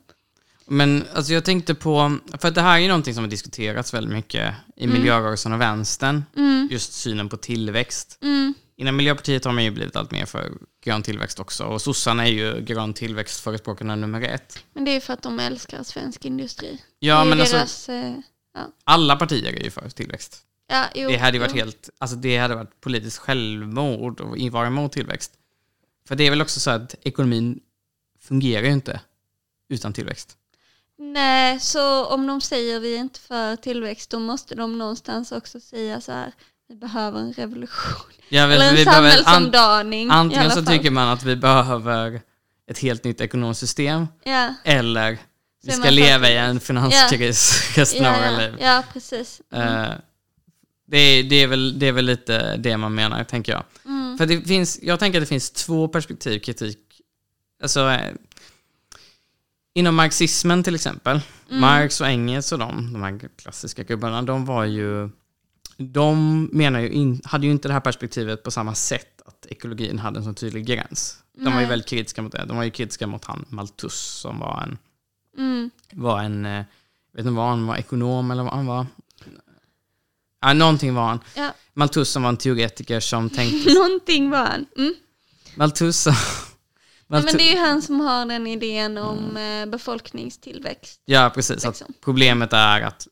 Men 0.71 1.05
alltså 1.15 1.33
jag 1.33 1.45
tänkte 1.45 1.75
på, 1.75 2.19
för 2.41 2.49
att 2.49 2.55
det 2.55 2.61
här 2.63 2.75
är 2.77 2.79
ju 2.79 2.89
någonting 2.89 3.15
som 3.15 3.25
har 3.25 3.31
diskuterats 3.31 3.95
väldigt 3.95 4.13
mycket 4.15 4.55
i 4.77 4.87
miljörörelsen 4.87 5.53
och 5.53 5.61
vänstern, 5.61 6.25
Mm, 6.37 6.69
just 6.71 6.93
synen 6.93 7.29
på 7.29 7.37
tillväxt. 7.37 8.19
mm, 8.23 8.55
Inom 8.77 8.97
Miljöpartiet 8.97 9.45
har 9.45 9.53
man 9.53 9.65
ju 9.65 9.71
blivit 9.71 9.97
allt 9.97 10.11
mer 10.11 10.27
för 10.27 10.53
grön 10.85 11.03
tillväxt 11.03 11.41
också. 11.41 11.65
Och 11.65 11.83
sossarna 11.83 12.27
är 12.27 12.33
ju 12.33 12.61
grön 12.61 12.95
tillväxtförespråkarna 12.95 13.97
nummer 13.97 14.21
ett. 14.23 14.65
men 14.73 14.85
det 14.85 14.91
är 14.91 15.01
för 15.01 15.13
att 15.13 15.23
de 15.23 15.41
älskar 15.41 15.83
svensk 15.83 16.25
industri. 16.25 16.83
Ja, 16.99 17.25
men 17.25 17.41
alltså, 17.41 17.57
deras, 17.57 17.89
eh, 17.89 18.13
alla 18.85 19.17
partier 19.17 19.53
är 19.53 19.65
ju 19.65 19.71
för 19.71 19.89
tillväxt. 19.89 20.43
ja, 20.69 20.85
jo, 20.95 21.09
Det 21.11 21.17
hade 21.17 21.37
ju 21.37 21.41
varit 21.41 21.53
jo. 21.55 21.59
helt, 21.59 21.91
alltså 21.99 22.17
det 22.17 22.39
hade 22.39 22.55
varit 22.55 22.81
politiskt 22.81 23.19
självmord 23.19 24.21
att 24.21 24.53
vara 24.53 24.67
emot 24.67 24.93
tillväxt. 24.93 25.33
För 26.09 26.17
det 26.17 26.27
är 26.27 26.31
väl 26.31 26.43
också 26.43 26.61
så 26.61 26.71
att 26.71 26.95
ekonomin 27.03 27.61
fungerar 28.21 28.67
ju 28.67 28.73
inte 28.73 29.01
utan 29.69 29.93
tillväxt. 29.93 30.37
Nej, 30.99 31.61
så 31.61 32.05
om 32.05 32.27
de 32.27 32.41
säger 32.41 32.81
vi 32.81 32.95
är 32.95 32.99
inte 32.99 33.21
för 33.21 33.57
tillväxt 33.57 34.11
då 34.11 34.19
måste 34.19 34.55
de 34.55 34.79
någonstans 34.79 35.33
också 35.33 35.61
säga 35.61 36.01
så 36.01 36.13
här 36.13 36.33
vi 36.69 36.77
behöver 36.77 37.21
en 37.21 37.33
revolution. 37.33 38.13
Ja, 38.31 38.43
Eller 38.43 38.69
en 38.69 38.75
vi 38.75 38.87
an- 38.87 38.95
samhällsomdaning 38.95 40.07
i 40.09 40.11
Antingen 40.11 40.51
så 40.51 40.65
tycker 40.65 40.91
man 40.91 41.09
att 41.09 41.23
vi 41.23 41.37
behöver 41.37 42.21
ett 42.71 42.79
helt 42.79 43.05
nytt 43.05 43.21
ekonomiskt 43.21 43.61
system, 43.61 44.07
Ja, 44.25 44.55
eller 44.65 45.19
vi 45.63 45.73
ska 45.73 45.83
för 45.83 45.91
leva 45.91 46.31
i 46.31 46.37
en 46.37 46.61
finanskris 46.61 47.71
resten 47.77 48.07
av 48.07 48.15
ja, 48.23 48.39
liv. 48.39 48.57
ja, 48.61 48.83
precis. 48.93 49.41
Mm. 49.53 49.85
Eh, 49.85 49.91
det, 50.87 50.99
är, 50.99 51.23
det, 51.23 51.37
är 51.37 51.47
väl, 51.47 51.79
det 51.79 51.87
är 51.87 51.93
väl 51.93 52.05
lite 52.05 52.57
det 52.57 52.77
man 52.77 52.95
menar, 52.95 53.25
tänker 53.25 53.53
jag. 53.53 53.63
Mm. 53.85 54.19
För 54.19 54.27
det 54.27 54.41
finns, 54.41 54.79
jag 54.83 54.99
tänker 54.99 55.19
att 55.19 55.23
det 55.23 55.29
finns 55.29 55.51
två 55.51 55.89
perspektiv 55.89 56.39
kritik. 56.39 56.79
Alltså, 57.63 57.91
eh, 57.91 58.15
inom 59.79 59.95
marxismen 59.95 60.63
till 60.63 60.75
exempel, 60.75 61.21
Mm. 61.51 61.61
Marx 61.61 62.01
och 62.01 62.07
Engels 62.07 62.53
och 62.53 62.59
de, 62.59 62.93
de 62.93 63.03
här 63.03 63.21
klassiska 63.37 63.83
gubbarna, 63.83 64.23
de 64.23 64.45
var 64.45 64.65
ju, 64.65 65.11
de 65.77 66.45
menar 66.53 66.81
ju 66.81 66.89
in, 66.91 67.21
hade 67.25 67.47
ju 67.47 67.53
inte 67.53 67.69
det 67.69 67.75
här 67.75 67.81
perspektivet 67.81 68.43
på 68.43 68.51
samma 68.51 68.75
sätt 68.75 69.23
att 69.27 69.47
ekologin 69.47 69.99
hade 69.99 70.19
en 70.19 70.25
så 70.25 70.33
tydlig 70.33 70.67
gräns. 70.67 71.19
De 71.35 71.45
var 71.45 71.51
ju 71.51 71.57
Nej. 71.57 71.67
väldigt 71.67 71.89
kritiska 71.89 72.23
mot 72.23 72.33
det. 72.33 72.45
De 72.49 72.57
var 72.57 72.65
ju 72.65 72.71
kritiska 72.71 73.07
mot 73.07 73.25
han 73.25 73.45
Malthus 73.49 73.95
som 73.95 74.39
var 74.39 74.63
en, 74.63 74.79
Mm. 75.39 75.71
var 75.93 76.23
en, 76.23 76.47
eh, 76.47 76.65
vet 77.13 77.27
inte 77.27 77.31
vad 77.31 77.49
han 77.49 77.67
var, 77.67 77.77
ekonom 77.77 78.31
eller 78.31 78.43
vad 78.43 78.53
han 78.53 78.67
var. 78.67 78.87
Ja, 80.41 80.53
någonting 80.53 80.95
var 80.95 81.07
han. 81.09 81.21
Ja. 81.37 81.55
Malthus 81.75 82.09
som 82.09 82.23
var 82.23 82.29
en 82.31 82.37
teoretiker 82.37 83.01
som 83.01 83.31
tänkte 83.31 83.75
Någonting 83.75 84.31
var 84.31 84.45
han. 84.45 84.67
Mm. 84.77 84.95
Malthus 85.57 85.97
som... 86.01 86.15
Malthus, 87.11 87.33
men 87.33 87.39
det 87.39 87.49
är 87.51 87.55
ju 87.55 87.61
han 87.61 87.83
som 87.83 88.01
har 88.01 88.27
den 88.27 88.47
idén 88.47 88.99
om 88.99 89.37
eh, 89.37 89.67
befolkningstillväxt. 89.67 91.03
ja, 91.05 91.31
precis. 91.35 91.65
Liksom. 91.65 91.95
problemet 92.05 92.53
är 92.53 92.81
att 92.81 93.07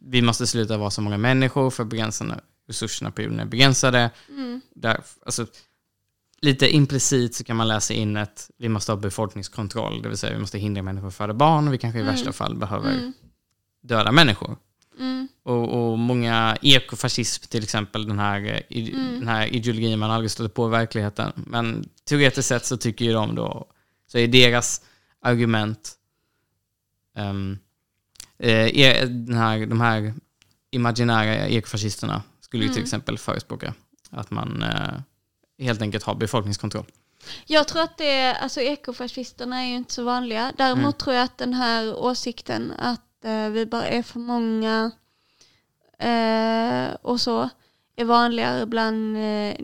vi 0.00 0.22
måste 0.22 0.46
sluta 0.46 0.76
vara 0.78 0.90
så 0.90 1.00
många 1.00 1.18
människor 1.18 1.70
för 1.70 1.84
begränsande, 1.84 2.40
resurserna 2.68 3.10
på 3.10 3.22
jorden 3.22 3.40
är 3.40 3.44
begränsade. 3.44 4.10
Mm. 4.28 4.60
Där, 4.74 5.00
alltså, 5.26 5.46
lite 6.40 6.68
implicit 6.68 7.34
så 7.34 7.44
kan 7.44 7.56
man 7.56 7.68
läsa 7.68 7.94
in 7.94 8.16
att 8.16 8.50
vi 8.58 8.68
måste 8.68 8.92
ha 8.92 8.96
befolkningskontroll, 8.96 10.02
det 10.02 10.08
vill 10.08 10.18
säga 10.18 10.32
vi 10.34 10.40
måste 10.40 10.58
hindra 10.58 10.82
människor 10.82 11.08
att 11.08 11.14
föda 11.14 11.34
barn 11.34 11.68
och 11.68 11.74
vi 11.74 11.78
kanske 11.78 11.98
i 11.98 12.02
Mm. 12.02 12.14
värsta 12.14 12.32
fall 12.32 12.56
behöver 12.56 12.90
Mm. 12.92 13.12
döda 13.82 14.12
människor. 14.12 14.56
Mm. 14.98 15.28
Och, 15.42 15.68
och 15.92 15.98
många 15.98 16.56
ekofascism 16.62 17.44
till 17.48 17.62
exempel, 17.62 18.06
den 18.08 18.18
här, 18.18 18.62
i, 18.68 18.92
Mm. 18.92 19.18
den 19.18 19.28
här 19.28 19.46
ideologin 19.46 19.98
man 19.98 20.10
aldrig 20.10 20.30
stöter 20.30 20.48
på 20.48 20.66
i 20.66 20.70
verkligheten. 20.70 21.32
Men 21.36 21.88
teoretiskt 22.04 22.48
sett 22.48 22.64
så 22.66 22.76
tycker 22.76 23.04
ju 23.04 23.12
de 23.12 23.34
då, 23.34 23.66
så 24.06 24.18
är 24.18 24.28
deras 24.28 24.80
argument, 25.22 25.92
um, 27.18 27.58
eh, 28.38 28.78
är 28.78 29.06
den 29.06 29.36
här, 29.36 29.66
de 29.66 29.80
här 29.80 30.14
imaginära 30.70 31.46
ekofascisterna 31.48 32.22
skulle 32.40 32.62
ju 32.62 32.68
till 32.68 32.76
Mm. 32.76 32.84
exempel 32.84 33.18
förespråka 33.18 33.74
att 34.10 34.30
man 34.30 34.62
eh, 34.62 35.00
helt 35.58 35.82
enkelt 35.82 36.04
har 36.04 36.14
befolkningskontroll. 36.14 36.86
Jag 37.46 37.68
tror 37.68 37.82
att 37.82 37.98
det 37.98 38.10
är, 38.10 38.34
alltså 38.34 38.60
ekofascisterna 38.60 39.62
är 39.62 39.66
ju 39.68 39.74
inte 39.76 39.92
så 39.94 40.04
vanliga. 40.04 40.52
Däremot 40.58 40.82
Mm. 40.82 40.92
tror 40.92 41.14
jag 41.16 41.24
att 41.24 41.38
den 41.38 41.54
här 41.54 41.96
åsikten 41.98 42.72
att 42.78 43.00
vi 43.52 43.66
bara 43.66 43.86
är 43.86 44.02
för 44.02 44.18
många 44.20 44.90
eh, 45.98 46.94
och 47.02 47.20
så 47.20 47.48
är 47.96 48.04
vanligare 48.04 48.66
bland 48.66 49.16
eh, 49.16 49.54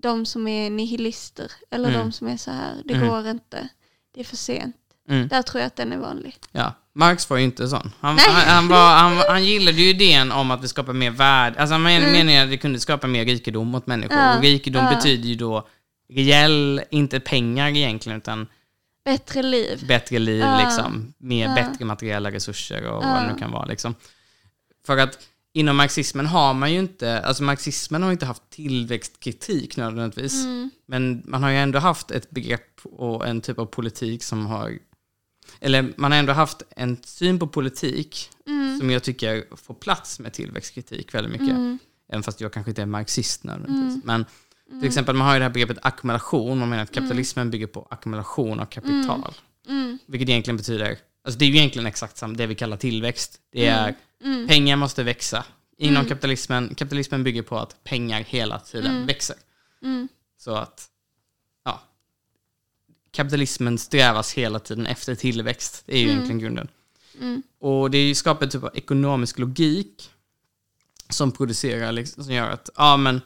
de 0.00 0.26
som 0.26 0.48
är 0.48 0.70
nihilister. 0.70 1.52
Eller 1.70 1.88
Mm. 1.88 2.00
de 2.00 2.12
som 2.12 2.28
är 2.28 2.36
så 2.36 2.50
här, 2.50 2.74
det 2.84 2.94
Mm. 2.94 3.08
går 3.08 3.26
inte, 3.28 3.68
det 4.14 4.20
är 4.20 4.24
för 4.24 4.36
sent. 4.36 4.76
Mm. 5.08 5.28
Där 5.28 5.42
tror 5.42 5.60
jag 5.60 5.66
att 5.66 5.76
den 5.76 5.92
är 5.92 5.98
vanlig. 5.98 6.36
Ja, 6.52 6.72
Marx 6.92 7.30
var 7.30 7.36
ju 7.36 7.44
inte 7.44 7.68
sån. 7.68 7.92
Han, 8.00 8.18
han, 8.18 8.34
han, 8.34 8.68
var, 8.68 8.94
han, 8.96 9.16
han 9.28 9.44
gillade 9.44 9.76
ju 9.82 9.88
idén 9.90 10.32
om 10.32 10.50
att 10.50 10.64
vi 10.64 10.68
skapar 10.68 10.92
mer 10.92 11.10
värde. 11.10 11.60
Alltså 11.60 11.74
han 11.74 11.82
men, 11.82 12.02
Mm. 12.02 12.26
menar 12.26 12.42
att 12.44 12.48
vi 12.48 12.58
kunde 12.58 12.80
skapa 12.80 13.06
mer 13.06 13.24
rikedom 13.24 13.74
åt 13.74 13.86
människor. 13.86 14.16
Ja, 14.18 14.36
Och 14.36 14.42
rikedom 14.42 14.84
ja. 14.84 14.94
betyder 14.94 15.28
ju 15.28 15.34
då 15.34 15.68
reell, 16.12 16.80
inte 16.90 17.20
pengar 17.20 17.68
egentligen, 17.68 18.18
utan 18.18 18.46
Bättre 19.06 19.42
liv. 19.42 19.84
bättre 19.88 20.18
liv, 20.18 20.38
Ja. 20.40 20.64
liksom. 20.64 21.14
Mer, 21.18 21.48
Ja. 21.48 21.54
bättre 21.54 21.84
materiella 21.84 22.30
resurser 22.32 22.82
och 22.82 23.04
Ja. 23.04 23.08
vad 23.08 23.22
det 23.22 23.32
nu 23.32 23.38
kan 23.38 23.50
vara. 23.50 23.64
Liksom. 23.66 23.94
För 24.86 24.96
att 24.96 25.18
inom 25.52 25.76
marxismen 25.76 26.26
har 26.26 26.54
man 26.54 26.72
ju 26.72 26.78
inte, 26.78 27.20
alltså 27.20 27.42
marxismen 27.42 28.02
har 28.02 28.12
inte 28.12 28.26
haft 28.26 28.42
tillväxtkritik 28.50 29.76
nödvändigtvis. 29.76 30.44
Mm. 30.44 30.70
Men 30.86 31.22
man 31.26 31.42
har 31.42 31.50
ju 31.50 31.56
ändå 31.56 31.78
haft 31.78 32.10
ett 32.10 32.30
begrepp 32.30 32.80
och 32.84 33.26
en 33.26 33.40
typ 33.40 33.58
av 33.58 33.66
politik 33.66 34.22
som 34.22 34.46
har... 34.46 34.78
Eller 35.60 35.92
man 35.96 36.12
har 36.12 36.18
ändå 36.18 36.32
haft 36.32 36.62
en 36.76 36.96
syn 37.04 37.38
på 37.38 37.46
politik 37.46 38.30
Mm. 38.46 38.78
som 38.78 38.90
jag 38.90 39.02
tycker 39.02 39.44
får 39.56 39.74
plats 39.74 40.20
med 40.20 40.32
tillväxtkritik 40.32 41.14
väldigt 41.14 41.32
mycket. 41.32 41.56
Mm. 41.56 41.78
Även 42.12 42.22
fast 42.22 42.40
jag 42.40 42.52
kanske 42.52 42.70
inte 42.70 42.82
är 42.82 42.86
marxist 42.86 43.44
nödvändigtvis. 43.44 44.04
Men 44.04 44.24
till 44.68 44.84
exempel 44.88 45.14
man 45.14 45.26
har 45.26 45.34
ju 45.34 45.38
det 45.38 45.44
här 45.44 45.52
begreppet 45.52 45.78
ackumulation. 45.82 46.58
Man 46.58 46.68
menar 46.68 46.82
att 46.82 46.92
kapitalismen 46.92 47.50
bygger 47.50 47.66
på 47.66 47.86
ackumulation 47.90 48.60
av 48.60 48.64
kapital. 48.66 49.34
Mm. 49.68 49.98
Vilket 50.06 50.28
egentligen 50.28 50.56
betyder, 50.56 50.98
alltså 51.24 51.38
det 51.38 51.44
är 51.44 51.48
ju 51.48 51.56
egentligen 51.56 51.86
exakt 51.86 52.16
som 52.16 52.36
det 52.36 52.46
vi 52.46 52.54
kallar 52.54 52.76
tillväxt. 52.76 53.40
Det 53.52 53.66
är 53.66 53.94
Mm. 54.24 54.48
pengar 54.48 54.76
måste 54.76 55.02
växa. 55.02 55.44
Inom 55.78 55.96
Mm. 55.96 56.08
kapitalismen, 56.08 56.74
kapitalismen 56.74 57.24
bygger 57.24 57.42
på 57.42 57.58
att 57.58 57.84
pengar 57.84 58.20
hela 58.20 58.58
tiden 58.58 58.90
Mm. 58.94 59.06
växer. 59.06 59.36
Mm. 59.82 60.08
Så 60.38 60.54
att, 60.54 60.86
ja. 61.64 61.82
Kapitalismen 63.10 63.78
strävas 63.78 64.32
hela 64.32 64.58
tiden 64.58 64.86
efter 64.86 65.14
tillväxt. 65.14 65.82
Det 65.86 65.94
är 65.94 65.98
ju 65.98 66.04
Mm. 66.04 66.14
egentligen 66.14 66.38
grunden. 66.40 66.68
Mm. 67.20 67.42
Och 67.60 67.90
det 67.90 68.14
skapar 68.14 68.44
en 68.46 68.50
typ 68.50 68.62
av 68.62 68.70
ekonomisk 68.74 69.38
logik 69.38 70.10
som 71.08 71.32
producerar, 71.32 71.92
liksom, 71.92 72.24
som 72.24 72.32
gör 72.34 72.50
att, 72.50 72.70
ja 72.76 72.96
men, 72.96 73.20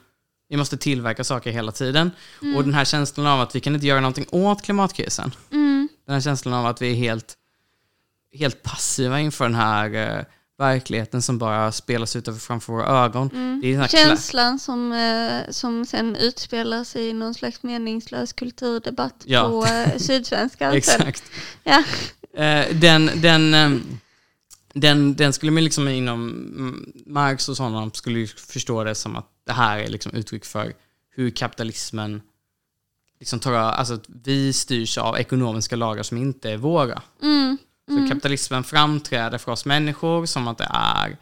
vi 0.50 0.56
måste 0.56 0.76
tillverka 0.76 1.24
saker 1.24 1.50
hela 1.50 1.72
tiden. 1.72 2.10
Och 2.56 2.64
den 2.64 2.74
här 2.74 2.84
känslan 2.84 3.26
av 3.26 3.40
att 3.40 3.54
vi 3.56 3.60
kan 3.60 3.74
inte 3.74 3.86
göra 3.86 4.00
någonting 4.00 4.26
åt 4.30 4.62
klimatkrisen. 4.62 5.34
Mm. 5.52 5.88
Den 6.06 6.14
här 6.14 6.20
känslan 6.20 6.54
av 6.54 6.66
att 6.66 6.82
vi 6.82 6.90
är 6.90 6.94
helt 6.94 7.36
helt 8.32 8.62
passiva 8.62 9.20
inför 9.20 9.44
den 9.44 9.54
här 9.54 9.94
eh, 9.94 10.24
verkligheten 10.58 11.22
som 11.22 11.38
bara 11.38 11.72
spelas 11.72 12.16
ut 12.16 12.42
framför 12.42 12.72
våra 12.72 13.04
ögon. 13.04 13.30
Mm. 13.32 13.60
Det 13.62 13.74
är 13.74 13.88
Känslan 13.88 14.58
som, 14.58 14.92
eh, 14.92 15.50
som 15.50 15.86
sen 15.86 16.16
utspelar 16.16 16.84
sig 16.84 17.08
i 17.08 17.12
någon 17.12 17.34
slags 17.34 17.62
meningslös 17.62 18.32
kulturdebatt 18.32 19.22
Ja. 19.24 19.48
på 19.48 19.66
eh, 19.66 19.96
Sydsvenskan. 19.98 20.72
Exakt. 20.72 21.22
Ja. 21.64 21.82
Eh, 22.44 22.74
den, 22.74 23.10
den, 23.14 23.54
ehm, 23.54 23.82
den, 24.74 25.14
den 25.14 25.32
skulle 25.32 25.52
man 25.52 25.64
liksom 25.64 25.88
inom 25.88 26.28
mm, 26.28 26.92
Marx 27.06 27.48
och 27.48 27.56
sådana 27.56 27.90
skulle 27.90 28.26
förstå 28.26 28.84
det 28.84 28.94
som 28.94 29.16
att 29.16 29.26
det 29.46 29.52
här 29.52 29.78
är 29.78 29.88
liksom 29.88 30.12
uttryck 30.12 30.44
för 30.44 30.72
hur 31.10 31.30
kapitalismen 31.30 32.22
liksom 33.18 33.40
tar, 33.40 33.52
alltså 33.52 33.94
att 33.94 34.04
vi 34.06 34.52
styrs 34.52 34.98
av 34.98 35.18
ekonomiska 35.18 35.76
lagar 35.76 36.02
som 36.02 36.18
inte 36.18 36.50
är 36.50 36.56
våra. 36.56 37.02
Mm. 37.22 37.58
Så 37.88 38.08
kapitalismen 38.08 38.64
framträder 38.64 39.38
för 39.38 39.52
oss 39.52 39.64
människor 39.64 40.26
som 40.26 40.48
att 40.48 40.58
det 40.58 40.70
är 40.70 41.16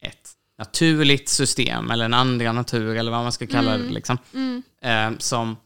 ett 0.00 0.30
naturligt 0.58 1.28
system 1.28 1.90
eller 1.90 2.04
en 2.04 2.14
andra 2.14 2.52
natur 2.52 2.96
eller 2.96 3.10
vad 3.10 3.22
man 3.22 3.32
ska 3.32 3.46
kalla 3.46 3.78
det 3.78 3.90
liksom. 3.90 4.18
Mm. 4.34 4.62
Eh, 4.80 5.18
som, 5.18 5.56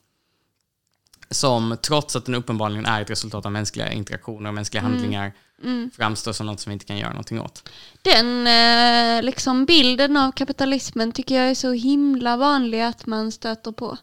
som 1.31 1.77
trots 1.83 2.17
att 2.17 2.25
den 2.25 2.35
uppenbarligen 2.35 2.87
är 2.87 3.03
ett 3.03 3.11
resultat 3.11 3.47
av 3.47 3.53
mänskliga 3.53 3.93
interaktioner 3.93 4.49
och 4.49 4.55
mänskliga 4.55 4.83
handlingar 4.83 5.33
Mm. 5.63 5.91
framstår 5.97 6.33
som 6.33 6.47
något 6.47 6.61
som 6.61 6.71
vi 6.71 6.73
inte 6.73 6.85
kan 6.85 6.99
göra 6.99 7.11
någonting 7.11 7.41
åt. 7.41 7.69
Den 8.03 8.47
eh, 8.47 9.23
liksom 9.23 9.65
bilden 9.65 10.17
av 10.17 10.33
kapitalismen 10.33 11.13
tycker 11.13 11.35
jag 11.35 11.51
är 11.51 11.55
så 11.55 11.73
himla 11.73 12.37
vanlig 12.37 12.81
att 12.81 13.07
man 13.07 13.33
stöter 13.33 13.73
på. 13.73 13.97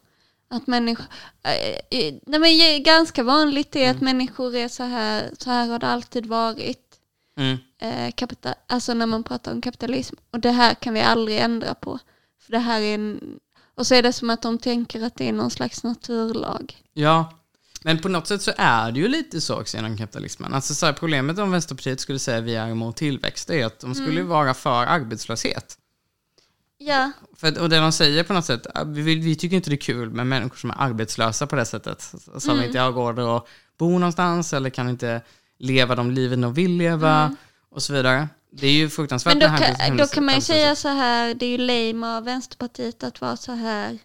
Att 0.49 0.68
människor, 0.68 1.06
eh, 1.43 1.99
eh, 1.99 2.14
nej 2.26 2.39
men 2.39 2.84
ganska 2.84 3.24
vanligt 3.24 3.76
är 3.76 3.91
att 3.91 4.01
människor 4.01 4.56
är 4.56 4.68
så 4.68 4.84
här, 4.84 5.30
så 5.39 5.49
här 5.49 5.68
har 5.68 5.80
det 5.80 5.88
alltid 5.88 6.26
varit. 6.26 6.82
Mm. 7.38 7.58
Eh, 7.82 8.12
kapita- 8.14 8.56
alltså 8.68 8.93
när 8.93 9.06
man 9.06 9.24
pratar 9.24 9.51
om 9.51 9.62
kapitalism. 9.62 10.16
Och 10.32 10.39
det 10.39 10.51
här 10.51 10.74
kan 10.74 10.93
vi 10.93 11.01
aldrig 11.01 11.38
ändra 11.39 11.74
på. 11.74 11.99
För 12.41 12.51
det 12.51 12.60
här 12.60 12.82
är 12.82 12.95
en, 12.95 13.39
och 13.76 13.88
så 13.88 13.95
är 13.95 14.03
det 14.03 14.14
som 14.14 14.30
att 14.30 14.41
de 14.41 14.58
tänker 14.58 15.03
att 15.03 15.16
det 15.16 15.30
är 15.30 15.34
någon 15.34 15.51
slags 15.51 15.84
naturlag. 15.84 16.78
Ja, 16.93 17.34
men 17.86 17.97
på 17.99 18.09
något 18.09 18.27
sätt 18.27 18.41
så 18.41 18.51
är 18.57 18.91
det 18.91 18.99
ju 18.99 19.07
lite 19.07 19.41
så 19.41 19.61
också 19.61 19.77
inom 19.77 19.97
kapitalismen. 19.97 20.53
Alltså 20.53 20.73
så 20.73 20.86
här, 20.86 20.93
problemet 20.93 21.39
om 21.39 21.51
Vänsterpartiet 21.51 21.99
skulle 21.99 22.19
säga 22.19 22.41
vi 22.41 22.55
är 22.55 22.67
emot 22.67 22.95
tillväxt 22.95 23.49
är 23.49 23.65
att 23.65 23.79
de 23.79 23.95
skulle 23.95 24.23
vara 24.23 24.53
för 24.53 24.86
arbetslöshet. 24.86 25.77
Ja, 26.77 27.11
För, 27.38 27.61
och 27.61 27.69
det 27.69 27.79
de 27.79 27.91
säger 27.91 28.23
på 28.23 28.33
något 28.33 28.45
sätt, 28.45 28.67
vi, 28.86 29.15
vi 29.15 29.36
tycker 29.36 29.55
inte 29.55 29.69
det 29.69 29.75
är 29.75 29.77
kul 29.77 30.09
med 30.09 30.27
människor 30.27 30.57
som 30.57 30.71
är 30.71 30.75
arbetslösa 30.77 31.47
på 31.47 31.55
det 31.55 31.65
sättet. 31.65 32.13
Som 32.38 32.61
inte 32.61 32.79
har 32.79 32.91
råd 32.91 33.19
att 33.19 33.47
bo 33.77 33.99
någonstans 33.99 34.53
eller 34.53 34.69
kan 34.69 34.89
inte 34.89 35.21
leva 35.59 35.95
de 35.95 36.11
liven 36.11 36.41
de 36.41 36.53
vill 36.53 36.77
leva 36.77 37.36
och 37.69 37.83
så 37.83 37.93
vidare. 37.93 38.27
Det 38.51 38.67
är 38.67 38.73
ju 38.73 38.89
fruktansvärt 38.89 39.38
Men 39.38 39.51
då 39.51 39.57
kan, 39.57 39.97
då 39.97 40.07
kan 40.07 40.25
man 40.25 40.36
ju 40.36 40.41
säga 40.41 40.75
så 40.75 40.88
här, 40.88 41.33
det 41.33 41.45
är 41.45 41.49
ju 41.49 41.57
lame 41.57 42.07
av 42.07 42.23
Vänsterpartiet 42.23 43.03
att 43.03 43.21
vara 43.21 43.38
så 43.38 43.51
här, 43.51 43.97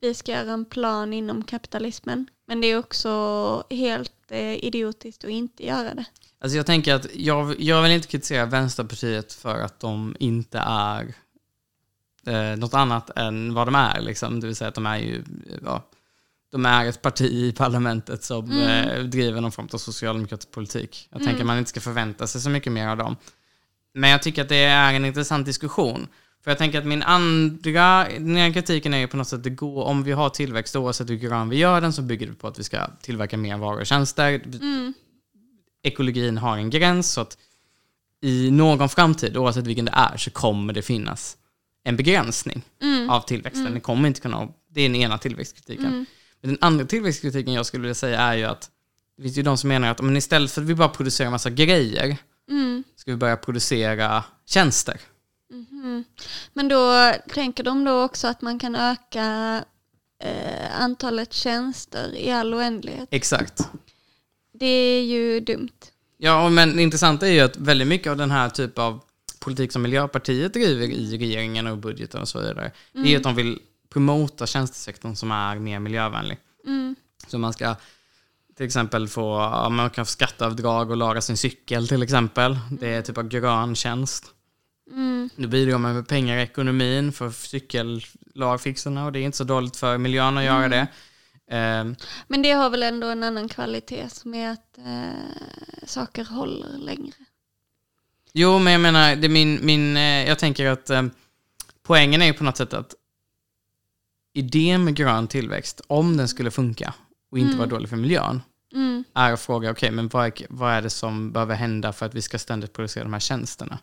vi 0.00 0.14
ska 0.14 0.32
göra 0.32 0.52
en 0.52 0.64
plan 0.64 1.12
inom 1.12 1.44
kapitalismen. 1.44 2.26
Men 2.50 2.60
det 2.60 2.66
är 2.66 2.78
också 2.78 3.64
helt 3.70 4.12
eh, 4.28 4.64
idiotiskt 4.64 5.24
att 5.24 5.30
inte 5.30 5.66
göra 5.66 5.94
det. 5.94 6.04
Alltså 6.40 6.56
jag 6.56 6.66
tänker 6.66 6.94
att 6.94 7.06
jag, 7.14 7.60
jag 7.60 7.82
vill 7.82 7.92
inte 7.92 8.08
kritisera 8.08 8.46
Vänsterpartiet 8.46 9.32
för 9.32 9.60
att 9.60 9.80
de 9.80 10.16
inte 10.18 10.58
är 10.58 11.14
eh, 12.26 12.56
något 12.56 12.74
annat 12.74 13.18
än 13.18 13.54
vad 13.54 13.66
de 13.66 13.74
är. 13.74 14.00
Liksom. 14.00 14.40
Det 14.40 14.46
vill 14.46 14.56
säga 14.56 14.68
att 14.68 14.74
de 14.74 14.86
är 14.86 14.96
ju 14.98 15.24
ja, 15.64 15.84
de 16.52 16.66
är 16.66 16.86
ett 16.86 17.02
parti 17.02 17.24
i 17.24 17.52
parlamentet 17.52 18.24
som 18.24 18.50
eh, 18.50 19.02
driver 19.02 19.40
någon 19.40 19.52
form 19.52 19.68
av 19.72 19.78
socialdemokratisk 19.78 20.50
politik. 20.50 21.08
Jag 21.10 21.24
tänker 21.24 21.40
att 21.40 21.46
man 21.46 21.58
inte 21.58 21.70
ska 21.70 21.80
förvänta 21.80 22.26
sig 22.26 22.40
så 22.40 22.50
mycket 22.50 22.72
mer 22.72 22.88
av 22.88 22.96
dem. 22.96 23.16
Men 23.94 24.10
jag 24.10 24.22
tycker 24.22 24.42
att 24.42 24.48
det 24.48 24.64
är 24.64 24.94
en 24.94 25.04
intressant 25.04 25.46
diskussion. 25.46 26.08
För 26.44 26.50
jag 26.50 26.58
tänker 26.58 26.78
att 26.78 26.86
min 26.86 27.02
andra, 27.02 28.08
den 28.08 28.36
ena 28.36 28.54
kritiken 28.54 28.94
är 28.94 28.98
ju 28.98 29.06
på 29.06 29.16
något 29.16 29.28
sätt, 29.28 29.44
det 29.44 29.50
går, 29.50 29.84
om 29.84 30.02
vi 30.02 30.12
har 30.12 30.30
tillväxt 30.30 30.76
oavsett 30.76 31.10
hur 31.10 31.16
grön 31.16 31.48
vi 31.48 31.56
gör 31.56 31.80
den 31.80 31.92
så 31.92 32.02
bygger 32.02 32.26
det 32.26 32.34
på 32.34 32.48
att 32.48 32.58
vi 32.58 32.64
ska 32.64 32.86
tillverka 33.02 33.36
mer 33.36 33.56
varor 33.56 33.80
och 33.80 33.86
tjänster 33.86 34.42
ekologin 35.82 36.38
har 36.38 36.56
en 36.56 36.70
gräns 36.70 37.12
så 37.12 37.20
att 37.20 37.38
i 38.22 38.50
någon 38.50 38.88
framtid, 38.88 39.36
oavsett 39.36 39.66
vilken 39.66 39.84
det 39.84 39.92
är, 39.94 40.16
så 40.16 40.30
kommer 40.30 40.72
det 40.72 40.82
finnas 40.82 41.36
en 41.84 41.96
begränsning 41.96 42.62
av 43.08 43.20
tillväxten. 43.20 43.74
Det 43.74 43.80
kommer 43.80 44.08
inte 44.08 44.20
kunna, 44.20 44.48
det 44.68 44.80
är 44.80 44.88
den 44.88 44.96
ena 44.96 45.18
tillväxtkritiken. 45.18 46.06
Men 46.40 46.50
den 46.50 46.58
andra 46.60 46.84
tillväxtkritiken 46.84 47.54
jag 47.54 47.66
skulle 47.66 47.82
vilja 47.82 47.94
säga 47.94 48.20
är 48.20 48.36
ju 48.36 48.44
att 48.44 48.70
det 49.16 49.22
finns 49.22 49.38
ju 49.38 49.42
de 49.42 49.58
som 49.58 49.68
menar 49.68 49.90
att 49.90 50.00
men 50.00 50.16
istället 50.16 50.50
för 50.50 50.60
att 50.62 50.68
vi 50.68 50.74
bara 50.74 50.88
producerar 50.88 51.30
massa 51.30 51.50
grejer, 51.50 52.16
Mm. 52.50 52.84
ska 52.96 53.10
vi 53.10 53.16
börja 53.16 53.36
producera 53.36 54.24
tjänster. 54.46 55.00
Men 56.52 56.68
då 56.68 57.12
tänker 57.28 57.64
de 57.64 57.84
då 57.84 58.02
också 58.02 58.28
att 58.28 58.42
man 58.42 58.58
kan 58.58 58.76
öka 58.76 59.64
eh, 60.22 60.82
antalet 60.82 61.32
tjänster 61.32 62.16
i 62.16 62.30
all 62.30 62.54
oändlighet. 62.54 63.08
Exakt. 63.10 63.68
Det 64.52 64.66
är 64.66 65.02
ju 65.02 65.40
dumt. 65.40 65.78
Ja, 66.16 66.48
men 66.48 66.76
det 66.76 66.82
intressanta 66.82 67.28
är 67.28 67.32
ju 67.32 67.40
att 67.40 67.56
väldigt 67.56 67.88
mycket 67.88 68.10
av 68.10 68.16
den 68.16 68.30
här 68.30 68.48
typ 68.48 68.78
av 68.78 69.00
politik 69.38 69.72
som 69.72 69.82
Miljöpartiet 69.82 70.54
driver 70.54 70.86
i 70.86 71.18
regeringen 71.18 71.66
och 71.66 71.78
budgeten 71.78 72.20
och 72.20 72.28
så 72.28 72.40
vidare, 72.40 72.72
det 72.92 73.14
är 73.14 73.16
att 73.16 73.22
de 73.22 73.34
vill 73.34 73.58
promota 73.88 74.46
tjänstesektorn 74.46 75.16
som 75.16 75.30
är 75.30 75.56
mer 75.56 75.78
miljövänlig. 75.78 76.38
Mm. 76.66 76.96
Så 77.26 77.38
man 77.38 77.52
ska 77.52 77.76
till 78.56 78.66
exempel 78.66 79.08
få, 79.08 79.38
ja, 79.38 79.68
man 79.68 79.90
kan 79.90 80.06
få 80.06 80.10
skatteavdrag 80.10 80.90
och 80.90 80.96
laga 80.96 81.20
sin 81.20 81.36
cykel 81.36 81.88
till 81.88 82.02
exempel. 82.02 82.58
Det 82.70 82.88
är 82.88 83.02
typ 83.02 83.18
av 83.18 83.28
grön 83.28 83.74
tjänst. 83.74 84.34
Mm. 84.90 85.30
Nu 85.36 85.46
bidrar 85.46 85.78
man 85.78 85.94
med 85.94 86.08
pengar 86.08 86.38
i 86.38 86.42
ekonomin 86.42 87.12
för 87.12 87.30
cykellagfixarna 87.30 89.04
och 89.04 89.12
det 89.12 89.18
är 89.18 89.22
inte 89.22 89.38
så 89.38 89.44
dåligt 89.44 89.76
för 89.76 89.98
miljön 89.98 90.38
att 90.38 90.44
göra 90.44 90.68
det. 90.68 90.86
Ehm, 91.50 91.96
Men 92.28 92.42
det 92.42 92.50
har 92.50 92.70
väl 92.70 92.82
ändå 92.82 93.06
en 93.06 93.22
annan 93.24 93.48
kvalitet 93.48 94.08
som 94.08 94.34
är 94.34 94.50
att 94.50 94.78
eh, 94.78 95.86
saker 95.86 96.24
håller 96.24 96.78
längre. 96.78 97.12
Jo, 98.32 98.58
men 98.58 98.72
jag 98.72 98.82
menar, 98.82 99.16
det 99.16 99.28
min, 99.28 99.66
min, 99.66 99.96
eh, 99.96 100.28
jag 100.28 100.38
tänker 100.38 100.66
att 100.66 100.90
eh, 100.90 101.02
poängen 101.82 102.22
är 102.22 102.26
ju 102.26 102.32
på 102.32 102.44
något 102.44 102.56
sätt 102.56 102.74
att 102.74 102.94
idén 104.32 104.84
med 104.84 104.94
grön 104.94 105.28
tillväxt, 105.28 105.80
om 105.86 106.16
den 106.16 106.28
skulle 106.28 106.50
funka 106.50 106.94
och 107.30 107.38
inte 107.38 107.56
vara 107.56 107.68
dålig 107.68 107.88
för 107.88 107.96
miljön, 107.96 108.42
Mm. 108.72 109.04
är 109.14 109.32
att 109.32 109.40
fråga, 109.40 109.70
okej, 109.70 109.90
men 109.90 110.08
vad 110.08 110.26
är, 110.26 110.32
vad 110.50 110.72
är 110.72 110.82
det 110.82 110.90
som 110.90 111.32
behöver 111.32 111.54
hända 111.54 111.92
för 111.92 112.06
att 112.06 112.14
vi 112.14 112.22
ska 112.22 112.38
ständigt 112.38 112.72
producera 112.72 113.04
de 113.04 113.12
här 113.12 113.20
tjänsterna? 113.20 113.78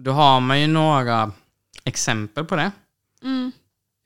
Mm. 0.00 0.04
Då 0.04 0.12
har 0.12 0.40
man 0.40 0.60
ju 0.60 0.66
några 0.66 1.32
exempel 1.84 2.44
på 2.44 2.56
det. 2.56 2.72
Mm. 3.22 3.52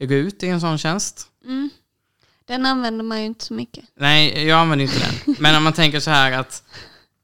RUT 0.00 0.42
är 0.42 0.46
en 0.46 0.60
sån 0.60 0.78
tjänst. 0.78 1.28
Mm. 1.44 1.70
Den 2.46 2.66
använder 2.66 3.04
man 3.04 3.20
ju 3.20 3.26
inte 3.26 3.44
så 3.44 3.54
mycket. 3.54 3.84
Nej, 3.96 4.46
jag 4.46 4.60
använder 4.60 4.84
inte 4.84 4.98
den. 4.98 5.36
Men 5.38 5.56
om 5.56 5.64
man 5.64 5.72
tänker 5.72 6.00
så 6.00 6.10
här 6.10 6.32
att 6.32 6.62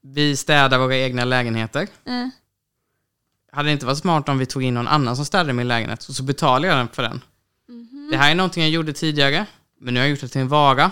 vi 0.03 0.37
städar 0.37 0.79
våra 0.79 0.97
egna 0.97 1.25
lägenheter. 1.25 1.89
Eh. 2.05 2.29
Hade 3.53 3.69
det 3.69 3.73
inte 3.73 3.87
varit 3.87 3.99
smart 3.99 4.29
om 4.29 4.39
vi 4.39 4.47
tog 4.47 4.63
in 4.63 4.75
någon 4.75 4.89
annan 4.89 5.17
som 5.17 5.25
städade 5.25 5.53
min 5.53 5.69
lägenhet 5.69 6.09
och 6.09 6.15
så 6.15 6.23
betalar 6.23 6.69
jag 6.69 6.79
den 6.79 6.89
för 6.89 7.03
den? 7.03 7.21
Det 8.11 8.17
här 8.17 8.31
är 8.31 8.35
någonting 8.35 8.63
jag 8.63 8.71
gjorde 8.71 8.93
tidigare, 8.93 9.47
men 9.81 9.95
nu 9.95 10.01
har 10.01 10.05
jag 10.05 10.11
gjort 10.11 10.21
det 10.21 10.29
till 10.29 10.41
en 10.41 10.49
vara. 10.49 10.91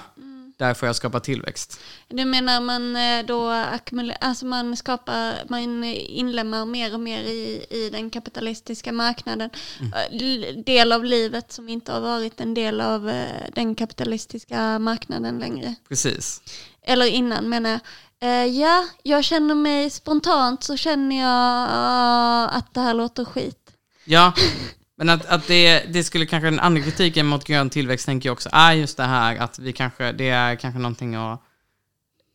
Därför 0.59 0.81
har 0.81 0.89
jag 0.89 0.97
skapat 0.97 1.25
tillväxt. 1.25 1.81
Du 2.09 2.25
menar 2.25 2.61
man 2.61 2.97
eh, 2.97 3.27
då 3.27 3.49
ackumulerar, 3.51 4.19
alltså 4.21 4.47
man 4.47 4.77
skapar, 4.77 5.35
man 5.49 5.85
inlemmar 5.85 6.65
mer 6.65 6.95
och 6.95 7.01
mer 7.01 7.21
i, 7.23 7.67
i 7.71 7.91
den 7.93 8.11
kapitalistiska 8.11 8.93
marknaden. 8.93 9.51
Eh, 9.81 10.21
l- 10.21 10.63
Del 10.67 10.93
av 10.93 11.05
livet 11.05 11.53
som 11.53 11.69
inte 11.69 11.93
har 11.93 12.01
varit 12.01 12.41
en 12.41 12.55
del 12.55 12.81
av 12.81 13.09
eh, 13.09 13.27
den 13.55 13.75
kapitalistiska 13.75 14.79
marknaden 14.79 15.39
längre. 15.39 15.75
Precis. 15.89 16.43
Eller 16.83 17.07
innan 17.07 17.49
menar 17.49 17.71
jag. 17.71 17.81
Eh, 18.21 18.47
ja, 18.61 18.87
jag 19.03 19.25
känner 19.25 19.55
mig 19.55 19.91
spontant 19.91 20.65
så 20.65 20.77
känner 20.77 21.17
jag 21.21 21.63
eh, 21.69 22.57
att 22.57 22.75
det 22.75 22.81
här 22.81 22.95
låter 22.95 23.25
skit. 23.25 23.71
Ja, 24.05 24.33
men 24.99 25.09
att, 25.09 25.27
att 25.27 25.47
det, 25.47 25.93
det 25.93 26.05
skulle 26.05 26.27
kanske, 26.27 26.51
den 26.51 26.61
andra 26.61 26.83
kritiken 26.83 27.27
mot 27.27 27.45
grön 27.45 27.71
tillväxt 27.71 28.07
tänker 28.07 28.29
jag 28.29 28.33
också 28.33 28.49
är 28.53 28.73
just 28.73 28.97
det 28.97 29.03
här 29.03 29.37
att 29.37 29.59
vi 29.59 29.73
kanske, 29.73 30.13
det 30.13 30.29
är 30.29 30.57
kanske 30.57 30.79
någonting 30.79 31.15
att, 31.15 31.43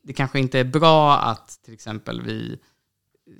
det 0.04 0.14
kanske 0.14 0.40
inte 0.40 0.60
är 0.60 0.64
bra 0.64 1.18
att 1.18 1.60
till 1.66 1.74
exempel 1.74 2.22
vi 2.22 2.60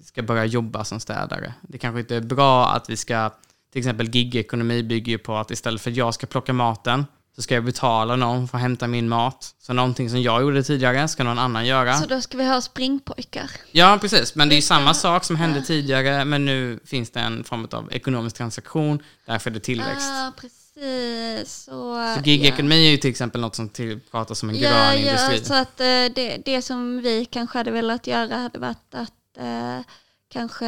ska 0.02 0.24
börja 0.24 0.46
jobba 0.46 0.84
som 0.84 1.00
städare. 1.00 1.54
Det 1.62 1.78
kanske 1.78 2.00
inte 2.00 2.16
är 2.16 2.22
bra 2.22 2.70
att 2.70 2.90
vi 2.90 2.98
ska, 2.98 3.32
till 3.72 3.80
exempel 3.80 4.16
gigekonomi 4.16 4.84
bygger 4.84 5.12
ju 5.12 5.18
på 5.18 5.36
att 5.36 5.52
istället 5.52 5.82
för 5.82 5.92
att 5.92 5.98
jag 5.98 6.14
ska 6.14 6.28
plocka 6.28 6.54
maten 6.54 7.06
så 7.36 7.42
ska 7.42 7.56
jag 7.56 7.66
betala 7.66 8.16
någon 8.16 8.48
för 8.48 8.58
att 8.58 8.62
hämta 8.62 8.88
min 8.88 9.10
mat. 9.10 9.56
Så 9.60 9.74
någonting 9.74 10.10
som 10.10 10.22
jag 10.22 10.42
gjorde 10.42 10.64
tidigare 10.64 11.08
ska 11.08 11.24
någon 11.24 11.40
annan 11.40 11.66
göra. 11.66 11.98
Så 11.98 12.06
då 12.06 12.22
ska 12.22 12.38
vi 12.38 12.46
ha 12.46 12.62
springpojkar. 12.62 13.52
Ja, 13.72 13.98
precis. 14.02 14.36
Men 14.36 14.50
det 14.50 14.56
är 14.56 14.62
samma 14.62 14.94
sak 14.94 15.24
som 15.24 15.36
hände 15.36 15.62
tidigare, 15.62 16.26
men 16.26 16.46
nu 16.46 16.80
finns 16.86 17.12
det 17.12 17.20
en 17.20 17.44
form 17.44 17.68
av 17.72 17.94
ekonomisk 17.94 18.36
transaktion, 18.36 19.04
därför 19.26 19.50
är 19.50 19.54
det 19.54 19.60
tillväxt. 19.60 20.12
Ah, 20.12 20.32
precis. 20.42 21.64
Så, 21.64 22.16
Så 22.18 22.22
gigekonomi 22.24 22.88
är 22.88 22.92
ju 22.92 22.98
till 22.98 23.10
exempel 23.10 23.42
något 23.42 23.56
som 23.56 23.70
till, 23.70 24.00
pratas 24.12 24.44
om 24.44 24.50
en 24.50 24.56
ja, 24.56 24.70
grön 24.70 24.80
ja, 24.80 24.94
industri. 24.94 25.46
så 25.46 25.54
att 25.54 25.80
eh, 25.80 25.86
det, 25.86 26.42
det 26.46 26.62
som 26.62 27.02
vi 27.02 27.26
kanske 27.26 27.58
hade 27.58 27.72
velat 27.72 28.08
göra 28.08 28.38
hade 28.38 28.60
varit 28.60 28.96
att 28.96 29.38
eh, 29.38 29.80
kanske 30.28 30.66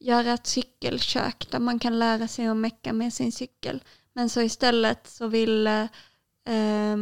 göra 0.00 0.32
ett 0.32 0.46
cykelkök 0.46 1.46
där 1.50 1.58
man 1.58 1.78
kan 1.78 1.98
lära 1.98 2.28
sig 2.28 2.46
att 2.46 2.56
mecka 2.56 2.92
med 2.92 3.12
sin 3.12 3.32
cykel. 3.32 3.82
Men 4.20 4.28
så 4.28 4.40
istället 4.40 5.06
så 5.06 5.26
vill, 5.26 5.66
eh, 5.66 6.96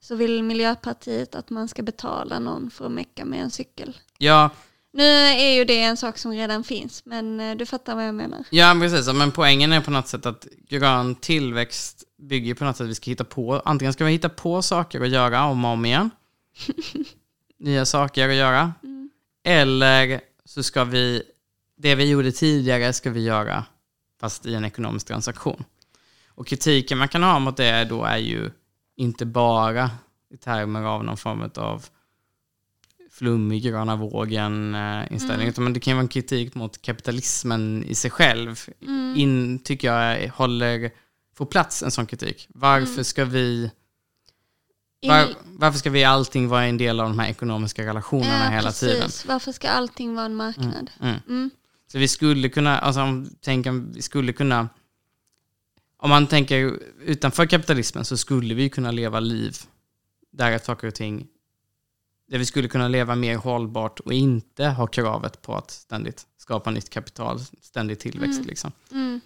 så 0.00 0.14
vill 0.14 0.42
Miljöpartiet 0.42 1.34
att 1.34 1.50
man 1.50 1.68
ska 1.68 1.82
betala 1.82 2.38
någon 2.38 2.70
för 2.70 2.86
att 2.86 2.92
mecka 2.92 3.24
med 3.24 3.42
en 3.42 3.50
cykel. 3.50 3.96
Ja, 4.18 4.50
Nu 4.92 5.02
är 5.02 5.54
ju 5.54 5.64
det 5.64 5.82
en 5.82 5.96
sak 5.96 6.18
som 6.18 6.32
redan 6.32 6.64
finns, 6.64 7.04
men 7.04 7.40
eh, 7.40 7.56
du 7.56 7.66
fattar 7.66 7.94
vad 7.94 8.06
jag 8.06 8.14
menar. 8.14 8.44
ja, 8.50 8.76
precis. 8.80 9.12
Men 9.12 9.32
poängen 9.32 9.72
är 9.72 9.80
på 9.80 9.90
något 9.90 10.08
sätt 10.08 10.26
att 10.26 10.46
grön 10.68 11.14
tillväxt 11.14 12.04
bygger 12.18 12.54
på 12.54 12.64
något 12.64 12.76
sätt 12.76 12.84
att 12.84 12.90
vi 12.90 12.94
ska 12.94 13.10
hitta 13.10 13.24
på, 13.24 13.62
antingen 13.64 13.92
ska 13.92 14.04
vi 14.04 14.12
hitta 14.12 14.28
på 14.28 14.62
saker 14.62 15.00
att 15.00 15.10
göra 15.10 15.44
om 15.44 15.64
och 15.64 15.70
om 15.70 15.84
igen. 15.84 16.10
Nya 17.58 17.86
saker 17.86 18.28
att 18.28 18.34
göra. 18.34 18.72
Eller 19.44 20.20
så 20.44 20.62
ska 20.62 20.84
vi, 20.84 21.22
det 21.76 21.94
vi 21.94 22.10
gjorde 22.10 22.32
tidigare 22.32 22.92
ska 22.92 23.10
vi 23.10 23.24
göra 23.24 23.64
fast 24.22 24.46
i 24.46 24.54
en 24.54 24.64
ekonomisk 24.64 25.06
transaktion. 25.06 25.64
Och 26.28 26.46
kritiken 26.46 26.98
man 26.98 27.08
kan 27.08 27.22
ha 27.22 27.38
mot 27.38 27.56
det 27.56 27.84
då 27.84 28.04
är 28.04 28.18
ju 28.18 28.50
inte 28.96 29.26
bara 29.26 29.90
i 30.34 30.36
termer 30.36 30.82
av 30.82 31.04
någon 31.04 31.16
form 31.16 31.50
av 31.56 31.86
flummig 33.10 33.62
gröna 33.62 33.96
vågen 33.96 34.74
eh, 34.74 35.12
inställning, 35.12 35.48
utan 35.48 35.72
det 35.72 35.80
kan 35.80 35.96
vara 35.96 36.02
en 36.02 36.08
kritik 36.08 36.54
mot 36.54 36.82
kapitalismen 36.82 37.84
i 37.84 37.94
sig 37.94 38.10
själv. 38.10 38.66
In, 39.16 39.58
tycker 39.58 39.92
jag 39.92 40.28
håller, 40.28 40.90
får 41.34 41.46
plats 41.46 41.82
en 41.82 41.90
sån 41.90 42.06
kritik. 42.06 42.48
Varför 42.48 43.02
ska 43.02 43.24
vi 43.24 43.70
var, 45.06 45.28
varför 45.44 45.78
ska 45.78 45.90
vi 45.90 46.04
allting 46.04 46.48
vara 46.48 46.64
en 46.64 46.78
del 46.78 47.00
av 47.00 47.08
de 47.08 47.18
här 47.18 47.28
ekonomiska 47.28 47.86
relationerna 47.86 48.50
hela 48.50 48.68
precis. 48.68 48.88
tiden? 48.88 49.10
Varför 49.26 49.52
ska 49.52 49.68
allting 49.68 50.14
vara 50.14 50.26
en 50.26 50.34
marknad? 50.34 50.90
Mm. 51.00 51.50
Så 51.92 51.98
vi 51.98 52.08
skulle 52.08 52.48
kunna, 52.48 52.78
alltså 52.78 53.00
om 53.02 53.30
tänker, 53.40 53.72
vi 53.94 54.02
skulle 54.02 54.32
kunna, 54.32 54.68
om 55.96 56.10
man 56.10 56.26
tänker 56.26 56.78
utanför 57.00 57.46
kapitalismen 57.46 58.04
så 58.04 58.16
skulle 58.16 58.54
vi 58.54 58.68
kunna 58.68 58.90
leva 58.90 59.20
liv 59.20 59.56
där 60.30 60.52
att 60.52 60.64
saker 60.64 60.86
och 60.88 60.94
ting, 60.94 61.26
där 62.28 62.38
vi 62.38 62.46
skulle 62.46 62.68
kunna 62.68 62.88
leva 62.88 63.14
mer 63.14 63.36
hållbart 63.36 64.00
och 64.00 64.12
inte 64.12 64.66
ha 64.66 64.86
kravet 64.86 65.42
på 65.42 65.54
att 65.54 65.70
ständigt 65.70 66.26
skapa 66.38 66.70
nytt 66.70 66.90
kapital, 66.90 67.40
ständig 67.62 67.98
tillväxt 67.98 68.38
Mm. 68.38 68.48
liksom. 68.48 68.72
Mm. 68.92 69.20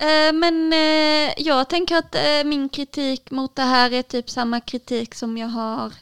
Eh, 0.00 0.32
Men 0.32 0.72
eh, 0.72 1.32
jag 1.36 1.68
tänker 1.68 1.96
att 1.96 2.14
eh, 2.14 2.44
min 2.44 2.68
kritik 2.68 3.30
mot 3.30 3.56
det 3.56 3.62
här 3.62 3.92
är 3.92 4.02
typ 4.02 4.30
samma 4.30 4.60
kritik 4.60 5.14
som 5.14 5.38
jag 5.38 5.48
har 5.48 5.92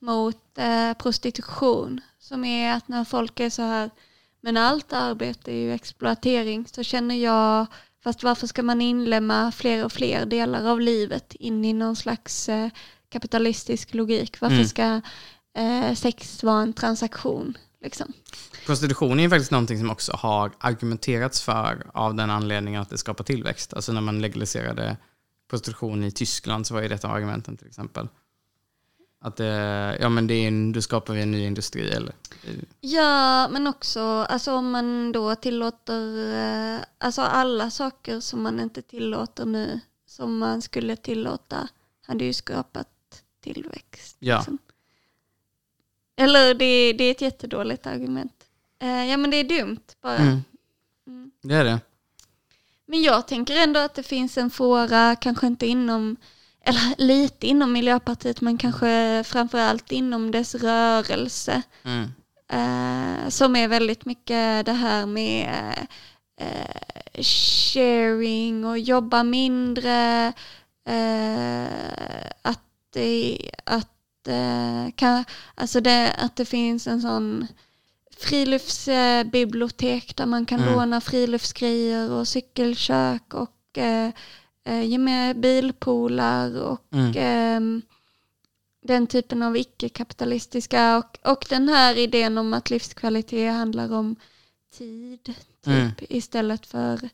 mot 0.00 0.58
eh, 0.58 0.92
prostitution. 0.94 2.00
Som 2.18 2.44
är 2.44 2.72
att 2.76 2.88
när 2.88 3.04
folk 3.04 3.40
är 3.40 3.50
så 3.50 3.62
här, 3.62 3.90
men 4.40 4.56
allt 4.56 4.92
arbete 4.92 5.52
är 5.52 5.56
ju 5.56 5.72
exploatering, 5.72 6.66
så 6.66 6.82
känner 6.82 7.14
jag, 7.14 7.66
fast 8.04 8.22
varför 8.22 8.46
ska 8.46 8.62
man 8.62 8.80
inlemma 8.80 9.52
fler 9.52 9.84
och 9.84 9.92
fler 9.92 10.26
delar 10.26 10.64
av 10.64 10.80
livet 10.80 11.34
in 11.34 11.64
i 11.64 11.72
någon 11.72 11.96
slags 11.96 12.48
eh, 12.48 12.70
kapitalistisk 13.08 13.94
logik? 13.94 14.40
Varför 14.40 14.54
Mm. 14.56 14.68
ska 14.68 15.00
eh, 15.58 15.94
sex 15.94 16.42
vara 16.42 16.62
en 16.62 16.72
transaktion? 16.72 17.56
Liksom? 17.84 18.12
Prostitution 18.66 19.18
är 19.18 19.22
ju 19.22 19.30
faktiskt 19.30 19.50
någonting 19.50 19.78
som 19.78 19.90
också 19.90 20.12
har 20.12 20.52
argumenterats 20.58 21.42
för 21.42 21.86
av 21.94 22.14
den 22.14 22.30
anledningen 22.30 22.82
att 22.82 22.90
det 22.90 22.98
skapar 22.98 23.24
tillväxt. 23.24 23.74
Alltså 23.74 23.92
när 23.92 24.00
man 24.00 24.20
legaliserade 24.20 24.96
prostitution 25.50 26.04
i 26.04 26.10
Tyskland 26.10 26.66
så 26.66 26.74
var 26.74 26.82
ju 26.82 26.88
detta 26.88 27.08
argumenten 27.08 27.56
till 27.56 27.66
exempel. 27.66 28.08
Att 29.20 29.36
det, 29.36 29.46
ja 30.00 30.08
men 30.08 30.26
det 30.26 30.34
är 30.34 30.48
en, 30.48 30.72
då 30.72 30.82
skapar 30.82 31.14
vi 31.14 31.22
en 31.22 31.30
ny 31.30 31.46
industri 31.46 31.90
eller? 31.90 32.14
Ja, 32.80 33.48
men 33.48 33.66
också 33.66 34.00
alltså 34.00 34.52
om 34.52 34.70
man 34.70 35.12
då 35.12 35.34
tillåter 35.34 36.34
eh, 36.34 36.80
alltså 36.98 37.22
alla 37.22 37.70
saker 37.70 38.20
som 38.20 38.42
man 38.42 38.60
inte 38.60 38.82
tillåter 38.82 39.46
nu 39.46 39.80
som 40.06 40.38
man 40.38 40.62
skulle 40.62 40.96
tillåta 40.96 41.68
hade 42.06 42.24
ju 42.24 42.32
skapat 42.32 42.88
tillväxt. 43.40 44.16
Ja. 44.18 44.36
liksom. 44.38 44.58
Eller 46.16 46.54
det, 46.54 46.92
det 46.92 47.04
är 47.04 47.10
ett 47.10 47.20
jättedåligt 47.20 47.86
argument. 47.86 48.44
Eh, 48.78 49.04
ja 49.04 49.16
men 49.16 49.30
det 49.30 49.36
är 49.36 49.44
dumt 49.44 49.84
bara. 50.00 50.16
Mm. 50.16 50.40
Mm. 51.06 51.30
Det 51.42 51.54
är 51.54 51.64
det. 51.64 51.80
Men 52.86 53.02
jag 53.02 53.28
tänker 53.28 53.56
ändå 53.56 53.80
att 53.80 53.94
det 53.94 54.02
finns 54.02 54.38
en 54.38 54.50
fåra, 54.50 55.16
kanske 55.16 55.46
inte 55.46 55.66
inom, 55.66 56.16
eller 56.68 56.94
lite 56.98 57.46
inom 57.46 57.72
Miljöpartiet 57.72 58.40
men 58.40 58.58
kanske 58.58 59.22
framförallt 59.26 59.92
inom 59.92 60.30
dess 60.30 60.54
rörelse. 60.54 61.62
Mm. 61.84 62.08
Eh, 62.52 63.28
som 63.28 63.56
är 63.56 63.68
väldigt 63.68 64.04
mycket 64.04 64.66
det 64.66 64.72
här 64.72 65.06
med 65.06 65.74
eh, 66.40 67.22
sharing 67.22 68.64
och 68.64 68.78
jobba 68.78 69.22
mindre. 69.22 70.32
Eh, 70.88 71.66
att 72.42 72.64
det, 72.92 73.38
att, 73.64 74.28
eh, 74.28 74.92
kan, 74.94 75.24
alltså 75.54 75.80
det, 75.80 76.12
att 76.18 76.36
det 76.36 76.44
finns 76.44 76.86
en 76.86 77.02
sån 77.02 77.46
friluftsbibliotek 78.18 80.16
där 80.16 80.26
man 80.26 80.46
kan 80.46 80.60
Mm. 80.60 80.72
låna 80.74 81.00
friluftsgrejer 81.00 82.10
och 82.10 82.28
cykelkök 82.28 83.34
och 83.34 83.78
eh, 83.78 84.10
ge 84.74 84.98
med 84.98 85.40
bilpoolar 85.40 86.60
och 86.62 86.80
Mm. 86.92 87.12
ehm, 87.16 87.82
den 88.82 89.06
typen 89.06 89.42
av 89.42 89.56
icke-kapitalistiska 89.56 90.98
och, 90.98 91.18
och 91.30 91.44
den 91.48 91.68
här 91.68 91.98
idén 91.98 92.38
om 92.38 92.54
att 92.54 92.70
livskvalitet 92.70 93.52
handlar 93.52 93.92
om 93.92 94.16
tid 94.78 95.24
typ, 95.24 95.66
Mm. 95.66 95.90
istället 96.08 96.66
för 96.66 97.08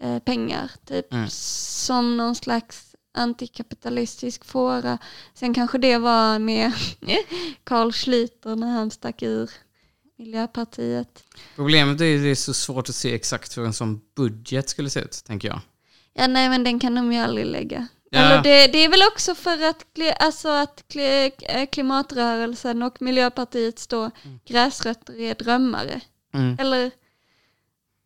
eh, 0.00 0.18
pengar. 0.18 0.70
Typ 0.86 1.12
Mm. 1.12 1.26
som 1.30 2.16
någon 2.16 2.34
slags 2.34 2.96
antikapitalistisk 3.14 4.44
fåra. 4.44 4.98
Sen 5.34 5.54
kanske 5.54 5.78
det 5.78 5.98
var 5.98 6.38
med 6.38 6.72
Carl 7.64 7.90
Schlüter 7.90 8.56
när 8.56 8.70
han 8.70 8.90
stack 8.90 9.22
ur 9.22 9.50
Miljöpartiet. 10.16 11.24
Problemet 11.56 12.00
är 12.00 12.16
att 12.16 12.22
det 12.22 12.28
är 12.30 12.34
så 12.34 12.54
svårt 12.54 12.88
att 12.88 12.94
se 12.94 13.14
exakt 13.14 13.56
hur 13.58 13.64
en 13.66 13.72
sån 13.72 14.00
budget 14.16 14.68
skulle 14.68 14.90
se 14.90 15.00
ut, 15.00 15.22
tänker 15.26 15.48
jag. 15.48 15.60
Ja 16.18 16.26
nej 16.26 16.48
men 16.48 16.64
den 16.64 16.80
kan 16.80 16.94
de 16.94 17.12
ju 17.12 17.18
aldrig 17.18 17.46
lägga. 17.46 17.88
Ja. 18.10 18.18
Eller 18.18 18.42
det, 18.42 18.72
det 18.72 18.78
är 18.78 18.88
väl 18.88 19.02
också 19.12 19.34
för 19.34 19.68
att, 19.68 19.84
alltså 20.20 20.48
att 20.48 20.96
eh, 20.96 21.66
klimatrörelsen 21.66 22.82
och 22.82 23.02
Miljöpartiet 23.02 23.78
står 23.78 24.10
gräsrötter 24.46 25.20
är 25.20 25.34
drömmare. 25.34 26.00
Mm. 26.34 26.56
Eller, 26.60 26.90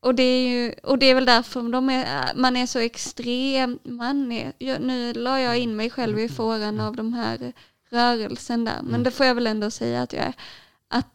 och, 0.01 0.15
det 0.15 0.23
är 0.23 0.49
ju, 0.49 0.73
och 0.83 0.99
det 0.99 1.07
är 1.07 1.15
väl 1.15 1.25
därför 1.25 1.73
de 1.73 1.91
är, 1.91 2.35
man 2.35 2.57
är 2.57 2.67
så 2.67 2.79
extrem. 2.79 3.79
Man 3.85 4.33
är, 4.33 4.53
jag, 4.59 4.81
nu 4.81 5.13
la 5.13 5.41
jag 5.41 5.59
in 5.59 5.77
mig 5.77 5.91
själv 5.91 6.19
i 6.19 6.29
fåran 6.29 6.81
av 6.81 6.97
de 6.97 7.13
här 7.13 7.53
rörelsen 7.91 8.65
där. 8.65 8.83
Men 8.83 9.03
det 9.03 9.11
får 9.11 9.27
jag 9.27 9.35
väl 9.35 9.47
ändå 9.47 9.71
säga 9.71 10.03
att 10.03 10.13
jag 10.13 10.23
är. 10.25 10.35
Att 10.89 11.07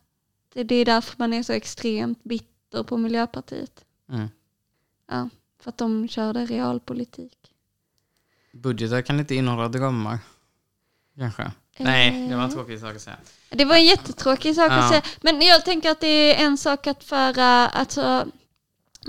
det 0.54 0.64
det 0.64 0.76
är 0.76 0.86
därför 0.86 1.16
man 1.18 1.34
är 1.34 1.44
så 1.44 1.54
extremt 1.54 2.24
bitter 2.24 2.84
på 2.84 2.98
Miljöpartiet. 2.98 3.86
Mm. 4.10 4.28
Ja, 5.08 5.30
för 5.60 5.70
att 5.70 5.78
de 5.78 6.08
körde 6.08 6.46
realpolitik. 6.46 7.38
Budgetar 8.54 9.02
kan 9.02 9.20
inte 9.20 9.36
innehålla 9.36 9.68
drömmar. 9.68 10.20
Kanske. 11.18 11.52
Nej, 11.80 12.28
det 12.30 12.36
var 12.36 12.44
en 12.44 12.50
tråkig 12.52 12.80
sak 12.80 12.96
att 12.96 13.02
säga. 13.02 13.18
Det 13.50 13.66
var 13.66 13.76
en 13.76 13.86
jättetråkig 13.86 14.56
sak 14.56 14.72
Ja. 14.72 14.76
att 14.76 14.90
säga. 14.90 15.02
Men 15.22 15.42
jag 15.42 15.66
tänker 15.66 15.92
att 15.92 16.00
det 16.00 16.08
är 16.08 16.46
en 16.46 16.58
sak 16.58 16.88
att 16.88 17.04
föra, 17.04 17.68
alltså 17.68 18.26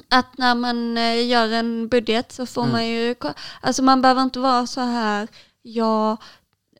att 0.08 0.38
när 0.38 0.54
man 0.54 0.98
eh, 0.98 1.26
gör 1.26 1.52
en 1.52 1.88
budget 1.88 2.32
så 2.32 2.46
får 2.46 2.62
Mm. 2.62 2.72
man 2.72 2.88
ju, 2.88 3.14
alltså 3.60 3.82
man 3.82 4.02
behöver 4.02 4.22
inte 4.22 4.38
vara 4.38 4.66
så 4.66 4.80
här, 4.80 5.28
ja, 5.62 6.16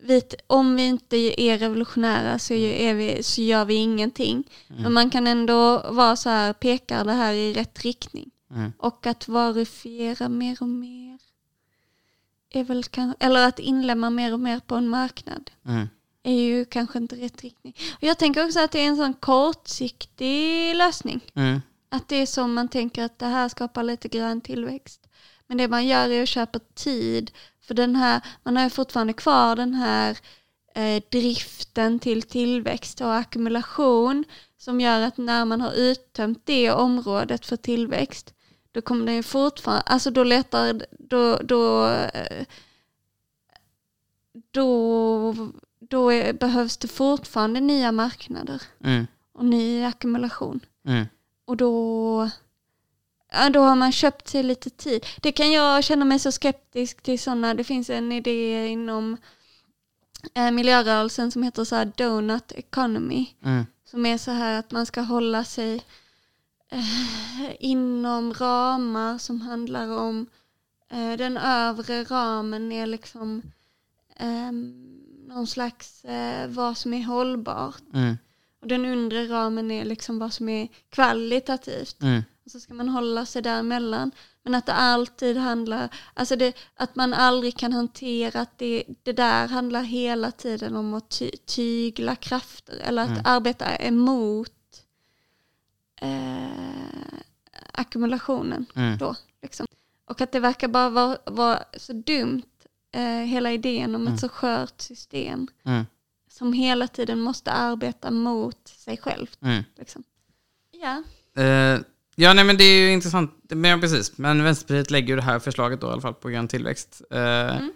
vi, 0.01 0.23
om 0.47 0.77
vi 0.77 0.83
inte 0.87 1.17
är 1.43 1.59
revolutionära 1.59 2.39
så, 2.39 2.55
är 2.55 2.95
vi, 2.95 3.23
så 3.23 3.43
gör 3.43 3.65
vi 3.65 3.75
ingenting. 3.75 4.45
Mm. 4.71 4.83
Men 4.83 4.93
man 4.93 5.11
kan 5.11 5.27
ändå 5.27 5.79
vara 5.91 6.17
så 6.17 6.29
här, 6.31 6.53
pekar 6.53 7.05
det 7.05 7.13
här 7.13 7.33
i 7.33 7.53
rätt 7.53 7.83
riktning. 7.83 8.31
Mm. 8.51 8.73
Och 8.79 9.07
att 9.07 9.29
varifiera 9.29 10.29
mer 10.29 10.57
och 10.61 10.69
mer. 10.69 11.19
Är 12.51 12.65
väl 12.65 12.85
kan, 12.85 13.15
eller 13.21 13.49
att 13.49 13.59
inlämna 13.59 14.11
mer 14.11 14.33
och 14.33 14.41
mer 14.41 14.61
på 14.61 14.75
en 14.75 14.89
marknad 14.89 15.51
Mm. 15.65 15.89
är 16.23 16.33
ju 16.33 16.65
kanske 16.65 16.99
inte 16.99 17.17
rätt 17.17 17.43
riktning. 17.43 17.77
Och 17.97 18.03
jag 18.03 18.19
tänker 18.19 18.45
också 18.45 18.61
att 18.61 18.71
det 18.71 18.79
är 18.79 18.87
en 18.87 18.97
sån 18.97 19.15
kortsiktig 19.15 20.75
lösning. 20.77 21.21
Mm. 21.35 21.61
Att 21.89 22.09
det 22.09 22.17
är 22.17 22.27
som 22.27 22.55
man 22.55 22.69
tänker 22.69 23.05
att 23.05 23.19
det 23.19 23.27
här 23.27 23.49
skapar 23.49 23.83
lite 23.83 24.09
grön 24.09 24.41
tillväxt. 24.41 25.09
Men 25.47 25.59
det 25.59 25.69
man 25.69 25.87
gör 25.87 26.09
är 26.09 26.23
att 26.23 26.29
köpa 26.29 26.59
tid. 26.75 27.31
För 27.61 27.75
den 27.75 27.97
här, 27.97 28.21
man 28.43 28.57
har 28.57 28.65
ju 28.65 28.71
fortfarande 28.71 29.13
kvar 29.13 29.57
den 29.57 29.75
här 29.75 30.19
eh, 30.75 31.03
driften 31.11 31.99
till 31.99 32.23
tillväxt 32.23 33.01
och 33.01 33.15
ackumulation 33.15 34.25
som 34.59 34.81
gör 34.81 35.01
att 35.01 35.17
när 35.19 35.45
man 35.45 35.61
har 35.61 35.73
uttömt 35.73 36.43
det 36.45 36.71
området 36.71 37.47
för 37.47 37.57
tillväxt 37.57 38.35
då 38.73 38.81
kommer 38.81 39.07
det 39.07 39.15
ju 39.15 39.23
fortfarande, 39.23 39.83
alltså 39.83 40.11
då 40.11 40.25
letar, 40.25 40.83
då, 40.99 41.37
då, 41.37 41.87
eh, 41.87 42.47
då, 44.51 45.35
då 45.81 46.13
är, 46.13 46.33
behövs 46.33 46.77
det 46.77 46.89
fortfarande 46.89 47.61
nya 47.61 47.93
marknader. 47.93 48.63
Mm. 48.85 49.07
och 49.33 49.45
ny 49.45 49.85
ackumulation. 49.85 50.61
Mm. 50.85 51.07
Och 51.45 51.57
då, 51.57 52.31
ja, 53.33 53.51
då 53.51 53.61
har 53.61 53.77
man 53.77 53.93
köpt 53.93 54.29
sig 54.29 54.43
lite 54.43 54.71
tid. 54.71 55.07
Det 55.23 55.33
kan 55.33 55.53
jag 55.53 55.85
känna 55.85 56.05
mig 56.05 56.19
så 56.19 56.33
skeptisk 56.33 57.03
till 57.03 57.19
sådana. 57.19 57.55
Det 57.55 57.65
finns 57.65 57.91
en 57.91 58.13
idé 58.13 58.67
inom 58.69 59.17
eh, 60.35 60.51
miljörörelsen 60.51 61.31
som 61.31 61.43
heter 61.43 61.65
så 61.65 61.77
här 61.77 61.93
donut 61.97 62.53
economy. 62.53 63.27
Mm. 63.45 63.67
Som 63.85 64.07
är 64.07 64.19
så 64.19 64.31
här 64.31 64.59
att 64.59 64.71
man 64.71 64.87
ska 64.87 65.01
hålla 65.01 65.45
sig 65.45 65.83
eh, 66.71 67.57
inom 67.61 68.35
ramar 68.35 69.19
som 69.19 69.41
handlar 69.41 69.89
om 69.99 70.27
eh, 70.91 71.13
den 71.13 71.37
övre 71.37 72.05
ramen 72.05 72.73
är 72.73 72.87
liksom 72.87 73.43
eh, 74.17 74.53
någon 75.29 75.47
slags 75.47 76.05
eh, 76.05 76.49
vad 76.49 76.77
som 76.77 76.95
är 76.95 77.05
hållbart. 77.05 77.83
Mm. 77.95 78.19
Och 78.61 78.69
den 78.69 78.85
undre 78.85 79.27
ramen 79.27 79.71
är 79.71 79.85
liksom 79.85 80.19
vad 80.19 80.33
som 80.33 80.49
är 80.49 80.69
kvalitativt. 80.91 82.03
Mm. 82.03 82.23
Och 82.45 82.51
så 82.51 82.61
ska 82.61 82.75
man 82.75 82.89
hålla 82.89 83.27
sig 83.27 83.43
däremellan. 83.43 84.11
Men 84.43 84.55
att 84.55 84.67
det 84.67 84.73
alltid 84.73 85.37
handlar, 85.37 85.89
alltså 86.15 86.37
det, 86.37 86.57
att 86.75 86.97
man 86.97 87.15
aldrig 87.15 87.57
kan 87.57 87.73
hantera 87.73 88.41
att 88.41 88.59
det, 88.59 88.85
det 89.03 89.13
där 89.13 89.49
handlar 89.49 89.83
hela 89.83 90.31
tiden 90.31 90.77
om 90.77 90.95
att 90.95 91.11
ty, 91.11 91.31
tygla 91.31 92.17
krafter. 92.17 92.77
Eller 92.85 93.03
att 93.03 93.09
Mm. 93.09 93.23
arbeta 93.25 93.77
emot 93.77 94.53
eh, 96.01 97.19
ackumulationen 97.73 98.67
Mm. 98.75 98.99
då. 98.99 99.15
Liksom. 99.43 99.67
Och 100.05 100.21
att 100.21 100.33
det 100.33 100.41
verkar 100.41 100.69
bara 100.69 100.91
vara, 100.91 101.19
vara 101.27 101.65
så 101.77 101.93
dumt, 101.93 102.43
eh, 102.95 103.03
hela 103.03 103.53
idén 103.53 103.95
om 103.95 104.01
Mm. 104.03 104.15
ett 104.15 104.21
så 104.21 104.29
skört 104.29 104.81
system 104.81 105.49
Mm. 105.65 105.85
som 106.31 106.53
hela 106.53 106.89
tiden 106.89 107.21
måste 107.21 107.53
arbeta 107.53 108.11
mot 108.11 108.69
sig 108.69 108.97
självt. 108.97 109.39
Mm. 109.43 109.65
Liksom. 109.79 110.03
Ja. 110.71 111.03
Eh, 111.43 111.81
ja, 112.17 112.35
nej 112.35 112.45
men 112.45 112.57
det 112.57 112.65
är 112.65 112.81
ju 112.81 112.93
intressant. 112.93 113.35
Men 113.51 113.71
ja, 113.71 113.79
precis. 113.79 114.19
Men 114.19 114.43
Vänsterpartiet 114.45 114.91
lägger 114.91 115.09
ju 115.09 115.17
det 115.17 115.23
här 115.23 115.39
förslaget 115.39 115.81
då 115.81 115.87
i 115.87 115.91
alla 115.91 116.01
fall 116.01 116.15
på 116.15 116.29
grön 116.29 116.49
tillväxt. 116.49 117.03
Eh, 117.11 117.57
Mm. 117.57 117.73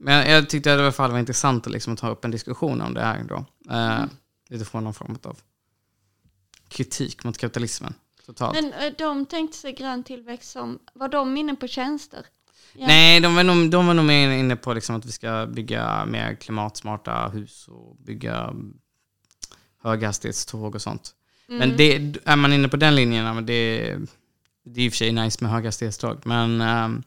Men 0.00 0.30
jag 0.30 0.48
tyckte 0.48 0.70
i 0.70 0.72
alla 0.72 0.92
fall 0.92 1.08
det 1.10 1.12
var 1.12 1.20
intressant 1.20 1.66
att 1.66 1.72
liksom 1.72 1.96
ta 1.96 2.08
upp 2.08 2.24
en 2.24 2.30
diskussion 2.30 2.80
om 2.80 2.94
det 2.94 3.00
här 3.02 3.24
då. 3.24 3.44
Eh, 3.70 3.96
Mm. 3.96 4.08
Någon 4.72 4.94
form 4.94 5.18
av 5.22 5.38
kritik 6.68 7.24
mot 7.24 7.38
kapitalismen. 7.38 7.94
Totalt. 8.26 8.54
Men 8.54 8.72
eh, 8.72 8.92
de 8.98 9.26
tänkte 9.26 9.58
sig 9.58 9.72
grön 9.72 10.04
tillväxt 10.04 10.50
som, 10.50 10.78
var 10.94 11.08
de 11.08 11.36
inne 11.36 11.54
på 11.54 11.68
tjänster? 11.68 12.26
Ja. 12.72 12.86
Nej, 12.86 13.20
de 13.20 13.34
var, 13.34 13.44
nog, 13.44 13.70
de 13.70 13.86
var 13.86 13.94
nog 13.94 14.04
mer 14.04 14.30
inne 14.30 14.56
på 14.56 14.72
liksom 14.72 14.96
att 14.96 15.06
vi 15.06 15.12
ska 15.12 15.46
bygga 15.46 16.06
mer 16.06 16.34
klimatsmarta 16.34 17.28
hus 17.28 17.68
och 17.68 17.96
bygga 17.96 18.54
höghastighetståg 19.82 20.74
och 20.74 20.82
sånt. 20.82 21.14
Mm. 21.48 21.58
Men 21.58 21.76
det, 21.76 22.16
är 22.24 22.36
man 22.36 22.52
inne 22.52 22.68
på 22.68 22.76
den 22.76 22.94
linjen, 22.94 23.34
men 23.34 23.46
det, 23.46 23.96
det 24.64 24.80
är 24.80 24.84
i 24.84 24.88
och 24.88 24.92
för 24.92 24.96
sig 24.96 25.12
nice 25.12 25.44
med 25.44 25.52
höghastighetståg. 25.52 26.20
Men, 26.24 26.60
ehm, 26.60 27.02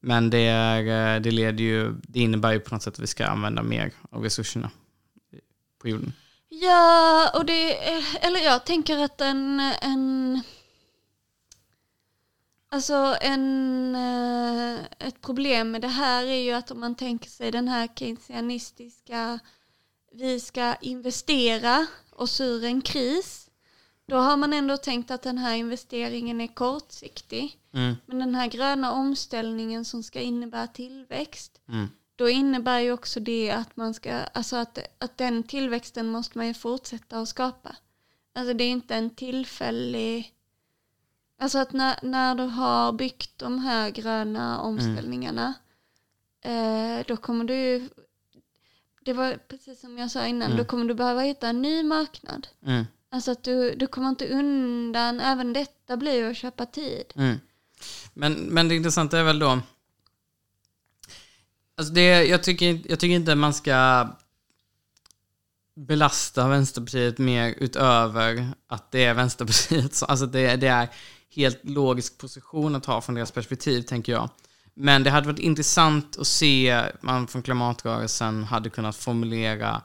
men 0.00 0.30
det, 0.30 0.38
är, 0.38 1.14
eh, 1.16 1.20
det 1.20 1.30
leder 1.30 1.64
ju, 1.64 1.94
det 2.02 2.20
innebär 2.20 2.52
ju 2.52 2.60
på 2.60 2.74
något 2.74 2.82
sätt 2.82 2.94
att 2.94 3.00
vi 3.00 3.06
ska 3.06 3.26
använda 3.26 3.62
mer 3.62 3.92
av 4.10 4.22
resurserna 4.22 4.70
på 5.78 5.88
jorden. 5.88 6.12
Ja, 6.48 7.30
och 7.34 7.46
det, 7.46 7.76
eller 8.20 8.40
jag 8.40 8.64
tänker 8.64 8.98
att 8.98 9.20
en, 9.20 9.60
en 9.60 10.42
Alltså 12.70 13.16
en, 13.20 13.94
eh, 13.94 14.80
ett 14.98 15.20
problem 15.20 15.70
med 15.70 15.82
det 15.82 15.88
här 15.88 16.24
är 16.24 16.40
ju 16.40 16.52
att 16.52 16.70
om 16.70 16.80
man 16.80 16.94
tänker 16.94 17.30
sig 17.30 17.50
den 17.50 17.68
här 17.68 17.88
keynesianistiska, 17.96 19.38
vi 20.12 20.40
ska 20.40 20.74
investera 20.74 21.86
oss 22.10 22.40
ur 22.40 22.64
en 22.64 22.82
kris, 22.82 23.50
då 24.06 24.16
har 24.16 24.36
man 24.36 24.52
ändå 24.52 24.76
tänkt 24.76 25.10
att 25.10 25.22
den 25.22 25.38
här 25.38 25.54
investeringen 25.56 26.40
är 26.40 26.54
kortsiktig. 26.54 27.58
Mm, 27.74 27.96
Men 28.06 28.18
den 28.18 28.34
här 28.34 28.46
gröna 28.46 28.92
omställningen 28.92 29.84
som 29.84 30.02
ska 30.02 30.20
innebära 30.20 30.66
tillväxt, 30.66 31.60
mm, 31.68 31.88
då 32.18 32.28
innebär 32.28 32.80
ju 32.80 32.92
också 32.92 33.20
det 33.20 33.50
att 33.50 33.76
man 33.76 33.94
ska, 33.94 34.12
alltså 34.14 34.56
att, 34.56 34.78
att 34.98 35.18
den 35.18 35.42
tillväxten 35.42 36.06
måste 36.08 36.38
man 36.38 36.46
ju 36.46 36.54
fortsätta 36.54 37.18
att 37.18 37.28
skapa. 37.28 37.76
Alltså 38.34 38.54
det 38.54 38.64
är 38.64 38.68
inte 38.70 38.94
en 38.94 39.10
tillfällig, 39.10 40.32
alltså 41.40 41.58
att 41.58 41.72
när, 41.72 41.98
när 42.02 42.34
du 42.34 42.42
har 42.42 42.92
byggt 42.92 43.38
de 43.38 43.58
här 43.58 43.90
gröna 43.90 44.60
omställningarna, 44.60 45.54
eh, 46.40 47.06
då 47.06 47.16
kommer 47.16 47.44
du 47.44 47.54
ju, 47.54 47.88
det 49.04 49.12
var 49.12 49.34
precis 49.48 49.80
som 49.80 49.98
jag 49.98 50.10
sa 50.10 50.26
innan, 50.26 50.46
Mm. 50.46 50.58
då 50.58 50.64
kommer 50.64 50.84
du 50.84 50.94
behöva 50.94 51.20
hitta 51.20 51.48
en 51.48 51.62
ny 51.62 51.82
marknad. 51.82 52.48
mm, 52.66 52.84
Alltså 53.10 53.30
att 53.30 53.42
du, 53.42 53.74
du 53.74 53.86
kommer 53.86 54.08
inte 54.08 54.28
undan, 54.28 55.20
även 55.20 55.52
detta 55.52 55.96
blir 55.96 56.14
ju 56.14 56.30
att 56.30 56.36
köpa 56.36 56.66
tid. 56.66 57.12
mm. 57.16 57.40
Men, 58.14 58.32
men 58.34 58.68
det 58.68 58.74
intressanta 58.76 59.18
är 59.18 59.24
väl 59.24 59.38
då, 59.38 59.58
alltså 61.78 61.94
det, 61.94 62.24
jag, 62.24 62.42
tycker, 62.42 62.80
jag 62.88 63.00
tycker 63.00 63.14
inte 63.14 63.34
man 63.34 63.54
ska 63.54 64.08
belasta 65.76 66.48
Vänsterpartiet 66.48 67.18
mer 67.18 67.54
utöver 67.58 68.48
att 68.66 68.90
det 68.90 69.04
är 69.04 69.14
Vänsterpartiet. 69.14 70.02
Alltså 70.08 70.26
det, 70.26 70.56
det 70.56 70.66
är 70.66 70.88
helt 71.30 71.60
logisk 71.62 72.18
position 72.18 72.74
att 72.74 72.86
ha 72.86 73.00
från 73.00 73.14
deras 73.14 73.30
perspektiv, 73.30 73.82
tänker 73.82 74.12
jag. 74.12 74.30
Men 74.74 75.02
det 75.02 75.10
hade 75.10 75.26
varit 75.26 75.38
intressant 75.38 76.18
att 76.18 76.26
se 76.26 76.82
man 77.00 77.26
från 77.26 77.42
klimatrörelsen 77.42 78.44
hade 78.44 78.70
kunnat 78.70 78.96
formulera 78.96 79.82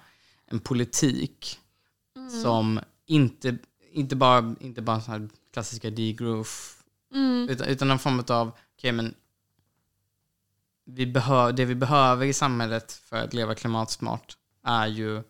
en 0.47 0.59
politik 0.59 1.59
som 2.43 2.79
inte, 3.07 3.57
inte 3.91 4.15
bara, 4.15 4.55
inte 4.59 4.81
bara 4.81 5.01
så 5.01 5.11
här 5.11 5.29
klassiska 5.53 5.89
degrowth, 5.89 6.51
Mm. 7.13 7.49
utan, 7.49 7.67
utan 7.67 7.87
någon 7.87 7.99
form 7.99 8.23
av, 8.27 8.51
okej 8.77 8.91
men 8.91 9.13
vi 10.85 11.05
behö, 11.05 11.51
det 11.51 11.65
vi 11.65 11.75
behöver 11.75 12.25
i 12.25 12.33
samhället 12.33 12.91
för 12.91 13.15
att 13.17 13.33
leva 13.33 13.55
klimatsmart 13.55 14.37
är 14.63 14.87
ju 14.87 15.23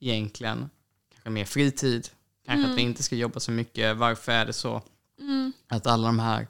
egentligen 0.00 0.70
kanske 1.12 1.30
mer 1.30 1.44
fritid, 1.44 2.08
kanske 2.46 2.70
att 2.70 2.76
vi 2.78 2.82
inte 2.82 3.02
ska 3.02 3.16
jobba 3.16 3.40
så 3.40 3.50
mycket. 3.50 3.96
Varför 3.96 4.32
är 4.32 4.46
det 4.46 4.52
så 4.52 4.82
Mm. 5.18 5.52
att 5.68 5.86
alla 5.86 6.06
de 6.06 6.18
här 6.18 6.46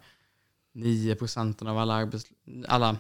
9 0.72 1.14
procenten 1.14 1.66
av 1.68 1.78
alla, 1.78 1.94
arbets, 1.94 2.26
alla 2.68 2.96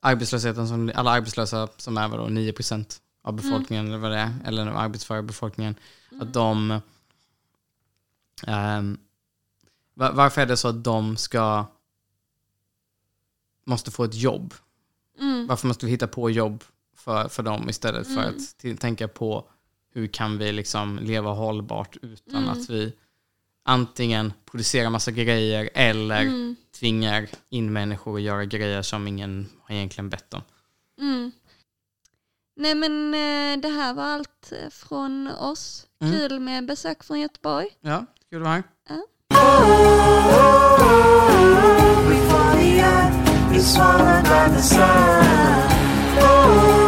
arbetslösheten 0.00 0.68
som, 0.68 0.92
alla 0.94 1.10
arbetslösa 1.10 1.68
som 1.76 1.96
är 1.96 2.08
vadå, 2.08 2.28
9 2.28 2.52
procent 2.52 3.00
av 3.22 3.32
befolkningen 3.32 3.86
eller 3.86 3.98
vad 3.98 4.10
det 4.10 4.16
är, 4.18 4.32
eller 4.44 4.64
den 4.64 4.76
arbetsföra 4.76 5.22
befolkningen, 5.22 5.74
att 6.20 6.32
de 6.34 6.80
ehm, 8.46 8.98
va- 9.94 10.12
varför 10.12 10.40
är 10.42 10.46
det 10.46 10.56
så 10.56 10.68
att 10.68 10.84
de 10.84 11.16
ska 11.16 11.66
måste 13.66 13.90
få 13.90 14.04
ett 14.04 14.14
jobb? 14.14 14.54
Mm. 15.20 15.46
Varför 15.46 15.66
måste 15.68 15.86
vi 15.86 15.92
hitta 15.92 16.06
på 16.08 16.30
jobb 16.30 16.64
för, 16.96 17.28
för 17.28 17.42
dem 17.42 17.68
istället 17.68 18.06
för 18.06 18.22
Mm. 18.22 18.34
att 18.36 18.58
t- 18.58 18.76
tänka 18.76 19.08
på 19.08 19.48
hur 19.94 20.06
kan 20.06 20.38
vi 20.38 20.52
liksom 20.52 20.98
leva 21.02 21.30
hållbart 21.30 21.96
utan 22.02 22.42
Mm. 22.42 22.48
att 22.48 22.70
vi 22.70 22.92
antingen 23.64 24.32
producerar 24.44 24.90
massa 24.90 25.10
grejer 25.10 25.70
eller 25.74 26.22
Mm. 26.22 26.56
tvingar 26.78 27.28
in 27.50 27.72
människor 27.72 28.16
att 28.16 28.22
göra 28.22 28.44
grejer 28.44 28.82
som 28.82 29.08
ingen 29.08 29.48
har 29.62 29.74
egentligen 29.74 30.08
bett 30.10 30.34
om. 30.34 30.42
Mm. 31.00 31.32
Nej 32.56 32.74
men 32.74 33.14
eh, 33.14 33.60
det 33.62 33.68
här 33.68 33.94
var 33.94 34.04
allt 34.04 34.52
eh, 34.52 34.70
från 34.70 35.28
oss. 35.28 35.86
Mm. 36.00 36.14
Kul 36.14 36.40
med 36.40 36.66
besök 36.66 37.04
från 37.04 37.20
Göteborg. 37.20 37.68
Ja, 37.80 38.06
kul 38.30 38.42
att 38.42 38.44
vara 38.44 38.52
här. 38.52 38.62
Before 39.28 40.53
swallowed 43.64 44.24
by 44.24 44.48
the 44.48 44.60
sun. 44.60 45.24
Oh. 46.20 46.83